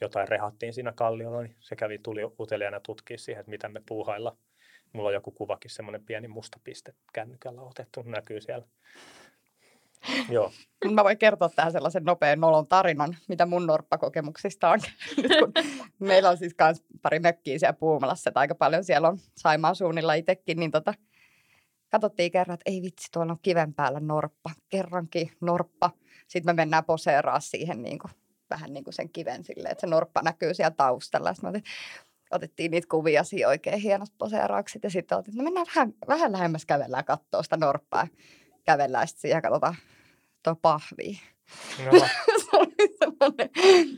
jotain 0.00 0.28
rehattiin 0.28 0.74
siinä 0.74 0.92
kalliolla, 0.92 1.42
niin 1.42 1.56
se 1.60 1.76
kävi, 1.76 1.98
tuli 1.98 2.20
uteliaana 2.40 2.80
tutkia 2.80 3.18
siihen, 3.18 3.40
että 3.40 3.50
mitä 3.50 3.68
me 3.68 3.82
puuhailla. 3.88 4.36
Mulla 4.92 5.08
on 5.08 5.14
joku 5.14 5.30
kuvakin, 5.30 5.70
semmoinen 5.70 6.04
pieni 6.04 6.28
musta 6.28 6.60
piste 6.64 6.94
kännykällä 7.12 7.62
otettu, 7.62 8.02
näkyy 8.02 8.40
siellä. 8.40 8.66
Joo, 10.30 10.52
Mä 10.90 11.04
voin 11.04 11.18
kertoa 11.18 11.48
tähän 11.48 11.72
sellaisen 11.72 12.04
nopean 12.04 12.40
nolon 12.40 12.66
tarinan, 12.66 13.16
mitä 13.28 13.46
mun 13.46 13.66
norppakokemuksista 13.66 14.70
on 14.70 14.80
kun 15.40 15.52
meillä 15.98 16.30
on 16.30 16.38
siis 16.38 16.54
kans 16.54 16.84
pari 17.02 17.18
mökkiä 17.18 17.58
siellä 17.58 17.72
Puumalassa, 17.72 18.30
että 18.30 18.40
aika 18.40 18.54
paljon 18.54 18.84
siellä 18.84 19.08
on 19.08 19.18
Saimaan 19.36 19.76
suunnilla 19.76 20.14
itsekin, 20.14 20.58
niin 20.58 20.70
tota, 20.70 20.94
katsottiin 21.90 22.32
kerran, 22.32 22.54
että 22.54 22.70
ei 22.70 22.82
vitsi, 22.82 23.08
tuolla 23.12 23.32
on 23.32 23.38
kiven 23.42 23.74
päällä 23.74 24.00
norppa, 24.00 24.50
kerrankin 24.68 25.32
norppa. 25.40 25.90
Sitten 26.28 26.54
me 26.54 26.56
mennään 26.62 26.84
poseeraa 26.84 27.40
siihen 27.40 27.82
niin 27.82 27.98
kuin, 27.98 28.10
vähän 28.50 28.72
niin 28.72 28.84
kuin 28.84 28.94
sen 28.94 29.10
kiven 29.10 29.44
silleen, 29.44 29.72
että 29.72 29.80
se 29.80 29.86
norppa 29.86 30.22
näkyy 30.22 30.54
siellä 30.54 30.70
taustalla. 30.70 31.34
Sitten 31.34 31.62
otettiin 32.30 32.70
niitä 32.70 32.88
kuvia 32.90 33.24
siihen 33.24 33.48
oikein 33.48 33.78
hienot 33.78 34.12
poseeraukset 34.18 34.84
ja 34.84 34.90
sitten 34.90 35.18
otettiin, 35.18 35.38
no 35.38 35.44
mennään 35.44 35.66
vähän, 35.66 35.94
vähän 36.08 36.32
lähemmäs 36.32 36.66
kävellään 36.66 37.04
katsoa 37.04 37.42
sitä 37.42 37.56
norppaa. 37.56 38.06
Kävellään 38.64 39.08
sitten 39.08 39.20
siihen 39.20 39.36
ja 39.36 39.42
katsotaan 39.42 39.74
tuo 40.42 40.54
pahvi. 40.62 41.20
no, 41.84 41.98
se 42.42 42.56
oli 42.56 42.96
semmoinen 42.98 43.50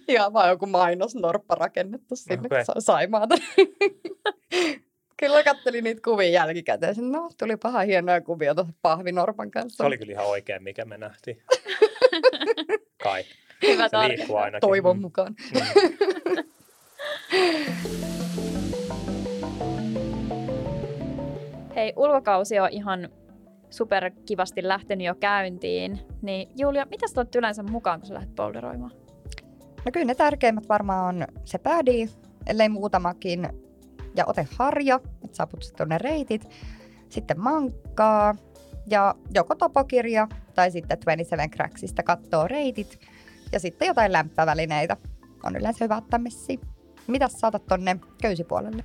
ihan 0.08 0.32
vaan 0.32 0.48
joku 0.48 0.66
mainosnorppa 0.66 1.54
rakennettu 1.54 2.16
sinne 2.16 2.34
Okei. 2.46 2.62
okay. 2.62 2.64
Saimaata. 2.78 3.34
Kyllä 5.16 5.42
kattelin 5.44 5.84
niitä 5.84 6.00
kuvia 6.04 6.28
jälkikäteen. 6.28 6.94
No, 7.12 7.30
tuli 7.38 7.56
paha 7.56 7.80
hienoja 7.80 8.20
kuvia 8.20 8.54
tuossa 8.54 8.72
pahvinorpan 8.82 9.50
kanssa. 9.50 9.76
se 9.76 9.86
oli 9.86 9.98
kyllä 9.98 10.12
ihan 10.12 10.26
oikein, 10.26 10.62
mikä 10.62 10.84
me 10.84 10.98
nähtiin. 10.98 11.42
Kai, 13.04 13.24
Hyvä 13.62 13.88
se 13.88 13.96
liikkuu 13.98 14.08
tarkennus. 14.08 14.30
ainakin. 14.30 14.60
Toivon 14.60 14.96
Mm, 14.96 15.00
mukaan. 15.02 15.34
mm. 15.54 16.44
Hei, 21.76 21.92
ulkokausi 21.96 22.58
on 22.60 22.68
ihan 22.72 23.08
super 23.76 24.10
kivasti 24.26 24.68
lähtenyt 24.68 25.06
jo 25.06 25.14
käyntiin. 25.14 25.98
Niin 26.22 26.48
Julia, 26.56 26.86
mitä 26.90 27.08
sä 27.08 27.20
oot 27.20 27.34
yleensä 27.34 27.62
mukaan, 27.62 28.00
kun 28.00 28.06
sä 28.06 28.14
lähdet 28.14 28.34
boulderoimaan? 28.34 28.92
No 29.84 29.90
kyllä 29.92 30.06
ne 30.06 30.14
tärkeimmät 30.14 30.68
varmaan 30.68 31.16
on 31.16 31.26
se 31.44 31.58
pädi, 31.58 32.08
ellei 32.46 32.68
muutamakin. 32.68 33.48
Ja 34.16 34.24
ote 34.26 34.46
harja, 34.58 35.00
että 35.24 35.36
saaput 35.36 35.62
sitten 35.62 35.88
ne 35.88 35.98
reitit. 35.98 36.48
Sitten 37.08 37.40
mankkaa 37.40 38.34
ja 38.90 39.14
joko 39.34 39.54
topokirja 39.54 40.28
tai 40.54 40.70
sitten 40.70 40.98
27 40.98 41.50
Cracksista 41.50 42.02
kattoo 42.02 42.48
reitit. 42.48 43.00
Ja 43.52 43.60
sitten 43.60 43.88
jotain 43.88 44.12
lämpövälineitä 44.12 44.96
on 45.44 45.56
yleensä 45.56 45.84
hyvä 45.84 45.96
ottaa 45.96 46.18
messiin. 46.18 46.60
Mitä 47.06 47.28
saatat 47.28 47.66
tonne 47.66 47.96
köysipuolelle? 48.22 48.84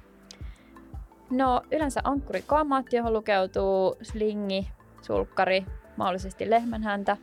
No 1.29 1.61
yleensä 1.71 2.01
ankkurikamat, 2.03 2.93
johon 2.93 3.13
lukeutuu 3.13 3.95
slingi, 4.01 4.67
sulkkari, 5.01 5.65
mahdollisesti 5.97 6.49
lehmänhäntä. 6.49 7.17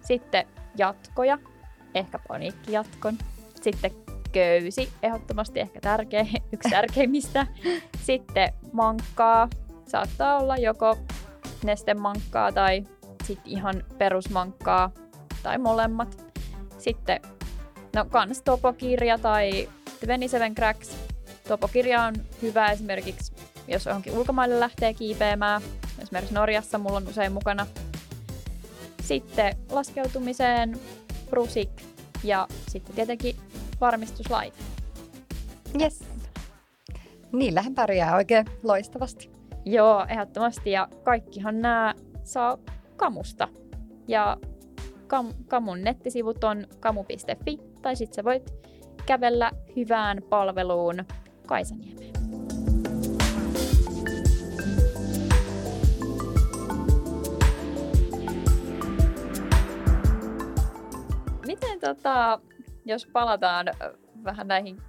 Sitten 0.00 0.46
jatkoja, 0.76 1.38
ehkä 1.94 2.18
paniikkijatkon. 2.28 3.18
Sitten 3.62 3.90
köysi, 4.32 4.92
ehdottomasti 5.02 5.60
ehkä 5.60 5.80
tärkeä, 5.80 6.26
yksi 6.52 6.70
tärkeimmistä. 6.70 7.46
Sitten 8.02 8.52
mankkaa, 8.72 9.48
saattaa 9.86 10.38
olla 10.38 10.56
joko 10.56 10.98
nestemankkaa 11.64 12.52
tai 12.52 12.84
sitten 13.24 13.52
ihan 13.52 13.84
perusmankkaa 13.98 14.90
tai 15.42 15.58
molemmat. 15.58 16.34
Sitten 16.78 17.20
no 17.94 18.04
kans 18.04 18.42
topokirja 18.42 19.18
tai 19.18 19.68
27 19.84 20.54
Cracks. 20.54 20.96
Topokirja 21.48 22.02
on 22.02 22.14
hyvä 22.42 22.70
esimerkiksi, 22.70 23.32
jos 23.68 23.86
johonkin 23.86 24.12
ulkomaille 24.12 24.60
lähtee 24.60 24.94
kiipeämään. 24.94 25.62
Esimerkiksi 26.02 26.34
Norjassa 26.34 26.78
mulla 26.78 26.96
on 26.96 27.08
usein 27.08 27.32
mukana. 27.32 27.66
Sitten 29.02 29.56
laskeutumiseen 29.70 30.80
brusik 31.30 31.70
ja 32.24 32.48
sitten 32.68 32.94
tietenkin 32.94 33.36
varmistuslaite. 33.80 34.58
Yes. 35.80 36.04
Niillähän 37.32 37.74
pärjää 37.74 38.16
oikein 38.16 38.46
loistavasti. 38.62 39.30
Joo, 39.64 40.06
ehdottomasti. 40.08 40.70
Ja 40.70 40.88
kaikkihan 41.04 41.60
nämä 41.60 41.94
saa 42.24 42.58
Kamusta. 42.96 43.48
Ja 44.08 44.36
Kam- 45.06 45.34
Kamun 45.48 45.84
nettisivut 45.84 46.44
on 46.44 46.66
kamu.fi, 46.80 47.58
tai 47.82 47.96
sitten 47.96 48.14
sä 48.16 48.24
voit 48.24 48.54
kävellä 49.06 49.50
hyvään 49.76 50.22
palveluun 50.30 51.04
Kaisaniemeen. 51.46 52.05
Tota, 61.94 62.40
jos 62.84 63.06
palataan 63.06 63.66
vähän 64.24 64.48
näihin 64.48 64.82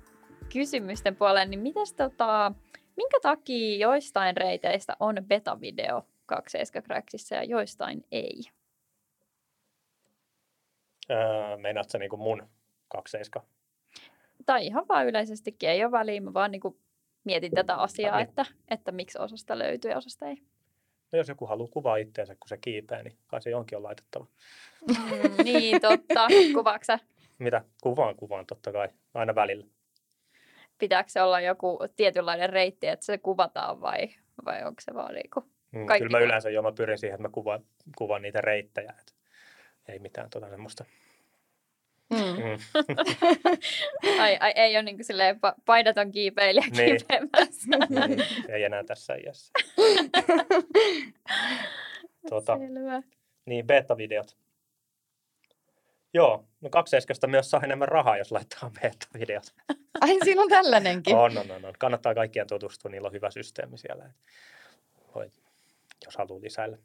kysymysten 0.53 1.15
puoleen, 1.15 1.49
niin 1.49 1.59
mites 1.59 1.93
tota, 1.93 2.51
minkä 2.95 3.17
takia 3.21 3.77
joistain 3.77 4.37
reiteistä 4.37 4.95
on 4.99 5.15
beta-video 5.27 6.01
27 6.25 6.85
Cracksissa 6.85 7.35
ja 7.35 7.43
joistain 7.43 8.05
ei? 8.11 8.41
Öö, 11.11 11.57
meinaat 11.57 11.89
sä 11.89 11.97
niinku 11.97 12.17
mun 12.17 12.49
27? 12.87 13.47
Tai 14.45 14.65
ihan 14.65 14.87
vaan 14.87 15.07
yleisestikin, 15.07 15.69
ei 15.69 15.83
ole 15.83 15.91
väliä, 15.91 16.21
mä 16.21 16.33
vaan 16.33 16.51
niinku 16.51 16.79
mietin 17.23 17.51
tätä 17.51 17.75
asiaa, 17.75 18.17
Niin. 18.17 18.29
että, 18.29 18.45
että 18.67 18.91
miksi 18.91 19.19
osasta 19.19 19.59
löytyy 19.59 19.91
ja 19.91 19.97
osasta 19.97 20.25
ei. 20.25 20.37
No 21.11 21.17
jos 21.17 21.27
joku 21.27 21.45
haluaa 21.45 21.69
kuvaa 21.71 21.97
itteensä, 21.97 22.35
kun 22.35 22.49
se 22.49 22.57
kiipeää, 22.57 23.03
niin 23.03 23.17
kai 23.27 23.41
se 23.41 23.49
johonkin 23.49 23.77
on 23.77 23.83
laitettava. 23.83 24.25
Mm, 24.87 25.43
niin, 25.43 25.81
totta. 25.81 26.27
Kuvaaksa, 26.55 26.99
Mitä? 27.39 27.61
Kuvaan, 27.81 28.15
kuvaan 28.15 28.45
totta 28.45 28.71
kai. 28.71 28.89
Aina 29.13 29.35
välillä. 29.35 29.65
pitääkö 30.77 31.09
se 31.09 31.21
olla 31.21 31.41
joku 31.41 31.79
tietynlainen 31.95 32.49
reitti, 32.49 32.87
että 32.87 33.05
se 33.05 33.17
kuvataan 33.17 33.81
vai, 33.81 34.09
vai 34.45 34.63
onko 34.63 34.81
se 34.81 34.93
vaan 34.93 35.15
niinku... 35.15 35.43
Mm, 35.71 35.85
Kaikki 35.85 36.07
Kyllä 36.07 36.19
mä 36.19 36.25
yleensä 36.25 36.49
jo 36.49 36.61
mä 36.61 36.71
pyrin 36.71 36.97
siihen, 36.97 37.15
että 37.15 37.27
mä 37.27 37.31
kuvaan, 37.31 37.63
kuvaan 37.97 38.21
niitä 38.21 38.41
reittejä. 38.41 38.93
Et 38.99 39.15
ei 39.87 39.99
mitään 39.99 40.29
tota 40.29 40.49
semmoista. 40.49 40.85
Mm. 42.09 42.17
Mm. 42.17 42.57
Ai, 44.21 44.37
ai 44.39 44.51
ei 44.55 44.75
ole 44.75 44.83
niinku 44.83 45.03
silleen 45.03 45.35
pa- 45.35 45.61
paidaton 45.65 46.11
kiipeilijä 46.11 46.65
Niin. 46.71 46.97
kiipeämässä. 46.97 47.67
niin, 48.07 48.23
ei 48.49 48.63
enää 48.63 48.83
tässä 48.83 49.15
iässä. 49.15 49.51
Tota, 52.29 52.57
Selvä. 52.57 53.01
niin, 53.45 53.67
beta-videot. 53.67 54.37
Joo, 56.13 56.45
no 56.61 56.69
kakseiskasta 56.69 57.27
myös 57.27 57.51
saa 57.51 57.61
enemmän 57.63 57.87
rahaa, 57.87 58.17
jos 58.17 58.31
laittaa 58.31 58.71
beta-videot. 58.81 59.53
Ai, 60.01 60.17
siinä 60.23 60.41
on 60.41 60.49
tällainenkin. 60.49 61.15
On, 61.15 61.37
on, 61.37 61.51
on, 61.51 61.65
on. 61.65 61.73
Kannattaa 61.79 62.15
kaikkien 62.15 62.47
tutustua, 62.47 62.91
niillä 62.91 63.05
on 63.05 63.13
hyvä 63.13 63.31
systeemi 63.31 63.77
siellä. 63.77 64.09
Voi, 65.15 65.31
jos 66.05 66.17
haluaa 66.17 66.41
lisäillä. 66.41 66.77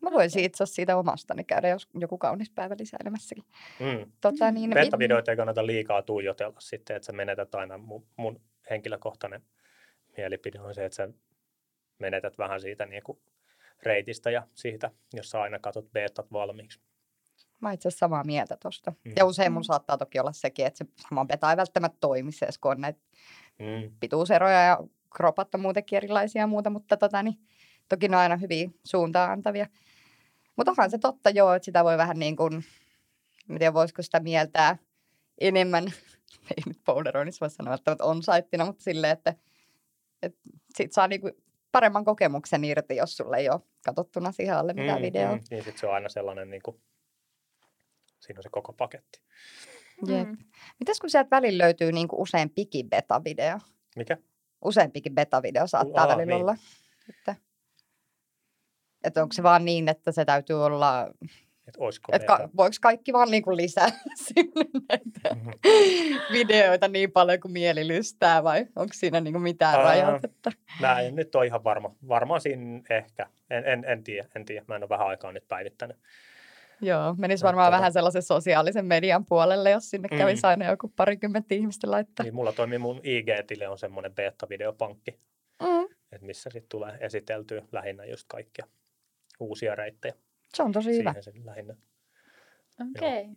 Mä 0.00 0.10
voisin 0.10 0.44
itse 0.44 0.62
asiassa 0.62 0.74
siitä 0.76 0.96
omastani 0.96 1.44
käydä, 1.44 1.68
jos 1.68 1.88
joku 1.94 2.18
kaunis 2.18 2.50
päivä 2.50 2.74
lisäilemässäkin. 2.78 3.44
Mm. 3.80 4.12
Tota, 4.20 4.50
niin, 4.50 4.70
Beta-videoita 4.70 5.30
ei 5.30 5.36
kannata 5.36 5.66
liikaa 5.66 6.02
tuijotella 6.02 6.60
sitten, 6.60 6.96
että 6.96 7.06
sä 7.06 7.12
menetät 7.12 7.54
aina 7.54 7.78
mun, 7.78 8.06
mun 8.16 8.40
henkilökohtainen 8.70 9.42
mielipide 10.16 10.60
on 10.60 10.74
se, 10.74 10.84
että 10.84 10.96
sä 10.96 11.08
menetät 11.98 12.38
vähän 12.38 12.60
siitä 12.60 12.86
niin 12.86 13.02
kuin 13.02 13.18
reitistä 13.82 14.30
ja 14.30 14.46
siitä, 14.54 14.90
jos 15.14 15.30
sä 15.30 15.40
aina 15.42 15.58
katsot 15.58 15.92
betat 15.92 16.32
valmiiksi. 16.32 16.80
Mä 17.60 17.72
itse 17.72 17.88
asiassa 17.88 17.98
samaa 18.06 18.24
mieltä 18.24 18.56
tosta. 18.62 18.92
Mm. 19.04 19.12
Ja 19.16 19.24
usein 19.24 19.52
mun 19.52 19.60
Mm. 19.60 19.64
saattaa 19.64 19.98
toki 19.98 20.20
olla 20.20 20.32
sekin, 20.32 20.66
että 20.66 20.78
se 20.78 20.84
sama 21.08 21.24
beta 21.24 21.50
ei 21.50 21.56
välttämättä 21.56 21.98
toimi 22.00 22.32
se, 22.32 22.46
kun 22.60 22.70
on 22.70 22.80
näitä 22.80 22.98
Mm. 23.58 23.90
pituuseroja 24.00 24.62
ja 24.62 24.78
kropat 25.16 25.54
on 25.54 25.60
muutenkin 25.60 25.96
erilaisia 25.96 26.42
ja 26.42 26.46
muuta, 26.46 26.70
mutta 26.70 26.96
tota, 26.96 27.22
niin, 27.22 27.38
toki 27.88 28.08
ne 28.08 28.16
on 28.16 28.22
aina 28.22 28.36
hyviä 28.36 28.70
suuntaan 28.84 29.30
antavia. 29.30 29.66
Mutta 30.58 30.70
onhan 30.70 30.90
se 30.90 30.98
totta 30.98 31.30
joo, 31.30 31.52
että 31.54 31.64
sitä 31.64 31.84
voi 31.84 31.96
vähän 31.98 32.18
niin 32.18 32.36
kuin, 32.36 32.64
en 33.50 33.58
tiedä 33.58 33.74
voisiko 33.74 34.02
sitä 34.02 34.20
mieltää 34.20 34.76
enemmän, 35.40 35.84
ei 36.56 36.62
nyt 36.66 36.78
boulderoinnissa 36.84 37.40
voi 37.44 37.50
sanoa 37.50 37.70
välttämättä 37.70 38.04
on 38.04 38.22
saittina, 38.22 38.64
mutta 38.64 38.82
silleen, 38.82 39.12
että, 39.12 39.34
että 40.22 40.40
sit 40.76 40.92
saa 40.92 41.08
niin 41.08 41.20
kuin 41.20 41.32
paremman 41.72 42.04
kokemuksen 42.04 42.64
irti, 42.64 42.96
jos 42.96 43.16
sulle 43.16 43.36
ei 43.36 43.50
ole 43.50 43.60
katsottuna 43.84 44.32
siihen 44.32 44.56
alle 44.56 44.72
mitään 44.72 44.98
Mm, 44.98 45.02
videoa. 45.02 45.36
mm. 45.36 45.42
Niin 45.50 45.64
sitten 45.64 45.80
se 45.80 45.86
on 45.86 45.94
aina 45.94 46.08
sellainen, 46.08 46.50
niin 46.50 46.62
kuin, 46.62 46.80
siinä 48.20 48.38
on 48.38 48.42
se 48.42 48.48
koko 48.52 48.72
paketti. 48.72 49.20
Jep. 50.06 50.28
Mm. 50.28 50.36
Mitäs 50.80 51.00
kun 51.00 51.10
sieltä 51.10 51.30
välillä 51.30 51.64
löytyy 51.64 51.92
niin 51.92 52.08
kuin 52.08 52.20
useampikin 52.20 52.86
beta-video? 52.90 53.58
Mikä? 53.96 54.16
Useampikin 54.64 55.14
beta-video 55.14 55.66
saattaa 55.66 56.02
Aa, 56.04 56.08
välillä 56.08 56.34
niin. 56.34 56.40
olla. 56.42 56.56
Että, 57.08 57.36
että 59.04 59.22
onko 59.22 59.32
se 59.32 59.42
vaan 59.42 59.64
niin, 59.64 59.88
että 59.88 60.12
se 60.12 60.24
täytyy 60.24 60.64
olla, 60.64 61.08
Että 61.68 61.78
beta? 62.12 62.26
ka- 62.26 62.48
voiko 62.56 62.76
kaikki 62.80 63.12
vaan 63.12 63.30
niin 63.30 63.42
kuin 63.42 63.56
lisää 63.56 63.88
sinne 64.34 64.64
näitä 64.88 65.34
Mhm. 65.34 65.50
videoita 66.32 66.88
niin 66.88 67.12
paljon 67.12 67.40
kuin 67.40 67.52
mieli 67.52 67.86
lystää 67.88 68.44
vai 68.44 68.66
onko 68.76 68.92
siinä 68.94 69.20
niin 69.20 69.32
kuin 69.32 69.42
mitään 69.42 69.74
Aa. 69.78 69.82
rajoitetta? 69.84 70.52
Mä 70.80 71.00
en 71.00 71.14
nyt 71.16 71.34
ole 71.34 71.46
ihan 71.46 71.64
varma. 71.64 71.94
Varmaan 72.08 72.40
siinä 72.40 72.80
ehkä. 72.90 73.26
En, 73.50 73.64
en, 73.66 73.84
en 73.84 74.04
tiedä, 74.04 74.28
en 74.34 74.44
tiedä. 74.44 74.64
Mä 74.68 74.76
en 74.76 74.82
ole 74.82 74.88
vähän 74.88 75.06
aikaa 75.06 75.32
nyt 75.32 75.48
päivittänyt. 75.48 75.96
Joo, 76.80 77.14
menisi 77.18 77.44
varmaan 77.44 77.68
tota- 77.72 77.76
vähän 77.76 77.92
sellaisen 77.92 78.22
sosiaalisen 78.22 78.86
median 78.86 79.24
puolelle, 79.26 79.70
jos 79.70 79.90
sinne 79.90 80.08
Mm. 80.12 80.18
kävisi 80.18 80.46
aina 80.46 80.66
joku 80.70 80.92
parikymmentä 80.96 81.54
ihmistä 81.54 81.90
laittaa. 81.90 82.24
Niin 82.24 82.34
mulla 82.34 82.52
toimii 82.52 82.78
mun 82.78 83.00
IG-tili 83.02 83.66
on 83.66 83.78
semmoinen 83.78 84.14
beta-videopankki, 84.14 85.18
Mm, 85.62 85.84
että 86.12 86.26
missä 86.26 86.50
sitten 86.50 86.68
tulee 86.68 86.98
esiteltyä 87.00 87.62
lähinnä 87.72 88.04
just 88.04 88.24
kaikkia 88.28 88.66
uusia 89.40 89.74
reittejä. 89.74 90.14
se 90.54 90.62
on 90.62 90.72
tosi 90.72 90.98
hyvä. 90.98 91.12
Siihen 91.12 91.22
se 91.22 91.32
lähinnä. 91.44 91.74
Okei. 92.80 93.22
Okay. 93.22 93.34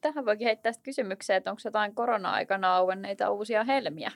Tähän 0.00 0.26
voikin 0.26 0.44
heittää 0.46 0.72
kysymykseen, 0.82 1.36
että 1.36 1.50
onko 1.50 1.60
jotain 1.64 1.94
korona-aikana 1.94 2.76
auenneita 2.76 3.30
uusia 3.30 3.64
helmiä? 3.64 4.12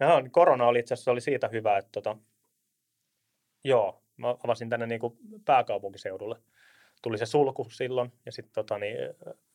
Joo, 0.00 0.20
niin 0.20 0.32
korona 0.32 0.66
oli 0.66 0.78
itse 0.78 0.94
asiassa 0.94 1.10
oli 1.10 1.20
siitä 1.20 1.48
hyvä, 1.48 1.78
että 1.78 1.90
tota, 1.92 2.16
joo, 3.64 4.02
mä 4.16 4.28
avasin 4.44 4.68
tänne 4.68 4.86
niin 4.86 5.00
kuin 5.00 5.18
pääkaupunkiseudulle. 5.44 6.36
Tuli 7.02 7.18
se 7.18 7.26
sulku 7.26 7.66
silloin 7.70 8.12
ja 8.26 8.32
sitten 8.32 8.54
tota, 8.54 8.78
niin, 8.78 8.96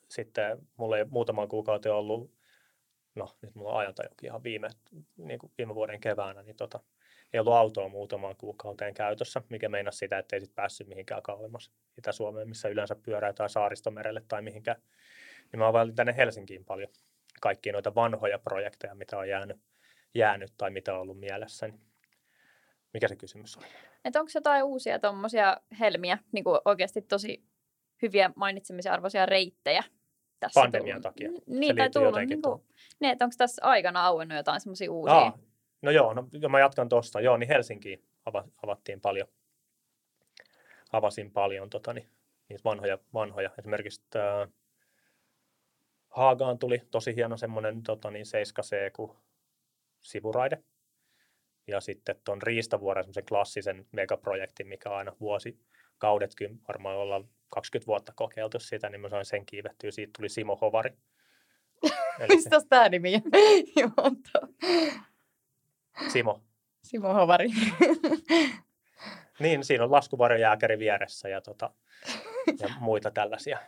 sitten 0.10 0.68
mulla 0.78 0.98
ei 0.98 1.06
muutaman 1.06 1.48
kuukauden 1.48 1.94
ollut, 1.94 2.32
no 3.16 3.28
nyt 3.42 3.56
mulla 3.56 3.72
on 3.72 3.80
ajantajokin 3.80 4.28
ihan 4.28 4.44
viime, 4.44 4.70
niin 5.18 5.40
kuin 5.40 5.52
viime 5.58 5.76
vuoden 5.76 6.00
keväänä, 6.00 6.44
niin 6.44 6.56
tota, 6.56 6.80
ei 7.34 7.40
ollut 7.40 7.54
autoa 7.54 7.90
muutamaan 7.90 8.36
kuukauteen 8.36 8.94
käytössä, 8.94 9.42
mikä 9.50 9.70
meinasi 9.70 9.98
sitä, 9.98 10.18
että 10.18 10.36
ei 10.36 10.40
sit 10.40 10.56
päässyt 10.56 10.88
mihinkään 10.88 11.22
kauemmas 11.22 11.72
Itä-Suomeen, 11.98 12.50
missä 12.50 12.70
yleensä 12.70 12.96
pyörää 12.96 13.34
tai 13.34 13.50
saaristomerelle 13.50 14.24
tai 14.28 14.42
mihinkään. 14.42 14.82
Niin 15.52 15.60
mä 15.60 15.68
availin 15.68 15.96
tänne 15.96 16.18
Helsinkiin 16.18 16.66
paljon 16.66 16.90
kaikkia 17.42 17.74
noita 17.74 17.96
vanhoja 17.96 18.40
projekteja, 18.40 18.96
mitä 18.96 19.18
on 19.18 19.30
jäänyt 19.30 19.58
jäänyt 20.16 20.54
tai 20.58 20.70
mitä 20.72 20.94
on 20.94 21.00
ollut 21.02 21.20
mielessä. 21.20 21.68
Niin 21.68 21.82
mikä 22.94 23.08
se 23.08 23.16
kysymys 23.16 23.58
oli? 23.58 23.66
Että 24.06 24.20
onko 24.20 24.32
jotain 24.36 24.64
uusia 24.64 25.00
tuommoisia 25.00 25.58
helmiä, 25.80 26.18
niin 26.32 26.44
kuin 26.44 26.60
oikeasti 26.66 27.02
tosi 27.02 27.44
hyviä 28.02 28.32
mainitsemisen 28.36 28.92
arvoisia 28.92 29.26
reittejä? 29.26 29.84
Tässä 30.40 30.62
Pandemian 30.62 31.02
tullut? 31.02 31.16
takia. 31.16 31.30
N- 31.32 31.36
Se 31.36 31.60
Niin, 31.60 31.76
tai 31.76 31.90
tullut, 31.90 32.16
niin, 32.16 32.42
kuin, 32.42 32.62
niin 33.00 33.12
että 33.12 33.26
onko 33.26 33.36
tässä 33.38 33.62
aikana 33.66 34.06
auennut 34.06 34.36
jotain 34.36 34.62
semmoisia 34.62 34.92
uusia? 34.92 35.14
Aa, 35.16 35.40
no 35.82 35.92
joo, 35.92 36.14
no, 36.14 36.28
mä 36.50 36.60
jatkan 36.60 36.90
tuosta. 36.90 37.22
Joo, 37.22 37.38
niin 37.38 37.48
Helsinkiin 37.48 38.04
ava, 38.26 38.44
avattiin 38.64 39.02
paljon. 39.02 39.28
Avasin 40.92 41.32
paljon 41.32 41.70
tota, 41.70 41.94
niin, 41.94 42.10
niitä 42.50 42.64
vanhoja, 42.64 42.98
vanhoja. 43.14 43.50
Esimerkiksi 43.60 44.02
tää, 44.10 44.48
Haagaan 46.10 46.60
tuli 46.60 46.82
tosi 46.92 47.16
hieno 47.16 47.38
semmoinen 47.38 47.84
tota, 47.84 48.12
niin 48.12 48.26
7C 48.26 49.16
sivuraide. 50.02 50.64
Ja 51.68 51.82
sitten 51.82 52.16
tuon 52.24 52.42
Riistavuoren 52.42 53.04
semmoisen 53.04 53.26
klassisen 53.26 53.86
megaprojektin, 53.92 54.68
mikä 54.68 54.90
aina 54.90 55.16
vuosi 55.20 55.60
kaudetkin, 55.98 56.62
varmaan 56.68 56.98
ollaan 56.98 57.30
20 57.50 57.88
vuotta 57.88 58.14
kokeiltu 58.16 58.60
sitä, 58.60 58.90
niin 58.90 59.02
mä 59.02 59.10
sain 59.10 59.26
sen 59.26 59.46
kiivettyä. 59.46 59.92
Siitä 59.92 60.12
tuli 60.18 60.30
Simo 60.30 60.56
Hovari. 60.56 60.90
Se, 62.18 62.28
Mistä 62.28 62.60
tämä 62.70 62.90
nimi? 62.90 63.12
Simo. 66.08 66.41
Simo 66.84 67.14
Hovari. 67.14 67.48
Niin, 69.39 69.64
siinä 69.64 69.84
on 69.84 69.91
laskuvarjojääkäri 69.91 70.80
vieressä 70.80 71.30
ja, 71.30 71.41
tota, 71.41 71.74
ja 72.60 72.70
muita 72.80 73.12
tällaisia, 73.12 73.60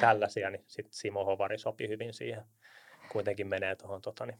tällaisia 0.00 0.50
niin 0.50 0.64
sitten 0.66 0.94
Simo 0.94 1.24
Hovari 1.24 1.58
sopi 1.58 1.88
hyvin 1.88 2.14
siihen. 2.14 2.44
Kuitenkin 3.12 3.48
menee 3.48 3.76
tuohon 3.76 4.02
tota, 4.02 4.26
niin, 4.26 4.38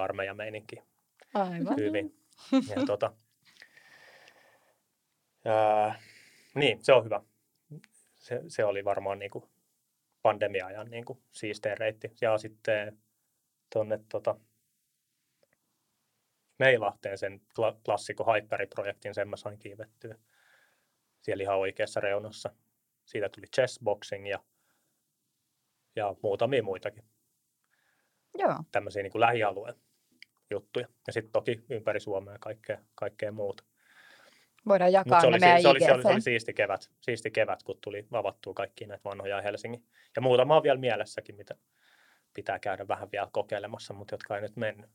armeijameininkiin 0.00 0.82
Aivan. 1.34 1.76
hyvin. 1.76 2.16
Ja, 2.52 2.86
tota, 2.86 3.12
ää, 5.44 6.00
niin, 6.54 6.84
se 6.84 6.92
on 6.92 7.04
hyvä. 7.04 7.20
Se, 8.14 8.40
se 8.48 8.64
oli 8.64 8.84
varmaan 8.84 9.18
niinku 9.18 9.50
pandemia-ajan 10.22 10.90
niin 10.90 11.04
kuin 11.04 11.18
siistein 11.32 11.78
reitti. 11.78 12.12
Ja 12.20 12.38
sitten 12.38 12.98
tuonne 13.72 14.00
tota, 14.08 14.36
Meilahteen 16.62 17.18
sen 17.18 17.40
kla- 17.40 17.80
klassikko 17.84 18.24
Hyperi-projektin, 18.24 19.14
sen 19.14 19.28
mä 19.28 19.36
sain 19.36 19.58
kiivettyä 19.58 20.18
siellä 21.20 21.42
ihan 21.42 21.58
oikeassa 21.58 22.00
reunassa. 22.00 22.50
Siitä 23.04 23.28
tuli 23.28 23.46
chessboxing 23.46 24.28
ja, 24.28 24.38
ja 25.96 26.14
muutamia 26.22 26.62
muitakin 26.62 27.04
Joo. 28.38 28.56
tämmöisiä 28.72 29.02
niin 29.02 29.12
kuin 29.12 29.20
lähialueen 29.20 29.74
juttuja. 30.50 30.88
Ja 31.06 31.12
sitten 31.12 31.32
toki 31.32 31.64
ympäri 31.70 32.00
Suomea 32.00 32.38
kaikkea, 32.40 32.78
kaikkea 32.94 33.32
muuta. 33.32 33.64
Voidaan 34.66 34.92
jakaa 34.92 35.20
se, 35.20 35.26
ne 35.26 35.28
oli, 35.28 35.38
meidän 35.40 35.62
se, 35.62 35.68
oli, 35.68 35.80
se, 35.80 35.92
oli, 35.92 36.02
se 36.02 36.08
oli 36.08 36.20
siisti 36.20 36.54
kevät, 36.54 36.90
siisti 37.00 37.30
kevät, 37.30 37.62
kun 37.62 37.78
tuli 37.80 38.06
avattua 38.12 38.54
kaikki 38.54 38.86
näitä 38.86 39.04
vanhoja 39.04 39.42
Helsingin. 39.42 39.84
Ja 40.16 40.22
muutama 40.22 40.56
on 40.56 40.62
vielä 40.62 40.78
mielessäkin, 40.78 41.36
mitä 41.36 41.54
pitää 42.34 42.58
käydä 42.58 42.88
vähän 42.88 43.08
vielä 43.12 43.28
kokeilemassa, 43.32 43.94
mutta 43.94 44.14
jotka 44.14 44.36
ei 44.36 44.42
nyt 44.42 44.56
mennyt. 44.56 44.90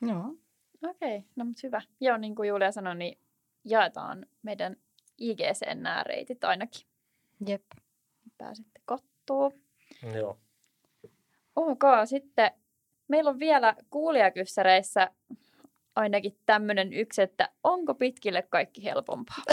Joo. 0.00 0.34
Okei, 0.82 1.16
okay, 1.16 1.28
no 1.36 1.44
mutta 1.44 1.60
hyvä. 1.62 1.82
Joo, 2.00 2.16
niin 2.16 2.34
kuin 2.34 2.48
Julia 2.48 2.72
sanoi, 2.72 2.96
niin 2.96 3.18
jaetaan 3.64 4.26
meidän 4.42 4.76
IGC 5.18 5.74
nämä 5.74 6.04
reitit 6.06 6.44
ainakin. 6.44 6.86
Jep. 7.46 7.64
Pääsette 8.38 8.80
kattoon. 8.84 9.52
Joo. 10.14 10.38
Ok, 11.56 11.82
sitten 12.04 12.50
meillä 13.08 13.30
on 13.30 13.38
vielä 13.38 13.76
kuulijakyssäreissä 13.90 15.10
ainakin 15.96 16.38
tämmöinen 16.46 16.92
yksi, 16.92 17.22
että 17.22 17.48
onko 17.64 17.94
pitkille 17.94 18.42
kaikki 18.42 18.84
helpompaa? 18.84 19.42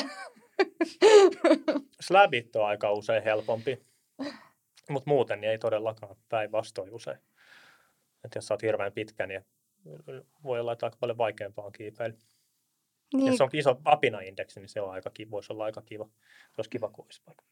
Slabit 2.02 2.56
on 2.56 2.66
aika 2.66 2.92
usein 2.92 3.24
helpompi, 3.24 3.86
mutta 4.90 5.10
muuten 5.10 5.42
niin 5.42 5.52
ei 5.52 5.58
todellakaan 5.58 6.16
päinvastoin 6.30 6.94
usein. 6.94 7.18
Et 8.26 8.36
jos 8.36 8.48
sä 8.48 8.54
oot 8.54 8.62
hirveän 8.62 8.94
pitkä, 8.94 9.28
niin 9.28 9.46
voi 10.44 10.60
olla, 10.60 10.74
että 10.74 10.86
aika 10.86 10.98
paljon 11.00 11.18
vaikeampaa 11.18 11.72
kiipeillä. 11.72 12.18
Niin, 13.14 13.28
Jos 13.28 13.42
on 13.42 13.50
iso 13.54 13.82
apina-indeksi, 13.86 14.60
niin 14.60 14.70
se 14.70 14.82
on 14.82 14.92
aika 14.92 15.10
kiva, 15.10 15.32
voisi 15.32 15.54
olla 15.54 15.66
aika 15.66 15.82
kiva. 15.82 16.06
Se 16.06 16.54
olisi 16.58 16.70
kiva, 16.70 16.90
kun 16.90 17.06
olisi 17.06 17.22
vaikka 17.28 17.44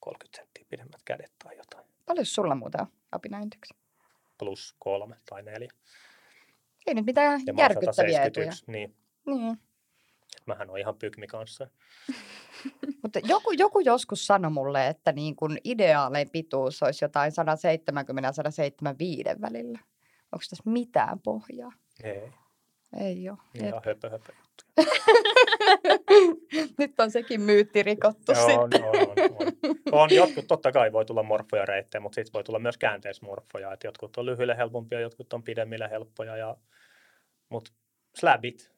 30 0.00 0.36
senttiä 0.36 0.64
pidemmät 0.68 1.02
kädet 1.04 1.32
tai 1.44 1.56
jotain. 1.56 1.84
paljon 2.06 2.26
sulla 2.26 2.54
muuta 2.54 2.78
on 2.80 2.86
apinaindeksi? 3.12 3.74
Plus 4.38 4.74
kolme 4.78 5.16
tai 5.30 5.42
neljä. 5.42 5.70
Ei 6.86 6.94
nyt 6.94 7.06
mitään 7.06 7.40
Ja 7.46 7.54
järkyttäviä 7.58 8.22
etuja. 8.24 8.52
171, 8.52 8.64
niin 8.72 8.96
Niin. 9.26 9.56
mähän 10.46 10.70
on 10.70 10.78
ihan 10.78 10.96
pykmi 10.96 11.26
kanssa. 11.26 11.66
Mutta 13.02 13.18
joku, 13.24 13.52
joku 13.52 13.80
joskus 13.80 14.26
sanoi 14.26 14.50
mulle, 14.50 14.88
että 14.88 15.12
niin 15.12 15.36
kun 15.36 15.58
ideaalein 15.64 16.30
pituus 16.30 16.82
olisi 16.82 17.04
jotain 17.04 17.32
170-175 19.36 19.40
välillä. 19.40 19.78
Onko 20.36 20.44
tässä 20.50 20.70
mitään 20.70 21.20
pohjaa? 21.20 21.72
Ei, 22.02 22.32
Ei 23.00 23.28
ole. 23.28 23.38
Ihan 23.54 23.82
höpö, 23.86 24.10
höpö. 24.10 24.32
Nyt 26.78 27.00
on 27.00 27.10
sekin 27.10 27.40
myytti 27.40 27.82
rikottu 27.82 28.32
Joo, 28.32 28.44
on, 28.44 28.50
sitten. 28.72 28.84
on, 28.84 28.96
on, 28.96 29.08
on. 29.92 30.00
on, 30.00 30.08
jotkut 30.14 30.44
totta 30.48 30.72
kai 30.72 30.92
voi 30.92 31.04
tulla 31.04 31.22
morfoja 31.22 31.64
reittejä, 31.64 32.00
mutta 32.00 32.14
sitten 32.14 32.32
voi 32.32 32.44
tulla 32.44 32.58
myös 32.58 32.78
käänteismorfoja. 32.78 33.72
Et 33.72 33.84
jotkut 33.84 34.16
on 34.16 34.26
lyhyille 34.26 34.56
helpompia, 34.56 35.00
jotkut 35.00 35.32
on 35.32 35.42
pidemmille 35.42 35.90
helppoja. 35.90 36.36
Ja, 36.36 36.56
mutta 37.48 37.70
slabit, 38.16 38.72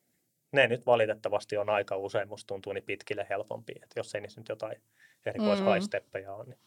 ne 0.52 0.66
nyt 0.66 0.86
valitettavasti 0.86 1.56
on 1.56 1.70
aika 1.70 1.96
usein, 1.96 2.28
musta 2.28 2.46
tuntuu, 2.46 2.72
niin 2.72 2.84
pitkille 2.84 3.26
helpompia. 3.30 3.80
Et 3.82 3.90
jos 3.96 4.14
ei 4.14 4.20
niissä 4.20 4.40
nyt 4.40 4.48
jotain 4.48 4.82
erikois 5.26 5.60
Mm. 5.60 5.66
ole. 5.66 5.78
Niin. 6.44 6.58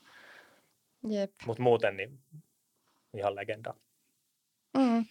Jep. 1.09 1.31
Mutta 1.45 1.63
muuten 1.63 1.97
niin 1.97 2.19
ihan 3.17 3.35
legenda. 3.35 3.73
Mm. 4.77 5.05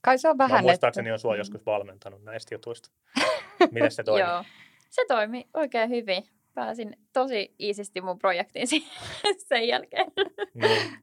Kai 0.00 0.18
se 0.18 0.28
on 0.28 0.36
Mä 0.36 0.44
vähän, 0.48 0.64
muistaakseni 0.64 1.12
on 1.12 1.18
sua 1.18 1.32
Mm. 1.34 1.38
joskus 1.38 1.66
valmentanut 1.66 2.22
näistä 2.24 2.54
jutuista. 2.54 2.90
Miten 3.72 3.90
se 3.90 4.02
toimii? 4.04 4.24
Joo, 4.28 4.44
se 4.90 5.04
toimi 5.08 5.48
oikein 5.54 5.90
hyvin. 5.90 6.22
Pääsin 6.54 6.96
tosi 7.12 7.54
iisisti 7.60 8.00
mun 8.00 8.18
projektiin 8.18 8.66
sen 9.48 9.68
jälkeen. 9.68 10.06
Niin. 10.54 10.98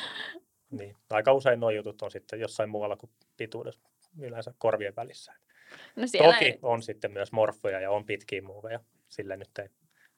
niin. 0.78 0.96
Aika 1.10 1.32
usein 1.32 1.60
nuo 1.60 1.70
jutut 1.70 2.02
on 2.02 2.10
sitten 2.10 2.40
jossain 2.40 2.70
muualla 2.70 2.96
kuin 2.96 3.10
pituudessa, 3.36 3.88
yleensä 4.20 4.54
korvien 4.58 4.96
välissä. 4.96 5.32
No 5.96 6.06
siellä 6.06 6.32
Toki 6.32 6.58
on 6.62 6.82
sitten 6.82 7.12
myös 7.12 7.32
morfoja 7.32 7.80
ja 7.80 7.90
on 7.90 8.04
pitkiä 8.04 8.42
muuveja. 8.42 8.80
Sille 9.08 9.36
nyt 9.36 9.58
ei 9.58 9.68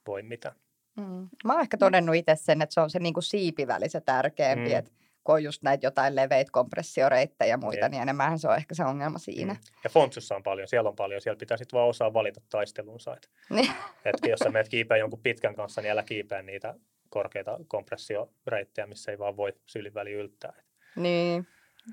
voi 0.07 0.22
mitään. 0.22 0.55
Mm. 0.97 1.29
Mä 1.45 1.53
oon 1.53 1.61
ehkä 1.62 1.76
todennut 1.76 2.14
itse 2.16 2.37
sen, 2.37 2.62
että 2.62 2.74
se 2.74 2.81
on 2.81 2.91
se 2.91 2.99
niinku 2.99 3.20
siipiväli 3.20 3.89
se 3.89 4.01
tärkeämpi, 4.01 4.68
Mm. 4.70 4.76
että 4.76 4.91
kun 5.29 5.35
on 5.35 5.45
just 5.45 5.62
näitä 5.62 5.87
jotain 5.87 6.16
leveitä 6.16 6.53
kompressioreittejä 6.53 7.49
ja 7.49 7.57
muita, 7.59 7.85
Jep. 7.85 7.91
niin 7.91 8.03
enemmän 8.03 8.39
se 8.39 8.49
on 8.49 8.57
ehkä 8.57 8.74
se 8.74 8.85
ongelma 8.85 9.18
siinä. 9.18 9.53
Mm. 9.53 9.61
Ja 9.85 9.91
Fontsussa 9.91 10.37
on 10.37 10.43
paljon, 10.43 10.68
siellä 10.68 10.89
on 10.89 10.97
paljon. 10.97 11.20
Siellä 11.20 11.39
pitää 11.39 11.57
sitten 11.57 11.76
vaan 11.79 11.89
osaa 11.89 12.12
valita 12.12 12.41
taistelunsa. 12.51 13.16
Et, 13.16 13.31
Niin. 13.51 13.70
et 14.05 14.16
jos 14.29 14.39
sä 14.39 14.51
menet 14.51 14.68
kiipeä 14.68 14.97
jonkun 14.97 15.22
pitkän 15.22 15.55
kanssa, 15.55 15.81
niin 15.81 15.91
älä 15.91 16.03
kiipeä 16.03 16.43
niitä 16.43 16.74
korkeita 17.11 17.59
kompressioreittejä, 17.66 18.87
missä 18.87 19.11
ei 19.11 19.18
vaan 19.18 19.37
voi 19.37 19.53
syliväli 19.66 20.12
yltää. 20.12 20.53
Niin, 20.97 21.47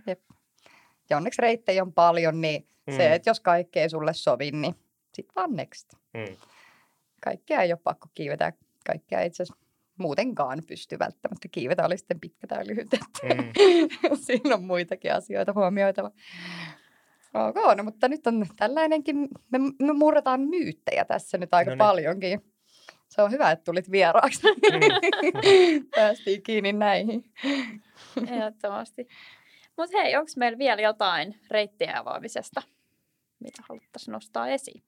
jep. 0.08 0.22
Ja 1.10 1.18
onneksi 1.18 1.42
reittejä 1.42 1.84
on 1.84 1.94
paljon, 1.94 2.42
niin 2.42 2.68
mm. 2.88 2.96
se, 2.96 3.14
että 3.14 3.30
jos 3.30 3.40
kaikki 3.40 3.80
ei 3.80 3.90
sulle 3.90 4.14
sovi, 4.14 4.52
niin 4.52 4.76
sit 5.14 5.28
vaan 5.36 5.54
next. 5.56 5.94
Mm. 6.14 6.38
Kaikkea 7.24 7.62
ei 7.62 7.72
ole 7.72 7.80
pakko 7.84 8.08
kiivetä. 8.14 8.54
Kaikkea 8.86 9.22
itse 9.22 9.44
asiassa 9.44 9.64
muutenkaan 9.98 10.62
pysty 10.68 11.00
välttämättä 11.00 11.48
kiivetä, 11.52 11.86
oli 11.86 11.98
sitten 11.98 12.20
pitkä 12.20 12.48
tai 12.48 12.68
lyhyt. 12.68 12.93
että 12.93 12.98
Mm. 13.24 13.52
Siinä 14.26 14.56
on 14.56 14.64
muitakin 14.64 15.14
asioita 15.14 15.54
huomioitava. 15.54 16.12
Ok, 17.34 17.78
no 17.78 17.84
mutta 17.84 18.08
nyt 18.08 18.28
on 18.28 18.46
tällainenkin, 18.56 19.28
me, 19.52 19.60
me 19.82 19.93
murretaan 19.93 20.41
myyttejä 20.41 21.06
tässä 21.06 21.38
nyt 21.38 21.54
aika 21.54 21.72
No 21.72 21.74
niin. 21.74 21.78
paljonkin. 21.78 22.41
Se 23.10 23.22
on 23.22 23.32
hyvä, 23.32 23.52
että 23.52 23.64
tulit 23.64 23.91
vieraaksi. 23.91 24.41
Mm. 24.43 25.88
Päästiin 25.96 26.43
kiinni 26.43 26.74
näihin. 26.74 27.34
Ehdottomasti. 28.28 29.08
Mutta 29.78 29.98
hei, 29.98 30.16
onko 30.16 30.32
meillä 30.38 30.58
vielä 30.58 30.82
jotain 30.82 31.39
reittien 31.52 31.96
avaamisesta, 31.98 32.62
mitä 33.39 33.64
haluttaisiin 33.70 34.14
nostaa 34.14 34.48
esiin? 34.48 34.84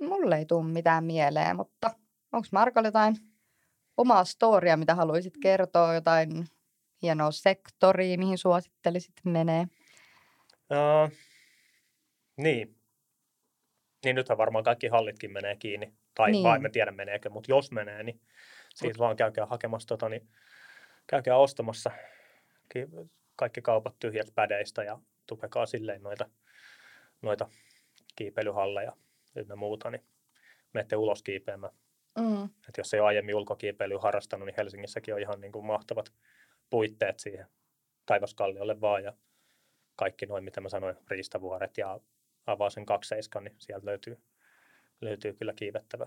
Mulle 0.00 0.38
ei 0.38 0.46
tule 0.46 0.64
mitään 0.64 1.04
mieleen, 1.04 1.56
mutta 1.56 1.90
onko 2.32 2.48
Markolla 2.52 2.88
jotain 2.88 3.16
omaa 3.96 4.24
storia, 4.24 4.76
mitä 4.76 4.94
haluaisit 4.94 5.34
kertoa, 5.42 5.94
jotain 5.94 6.44
hienoa 7.02 7.30
sektoria, 7.30 8.18
mihin 8.18 8.38
suosittelisit 8.38 9.14
menee? 9.24 9.66
Uh, 10.70 11.12
niin. 12.36 12.76
Niin 14.04 14.16
nythän 14.16 14.38
varmaan 14.38 14.64
kaikki 14.64 14.88
hallitkin 14.88 15.32
menee 15.32 15.56
kiinni. 15.56 15.92
Tai 16.14 16.30
Niin. 16.30 16.42
vai 16.44 16.56
en 16.56 16.62
mä 16.62 16.68
tiedä 16.68 16.90
meneekö, 16.90 17.30
mutta 17.30 17.52
jos 17.52 17.70
menee, 17.72 18.02
niin 18.02 18.20
siitä 18.74 18.98
vaan 18.98 19.16
käykää 19.16 19.46
hakemassa, 19.46 19.88
tota, 19.88 20.08
niin 20.08 20.28
käykää 21.06 21.36
ostamassa 21.36 21.90
ki- 22.72 22.88
kaikki 23.36 23.62
kaupat 23.62 23.98
tyhjät 23.98 24.28
pädeistä 24.34 24.84
ja 24.84 24.98
tukekaa 25.26 25.66
silleen 25.66 26.02
noita, 26.02 26.30
noita 27.22 27.48
kiipeilyhalleja 28.16 28.96
ynnä 29.36 29.56
muuta, 29.56 29.90
niin 29.90 30.04
menette 30.74 30.96
ulos 30.96 31.22
kiipeämään. 31.22 31.72
Mm. 32.18 32.44
Et 32.44 32.76
jos 32.78 32.94
ei 32.94 33.00
ole 33.00 33.06
aiemmin 33.08 33.34
ulkokiipeilyä 33.34 33.98
harrastanut, 33.98 34.46
niin 34.46 34.54
Helsingissäkin 34.56 35.14
on 35.14 35.20
ihan 35.20 35.40
niin 35.40 35.52
kuin 35.52 35.64
mahtavat 35.66 36.12
puitteet 36.70 37.18
siihen 37.18 37.46
Taivaskalliolle 38.06 38.80
vaan 38.80 39.04
ja 39.04 39.12
kaikki 39.96 40.26
noin, 40.26 40.44
mitä 40.44 40.60
mä 40.60 40.68
sanoin, 40.68 40.96
riistavuoret 41.10 41.78
ja 41.78 42.00
avaa 42.46 42.70
sen 42.70 42.86
kakseiskan, 42.86 43.44
niin 43.44 43.54
sieltä 43.58 43.86
löytyy, 43.86 44.18
löytyy 45.00 45.32
kyllä 45.34 45.52
kiivettävää. 45.52 46.06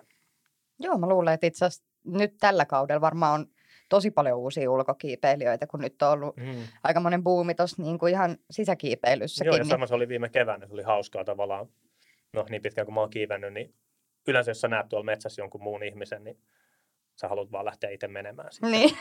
Joo, 0.79 0.97
mä 0.97 1.07
luulen, 1.09 1.33
että 1.33 1.47
itse 1.47 1.65
asiassa 1.65 1.85
nyt 2.03 2.33
tällä 2.39 2.65
kaudella 2.65 3.01
varmaan 3.01 3.33
on 3.41 3.47
tosi 3.89 4.11
paljon 4.11 4.37
uusia 4.39 4.71
ulkokiipeilijöitä, 4.71 5.67
kun 5.67 5.79
nyt 5.79 6.01
on 6.01 6.11
ollut 6.11 6.37
Mm. 6.37 6.63
aika 6.83 6.99
monen 6.99 7.23
buumi 7.23 7.55
tuossa 7.55 7.81
niin 7.83 7.99
kuin 7.99 8.11
ihan 8.13 8.37
sisäkiipeilyssäkin. 8.51 9.47
Joo, 9.47 9.55
ja 9.55 9.63
niin- 9.63 9.69
sama 9.69 9.87
se 9.87 9.95
oli 9.95 10.07
viime 10.07 10.29
keväänä, 10.29 10.67
se 10.67 10.73
oli 10.73 10.83
hauskaa 10.83 11.23
tavallaan. 11.25 11.67
No 12.33 12.45
niin 12.49 12.61
pitkään 12.61 12.85
kuin 12.85 12.95
mä 12.95 12.99
oon 13.01 13.09
kiivennyt, 13.09 13.53
niin 13.53 13.73
yleensä 14.27 14.51
jos 14.51 14.61
sä 14.61 14.67
näet 14.67 14.89
tuolla 14.89 15.05
metsässä 15.05 15.41
jonkun 15.41 15.63
muun 15.63 15.83
ihmisen, 15.83 16.23
niin 16.23 16.37
sä 17.15 17.27
haluat 17.27 17.51
vaan 17.51 17.65
lähteä 17.65 17.89
itse 17.89 18.07
menemään. 18.07 18.51
Sitten. 18.51 18.71
Niin. 18.71 18.97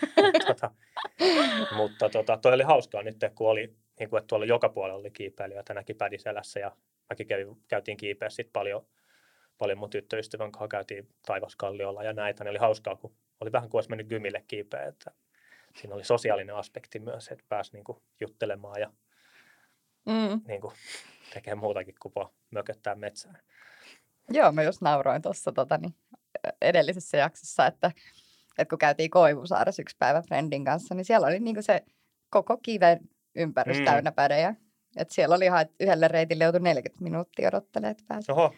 tota, 0.46 0.70
mutta 1.76 2.08
tota, 2.08 2.36
toi 2.36 2.54
oli 2.54 2.62
hauskaa 2.62 3.02
nyt, 3.02 3.16
kun 3.34 3.50
oli, 3.50 3.74
niin 3.98 4.10
kuin, 4.10 4.18
että 4.18 4.28
tuolla 4.28 4.46
joka 4.46 4.68
puolella 4.68 5.00
oli 5.00 5.10
kiipeilijöitä, 5.10 5.74
näki 5.74 5.94
pädi 5.94 6.18
selässä 6.18 6.60
ja 6.60 6.76
mäkin 7.10 7.26
kävin, 7.26 7.56
käytiin 7.68 7.96
kiipeä 7.96 8.30
sit 8.30 8.50
paljon, 8.52 8.86
paljon 9.58 9.78
mun 9.78 9.90
tyttöystävän 9.90 10.52
kanssa 10.52 10.68
käytiin 10.68 11.08
Taivaskalliolla 11.26 12.02
ja 12.02 12.12
näitä, 12.12 12.44
niin 12.44 12.50
oli 12.50 12.58
hauskaa, 12.58 12.96
kun 12.96 13.16
oli 13.40 13.52
vähän 13.52 13.68
kuin 13.68 13.78
olisi 13.78 13.90
mennyt 13.90 14.08
gymille 14.08 14.44
kiipeä, 14.48 14.86
että 14.86 15.10
siinä 15.76 15.94
oli 15.94 16.04
sosiaalinen 16.04 16.56
aspekti 16.56 16.98
myös, 16.98 17.28
että 17.28 17.44
pääsi 17.48 17.72
niin 17.72 17.84
kuin, 17.84 17.98
juttelemaan 18.20 18.80
ja 18.80 18.90
Mm. 20.06 20.40
niin 20.48 20.60
kuin, 20.60 20.74
tekee 21.34 21.54
muutakin 21.54 21.94
kuin 22.00 22.12
vaan 22.16 22.28
mököttää 22.50 22.94
metsään. 22.94 23.38
Joo, 24.30 24.52
mä 24.52 24.62
just 24.62 24.80
nauroin 24.80 25.22
tuossa 25.22 25.52
tota, 25.52 25.78
niin, 25.78 25.94
edellisessä 26.62 27.16
jaksossa, 27.16 27.66
että 27.66 27.90
että 28.58 28.70
kun 28.70 28.78
käytiin 28.78 29.10
Koivusaaressa 29.10 29.82
yksi 29.82 29.96
päivä 29.98 30.22
Friendin 30.22 30.64
kanssa, 30.64 30.94
niin 30.94 31.04
siellä 31.04 31.26
oli 31.26 31.40
niinku 31.40 31.62
se 31.62 31.82
koko 32.30 32.56
kiven 32.56 33.00
ympärys 33.34 33.78
Mm. 33.78 33.84
täynnä 33.84 34.12
pädejä. 34.12 34.54
Et 34.96 35.10
siellä 35.10 35.34
oli 35.36 35.44
ihan, 35.44 35.60
että 35.62 35.74
yhdelle 35.80 36.08
reitille 36.08 36.44
joutui 36.44 36.60
40 36.60 37.04
minuuttia 37.04 37.48
odottelemaan, 37.48 37.90
että 37.90 38.04
pääsi. 38.08 38.32
Oho, 38.32 38.54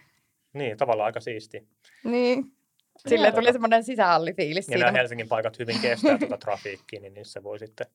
niin, 0.52 0.76
tavallaan 0.76 1.06
aika 1.06 1.20
siisti. 1.20 1.68
Niin. 2.04 2.44
Sille 3.08 3.32
tuli 3.32 3.52
semmoinen 3.52 3.84
sisähallifiilis 3.84 4.68
Ja 4.68 4.72
siitä. 4.72 4.84
nämä 4.86 4.98
Helsingin 4.98 5.28
paikat 5.28 5.58
hyvin 5.58 5.80
kestää 5.80 6.18
tuota 6.18 6.38
trafiikkiä, 6.38 7.00
niin 7.00 7.14
niissä 7.14 7.42
voi 7.42 7.58
sitten, 7.58 7.86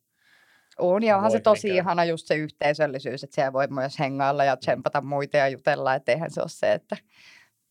On, 0.80 1.04
ja 1.04 1.16
onhan 1.16 1.32
se 1.32 1.40
tosi 1.40 1.68
käydä. 1.68 1.82
ihana 1.82 2.06
just 2.06 2.28
se 2.28 2.36
yhteisöllisyys, 2.36 3.24
että 3.24 3.36
siellä 3.36 3.54
voi 3.54 3.68
myös 3.68 4.00
hengailla 4.00 4.44
ja 4.44 4.58
tsempata 4.58 5.02
muita 5.02 5.38
ja 5.38 5.48
jutella, 5.48 5.96
että 5.96 6.12
eihän 6.12 6.32
se 6.32 6.42
ole 6.42 6.50
se, 6.50 6.74
että 6.74 6.98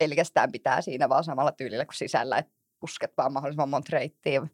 pelkästään 0.00 0.52
pitää 0.52 0.80
siinä 0.80 1.08
vaan 1.08 1.24
samalla 1.24 1.52
tyylillä 1.52 1.84
kuin 1.84 1.94
sisällä, 1.94 2.38
että 2.38 2.52
pusket 2.80 3.12
vaan 3.16 3.32
mahdollisimman 3.32 3.68
monta 3.68 3.88
reittiä 3.92 4.46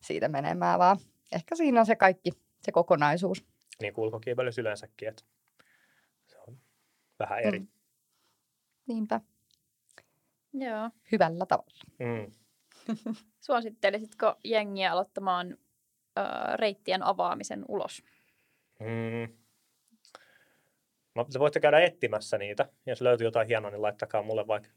siitä 0.00 0.28
menemään, 0.28 0.78
vaan 0.78 0.96
ehkä 1.32 1.54
siinä 1.56 1.80
on 1.80 1.86
se 1.86 1.96
kaikki, 1.96 2.30
se 2.62 2.72
kokonaisuus. 2.72 3.44
niin 3.82 3.94
kuin 3.94 4.04
ulkokiipeilys 4.04 4.58
yleensäkin, 4.58 5.08
että 5.08 5.22
se 6.26 6.38
on 6.48 6.58
vähän 7.18 7.38
eri. 7.40 7.58
Mm. 7.58 7.68
Niinpä, 8.86 9.20
Joo. 10.52 10.90
hyvällä 11.12 11.46
tavalla. 11.46 11.80
Mm. 11.98 12.32
Suosittelisitko 13.46 14.34
jengiä 14.44 14.92
aloittamaan 14.92 15.52
ö, 16.18 16.56
reittien 16.56 17.02
avaamisen 17.02 17.64
ulos? 17.68 18.02
Mm. 18.80 19.36
No, 21.14 21.24
te 21.32 21.38
voitte 21.38 21.60
käydä 21.60 21.80
etsimässä 21.80 22.38
niitä. 22.38 22.68
Jos 22.86 23.00
löytyy 23.00 23.26
jotain 23.26 23.48
hienoa, 23.48 23.70
niin 23.70 23.82
laittakaa 23.82 24.22
mulle 24.22 24.46
vaikka 24.46 24.68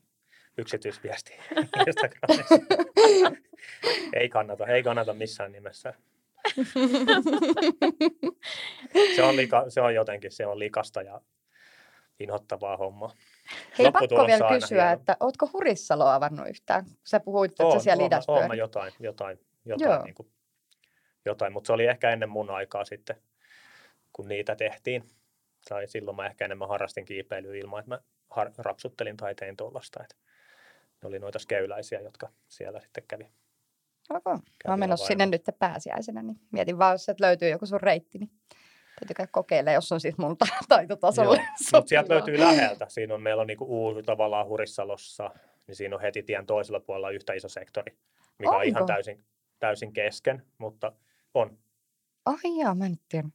yksityisviesti 0.57 1.33
Instagramissa. 1.87 2.55
ei 4.13 4.29
kannata, 4.29 4.67
ei 4.67 4.83
kannata 4.83 5.13
missään 5.13 5.51
nimessä. 5.51 5.93
se, 9.15 9.23
on 9.23 9.35
lika, 9.35 9.65
se 9.69 9.81
on 9.81 9.95
jotenkin, 9.95 10.31
se 10.31 10.45
on 10.45 10.59
likasta 10.59 11.01
ja 11.01 11.21
inhottavaa 12.19 12.77
hommaa. 12.77 13.13
Hei, 13.77 13.91
pakko 13.91 14.27
vielä 14.27 14.49
kysyä, 14.49 14.85
hieno. 14.85 14.99
että 14.99 15.17
ootko 15.19 15.49
Hurissalo 15.53 16.07
avannut 16.07 16.47
yhtään? 16.49 16.85
Sä 17.03 17.19
puhuit, 17.19 17.51
että 17.51 17.73
sä 17.73 17.79
siellä 17.79 18.01
oon, 18.01 18.07
idässä 18.07 18.31
oon, 18.31 18.47
mä 18.47 18.55
jotain, 18.55 18.93
jotain, 18.99 19.39
jotain, 19.65 19.91
Joo. 19.91 20.03
niin 20.03 20.15
kuin, 20.15 20.31
jotain, 21.25 21.53
mutta 21.53 21.67
se 21.67 21.73
oli 21.73 21.85
ehkä 21.85 22.09
ennen 22.09 22.29
mun 22.29 22.49
aikaa 22.49 22.85
sitten, 22.85 23.15
kun 24.13 24.27
niitä 24.27 24.55
tehtiin. 24.55 25.03
Tai 25.69 25.87
silloin 25.87 26.17
mä 26.17 26.25
ehkä 26.25 26.45
enemmän 26.45 26.67
harrastin 26.67 27.05
kiipeilyä 27.05 27.55
ilman, 27.55 27.79
että 27.79 27.89
mä 27.89 27.99
har- 28.29 28.51
rapsuttelin 28.57 29.17
tai 29.17 29.35
tein 29.35 29.57
tuollaista. 29.57 30.03
Että 30.03 30.15
ne 31.01 31.07
oli 31.07 31.19
noita 31.19 31.39
skeyläisiä, 31.39 31.99
jotka 31.99 32.29
siellä 32.47 32.79
sitten 32.79 33.03
kävi. 33.07 33.31
Okay. 34.09 34.33
Mä 34.33 34.71
oon 34.71 34.79
menossa 34.79 35.05
sinne 35.05 35.25
nyt 35.25 35.43
pääsiäisenä, 35.59 36.23
niin 36.23 36.39
mietin 36.51 36.77
vaan, 36.77 36.93
jos 36.93 37.05
sieltä 37.05 37.25
löytyy 37.25 37.49
joku 37.49 37.65
sun 37.65 37.81
reitti, 37.81 38.17
niin 38.17 38.31
täytyy 38.99 39.13
käydä 39.15 39.29
kokeilemaan, 39.31 39.73
jos 39.73 39.91
on 39.91 39.99
siis 39.99 40.17
mun 40.17 40.37
ta- 40.37 40.45
taitotasolle 40.69 41.41
Mutta 41.73 41.89
sieltä 41.89 42.13
löytyy 42.13 42.39
läheltä. 42.39 42.85
Siinä 42.89 43.13
on, 43.13 43.21
meillä 43.21 43.41
on 43.41 43.47
niinku 43.47 43.65
uusi 43.65 44.03
tavallaan 44.03 44.47
Hurissalossa, 44.47 45.31
niin 45.67 45.75
siinä 45.75 45.95
on 45.95 46.01
heti 46.01 46.23
tien 46.23 46.45
toisella 46.45 46.79
puolella 46.79 47.09
yhtä 47.09 47.33
iso 47.33 47.49
sektori, 47.49 47.97
mikä 48.39 48.51
on 48.51 48.63
ihan 48.63 48.81
Onko? 48.81 48.93
täysin, 48.93 49.25
täysin 49.59 49.93
kesken, 49.93 50.45
mutta 50.57 50.91
on. 51.33 51.57
Ai 52.25 52.57
jaa, 52.59 52.75
mä 52.75 52.85
en 52.85 52.97
tiedä. 53.09 53.29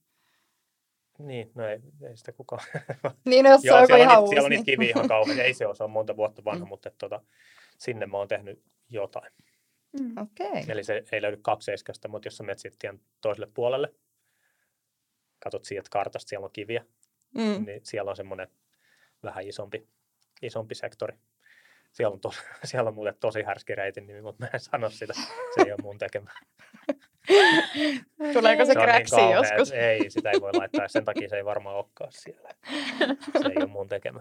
Niin, 1.19 1.51
no 1.55 1.67
ei, 1.69 1.79
ei 2.09 2.17
sitä 2.17 2.33
kukaan. 2.33 2.63
Niin, 3.25 3.45
no, 3.45 3.51
jos 3.51 3.61
se 3.63 3.69
Joo, 3.69 3.79
on 3.79 3.87
siellä 3.87 4.03
on, 4.03 4.11
ihan 4.11 4.13
niitä, 4.15 4.21
uusi. 4.21 4.31
siellä 4.31 4.47
on 4.47 4.51
niin... 4.51 4.59
niitä 4.59 4.71
kiviä 4.73 4.89
ihan 4.89 5.09
kauhean. 5.09 5.41
Ei 5.41 5.55
se 5.55 5.67
ole, 5.67 5.75
se 5.75 5.85
on 5.85 5.91
monta 5.91 6.17
vuotta 6.17 6.45
vanha, 6.45 6.65
Mm. 6.65 6.69
mutta 6.69 6.89
että, 6.89 6.99
tota, 6.99 7.21
sinne 7.79 8.07
mä 8.07 8.17
oon 8.19 8.29
tehnyt 8.29 8.63
jotain. 8.91 9.33
Mm. 10.01 10.15
Okei. 10.23 10.65
Eli 10.69 10.85
se 10.85 11.05
ei 11.13 11.23
löydy 11.23 11.37
kakseiskasta, 11.43 12.09
mutta 12.09 12.27
jos 12.27 12.37
sä 12.37 12.45
menet 12.45 12.59
sitten 12.59 12.79
tien 12.79 13.01
toiselle 13.21 13.51
puolelle, 13.55 13.95
katsot 15.39 15.65
siitä 15.65 15.89
kartasta, 15.91 16.29
siellä 16.29 16.45
on 16.45 16.53
kiviä, 16.53 16.85
Mm. 17.35 17.65
niin 17.67 17.81
siellä 17.85 18.11
on 18.11 18.17
semmoinen 18.17 18.49
vähän 19.23 19.45
isompi, 19.49 19.89
isompi 20.43 20.75
sektori. 20.75 21.17
Siellä 21.93 22.15
on, 22.15 22.21
tos, 22.21 22.35
siellä 22.65 22.89
on 22.89 22.95
mulle 22.95 23.15
tosi 23.21 23.43
härski 23.43 23.75
reitin 23.75 24.07
nimi, 24.07 24.23
mutta 24.23 24.45
mä 24.45 24.51
en 24.55 24.61
sano 24.61 24.91
sitä. 24.91 25.13
Se 25.55 25.63
ei 25.67 25.73
ole 25.73 25.83
mun 25.83 25.99
tekemä. 25.99 26.31
Tuleeko 28.33 28.65
se 28.65 28.75
niin 28.75 28.85
kräksi 28.85 29.17
kauhea, 29.17 29.37
joskus? 29.37 29.73
Ei, 29.73 30.11
sitä 30.11 30.31
ei 30.31 30.41
voi 30.41 30.51
laittaa. 30.55 30.89
Sen 30.89 31.05
takia 31.05 31.29
se 31.29 31.37
ei 31.37 31.45
varmaan 31.45 31.77
olekaan 31.77 32.13
siellä. 32.13 32.49
Se 33.43 33.49
ei 33.49 33.57
ole 33.57 33.67
mun 33.67 33.89
tekemä. 33.89 34.21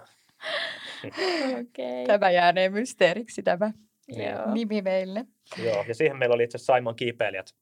Okei. 1.62 2.06
Tämä 2.08 2.32
jäänee 2.32 2.70
mysteeriksi 2.70 3.44
tämä 3.44 3.72
Joo. 4.08 4.54
nimi 4.54 4.82
meille. 4.82 5.26
Joo, 5.58 5.86
ja 5.88 5.96
siihen 5.96 6.18
meillä 6.18 6.36
oli 6.36 6.44
itse 6.44 6.56
asiassa 6.56 6.74
Saimaan 6.74 6.96
kiipeilijät 6.96 7.56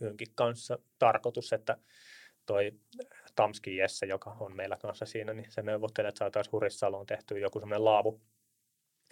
rynkin 0.00 0.28
kanssa 0.34 0.78
tarkoitus, 0.98 1.52
että 1.52 1.76
toi 2.46 2.72
Tamski 3.34 3.76
Jesse, 3.76 4.06
joka 4.06 4.36
on 4.40 4.56
meillä 4.56 4.76
kanssa 4.76 5.06
siinä, 5.06 5.34
niin 5.34 5.50
se 5.50 5.62
neuvottelee, 5.62 6.08
että 6.08 6.18
saataisiin 6.18 6.52
Hurissaloon 6.52 7.06
tehty 7.06 7.38
joku 7.38 7.60
semmoinen 7.60 7.84
laavu, 7.84 8.20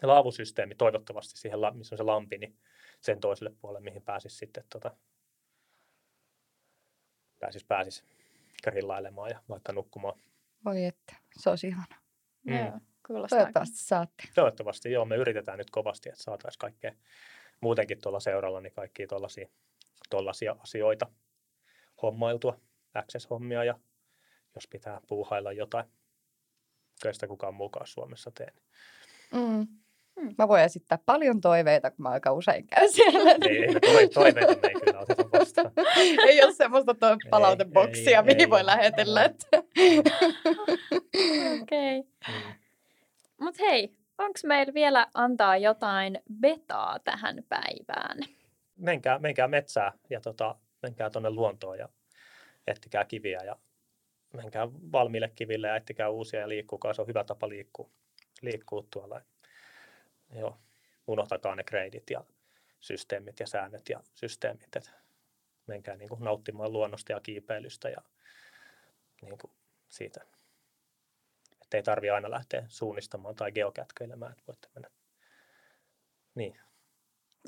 laavusysteemi 0.02 0.74
toivottavasti 0.74 1.38
siihen, 1.38 1.58
missä 1.74 1.94
on 1.94 1.96
se 1.96 2.02
lampi, 2.02 2.38
niin 2.38 2.56
sen 3.00 3.20
toiselle 3.20 3.52
puolelle, 3.60 3.84
mihin 3.84 4.02
pääsisi 4.02 4.36
sitten 4.36 4.64
tota, 4.72 4.96
pääsis, 7.46 7.64
pääsis 7.64 8.04
grillailemaan 8.64 9.30
ja 9.30 9.42
vaikka 9.48 9.72
nukkumaan. 9.72 10.20
Voi 10.64 10.84
että, 10.84 11.16
se 11.38 11.50
olisi 11.50 11.68
ihana. 11.68 11.96
Mm. 12.44 12.56
Joo. 12.56 12.80
Kuulostaa. 13.06 13.38
Toivottavasti 13.38 13.76
saatte. 13.76 14.24
Toivottavasti, 14.34 14.92
joo, 14.92 15.04
me 15.04 15.16
yritetään 15.16 15.58
nyt 15.58 15.70
kovasti, 15.70 16.08
että 16.08 16.22
saataisiin 16.22 16.58
kaikkea 16.58 16.92
muutenkin 17.60 18.00
tuolla 18.02 18.20
seuralla, 18.20 18.60
niin 18.60 18.72
kaikkia 18.72 19.06
tuollaisia, 19.06 19.48
tuollaisia 20.10 20.56
asioita 20.58 21.06
hommailtua, 22.02 22.60
access-hommia 22.94 23.64
ja 23.64 23.78
jos 24.54 24.68
pitää 24.68 25.00
puuhailla 25.08 25.52
jotain, 25.52 25.86
kyllä 27.02 27.12
sitä 27.12 27.26
kukaan 27.26 27.54
mukaan 27.54 27.86
Suomessa 27.86 28.30
tee. 28.30 28.52
Mm. 29.32 29.66
Mm. 30.16 30.34
Mä 30.38 30.48
voin 30.48 30.62
esittää 30.62 30.98
paljon 31.06 31.40
toiveita, 31.40 31.90
kun 31.90 32.02
mä 32.02 32.08
aika 32.08 32.32
usein 32.32 32.66
käyn 32.66 32.92
siellä. 32.92 33.30
Ei, 33.30 33.64
ei 33.98 34.08
toiveita 34.08 34.52
me 34.62 34.68
ei 34.68 34.80
kyllä 34.84 35.00
oteta 35.00 35.38
vastaan. 35.38 35.72
ei 36.28 36.44
ole 36.44 36.52
semmoista 36.52 36.94
toi 36.94 37.16
palauteboksia, 37.30 38.18
ei, 38.18 38.24
mihin 38.24 38.40
ei. 38.40 38.50
voi 38.50 38.66
lähetellä. 38.66 39.24
Että... 39.24 39.46
Okei. 41.62 42.02
Mm. 42.28 42.34
Mut 43.40 43.58
hei, 43.58 43.96
onko 44.18 44.38
meillä 44.44 44.74
vielä 44.74 45.06
antaa 45.14 45.56
jotain 45.56 46.20
betaa 46.40 46.98
tähän 46.98 47.44
päivään? 47.48 48.18
Menkää, 48.76 49.18
menkää 49.18 49.48
metsää 49.48 49.92
ja 50.10 50.20
tota, 50.20 50.56
menkää 50.82 51.10
tuonne 51.10 51.30
luontoon 51.30 51.78
ja 51.78 51.88
ettikää 52.66 53.04
kiviä 53.04 53.40
ja 53.44 53.56
menkää 54.32 54.68
valmiille 54.92 55.32
kiville 55.34 55.68
ja 55.68 55.76
ettikää 55.76 56.08
uusia 56.08 56.40
ja 56.40 56.48
liikkukaa. 56.48 56.94
Se 56.94 57.02
on 57.02 57.08
hyvä 57.08 57.24
tapa 57.24 57.48
liikkua, 57.48 57.90
liikkua 58.42 58.84
tuolla. 58.90 59.20
Joo, 60.36 60.58
unohtakaa 61.06 61.54
ne 61.54 61.64
kreidit 61.64 62.10
ja 62.10 62.24
systeemit 62.80 63.40
ja 63.40 63.46
säännöt 63.46 63.88
ja 63.88 64.00
systeemit. 64.14 64.76
Et 64.76 64.90
menkää 65.66 65.96
niin 65.96 66.08
kuin 66.08 66.24
nauttimaan 66.24 66.72
luonnosta 66.72 67.12
ja 67.12 67.20
kiipeilystä 67.20 67.88
ja 67.88 68.02
niin 69.22 69.38
kuin 69.38 69.50
siitä. 69.88 70.20
Että 71.62 71.76
ei 71.76 71.82
tarvi 71.82 72.10
aina 72.10 72.30
lähteä 72.30 72.64
suunnistamaan 72.68 73.34
tai 73.34 73.52
geokätköilemään, 73.52 74.32
että 74.32 74.44
voitte 74.46 74.68
mennä. 74.74 74.90
Niin, 76.34 76.60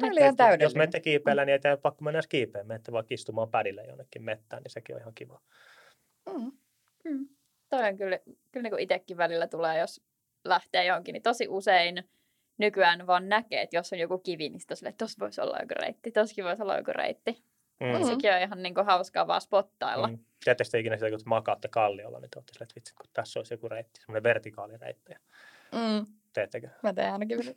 Tämä 0.01 0.13
oli 0.13 0.21
ihan 0.21 0.61
jos 0.61 0.75
menette 0.75 1.01
kiipeillä, 1.01 1.45
niin 1.45 1.53
ei 1.53 1.59
teidän 1.59 1.79
pakko 1.79 2.05
mennä 2.05 2.21
kiipeen. 2.29 2.67
Menette 2.67 2.93
vaan 2.93 3.05
istumaan 3.11 3.51
pädille 3.51 3.85
jonnekin 3.85 4.23
mettään, 4.23 4.63
niin 4.63 4.71
sekin 4.71 4.97
on 4.97 5.01
ihan 5.01 5.15
kiva. 5.15 5.41
Mm. 6.27 6.53
Mm. 7.05 7.29
Toi 7.69 7.89
on 7.89 7.97
kyllä, 7.97 8.19
kyllä 8.53 8.63
niin 8.63 8.71
kuin 8.71 8.83
itsekin 8.83 9.17
välillä 9.17 9.47
tulee, 9.47 9.79
jos 9.79 10.01
lähtee 10.45 10.85
johonkin, 10.85 11.13
niin 11.13 11.23
tosi 11.23 11.49
usein 11.49 12.09
nykyään 12.59 13.07
vaan 13.07 13.29
näkee, 13.29 13.63
että 13.63 13.77
jos 13.77 13.93
on 13.93 13.99
joku 13.99 14.19
kivi, 14.19 14.49
niin 14.49 14.61
sitten 14.61 14.95
tossa 14.95 15.21
voisi 15.21 15.41
olla 15.41 15.59
joku 15.61 15.75
reitti, 15.81 16.11
tossakin 16.11 16.45
voisi 16.45 16.63
olla 16.63 16.77
joku 16.77 16.93
reitti. 16.95 17.43
Mm. 17.81 18.07
Sekin 18.07 18.33
on 18.33 18.41
ihan 18.41 18.63
niin 18.63 18.75
kuin 18.75 18.87
hauskaa 18.87 19.27
vaan 19.27 19.41
spottailla. 19.41 20.07
Mm. 20.07 20.19
Teette 20.45 20.65
sitten 20.65 20.81
ikinä 20.81 20.97
sitä, 20.97 21.11
kun 21.11 21.19
te 21.19 21.25
makaatte 21.27 21.69
kalliolla, 21.69 22.21
niin 22.21 22.31
te 22.31 22.39
olette 22.39 22.53
silleen, 22.53 22.65
että 22.65 22.75
vitsi, 22.75 22.95
kun 22.95 23.07
tässä 23.13 23.39
olisi 23.39 23.55
joku 23.55 23.69
reitti, 23.69 24.01
semmoinen 24.01 24.23
vertikaalireitti. 24.23 25.13
Mm. 25.73 26.07
Teettekö? 26.33 26.69
Mä 26.83 26.93
teen 26.93 27.13
ainakin. 27.13 27.39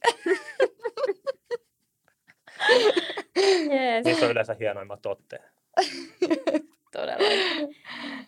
Jees, 3.72 4.06
Niissä 4.06 4.26
on 4.26 4.32
yleensä 4.32 4.56
hienoimmat 4.60 5.06
otteet. 5.06 5.41
todella. 6.91 7.28
Ei, 7.28 7.68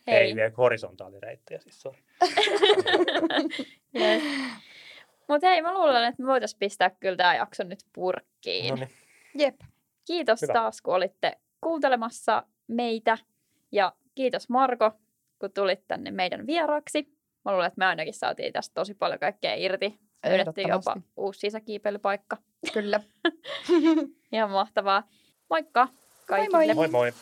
Hei. 0.08 0.42
ei 0.42 0.52
horisontaalireittejä 0.58 1.60
siis 1.60 1.82
sorry. 1.82 2.02
Jees. 4.00 4.24
Mutta 5.34 5.48
hei, 5.48 5.62
mä 5.62 5.74
luulen, 5.74 6.04
että 6.04 6.24
me 6.24 6.28
voitaisiin 6.28 6.60
pistää 6.60 6.90
kyllä 6.90 7.16
tämä 7.16 7.36
jakso 7.36 7.64
nyt 7.64 7.80
purkkiin. 7.94 8.70
No 8.70 8.76
niin, 8.76 8.90
Jep. 9.38 9.56
Kiitos 10.08 10.42
Hyvä. 10.42 10.54
taas, 10.54 10.82
kun 10.82 10.96
olitte 10.96 11.38
kuuntelemassa 11.62 12.44
meitä. 12.68 13.18
Ja 13.72 13.94
kiitos 14.16 14.50
Marko, 14.50 14.92
kun 15.40 15.52
tulit 15.52 15.88
tänne 15.88 16.12
meidän 16.12 16.48
vieraaksi. 16.48 17.08
Mä 17.46 17.52
luulen, 17.52 17.68
että 17.68 17.80
me 17.80 17.86
ainakin 17.86 18.14
saatiin 18.14 18.54
tästä 18.54 18.74
tosi 18.74 18.94
paljon 18.94 19.20
kaikkea 19.20 19.56
irti. 19.56 20.00
Löydettiin 20.26 20.70
jopa 20.70 20.96
uusi 21.18 21.40
sisäkiipeilypaikka. 21.40 22.38
Kyllä. 22.74 23.00
Ihan 24.32 24.52
mahtavaa. 24.52 25.04
Moikka! 25.50 25.88
kaikille. 26.28 26.74
Moi 26.74 26.88
moi! 26.88 27.14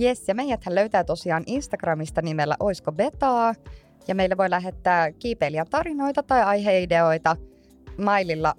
Jes, 0.00 0.28
ja 0.28 0.34
meidät 0.34 0.60
löytää 0.68 1.04
tosiaan 1.04 1.42
Instagramista 1.46 2.22
nimellä 2.22 2.56
Oisko 2.60 2.92
Betaa, 2.92 3.54
ja 4.08 4.14
meille 4.14 4.36
voi 4.36 4.50
lähettää 4.50 5.12
kiipeilijän 5.12 5.66
tarinoita 5.70 6.22
tai 6.22 6.42
aiheideoita 6.42 7.36
maililla 7.98 8.54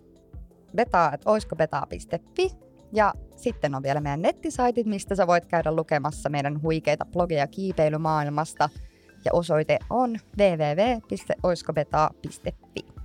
betaa.oiskobetaa.fi. 0.76 2.52
Ja 2.94 3.14
sitten 3.36 3.76
on 3.76 3.84
vielä 3.84 4.02
meidän 4.02 4.22
nettisaitit, 4.22 4.86
mistä 4.86 5.16
sä 5.16 5.28
voit 5.28 5.46
käydä 5.46 5.72
lukemassa 5.72 6.30
meidän 6.30 6.62
huikeita 6.62 7.06
blogeja 7.06 7.48
kiipeilymaailmasta. 7.48 8.70
Ja 9.26 9.34
osoite 9.34 9.80
on 9.90 10.18
www.oiskobetaa.fi. 10.38 13.01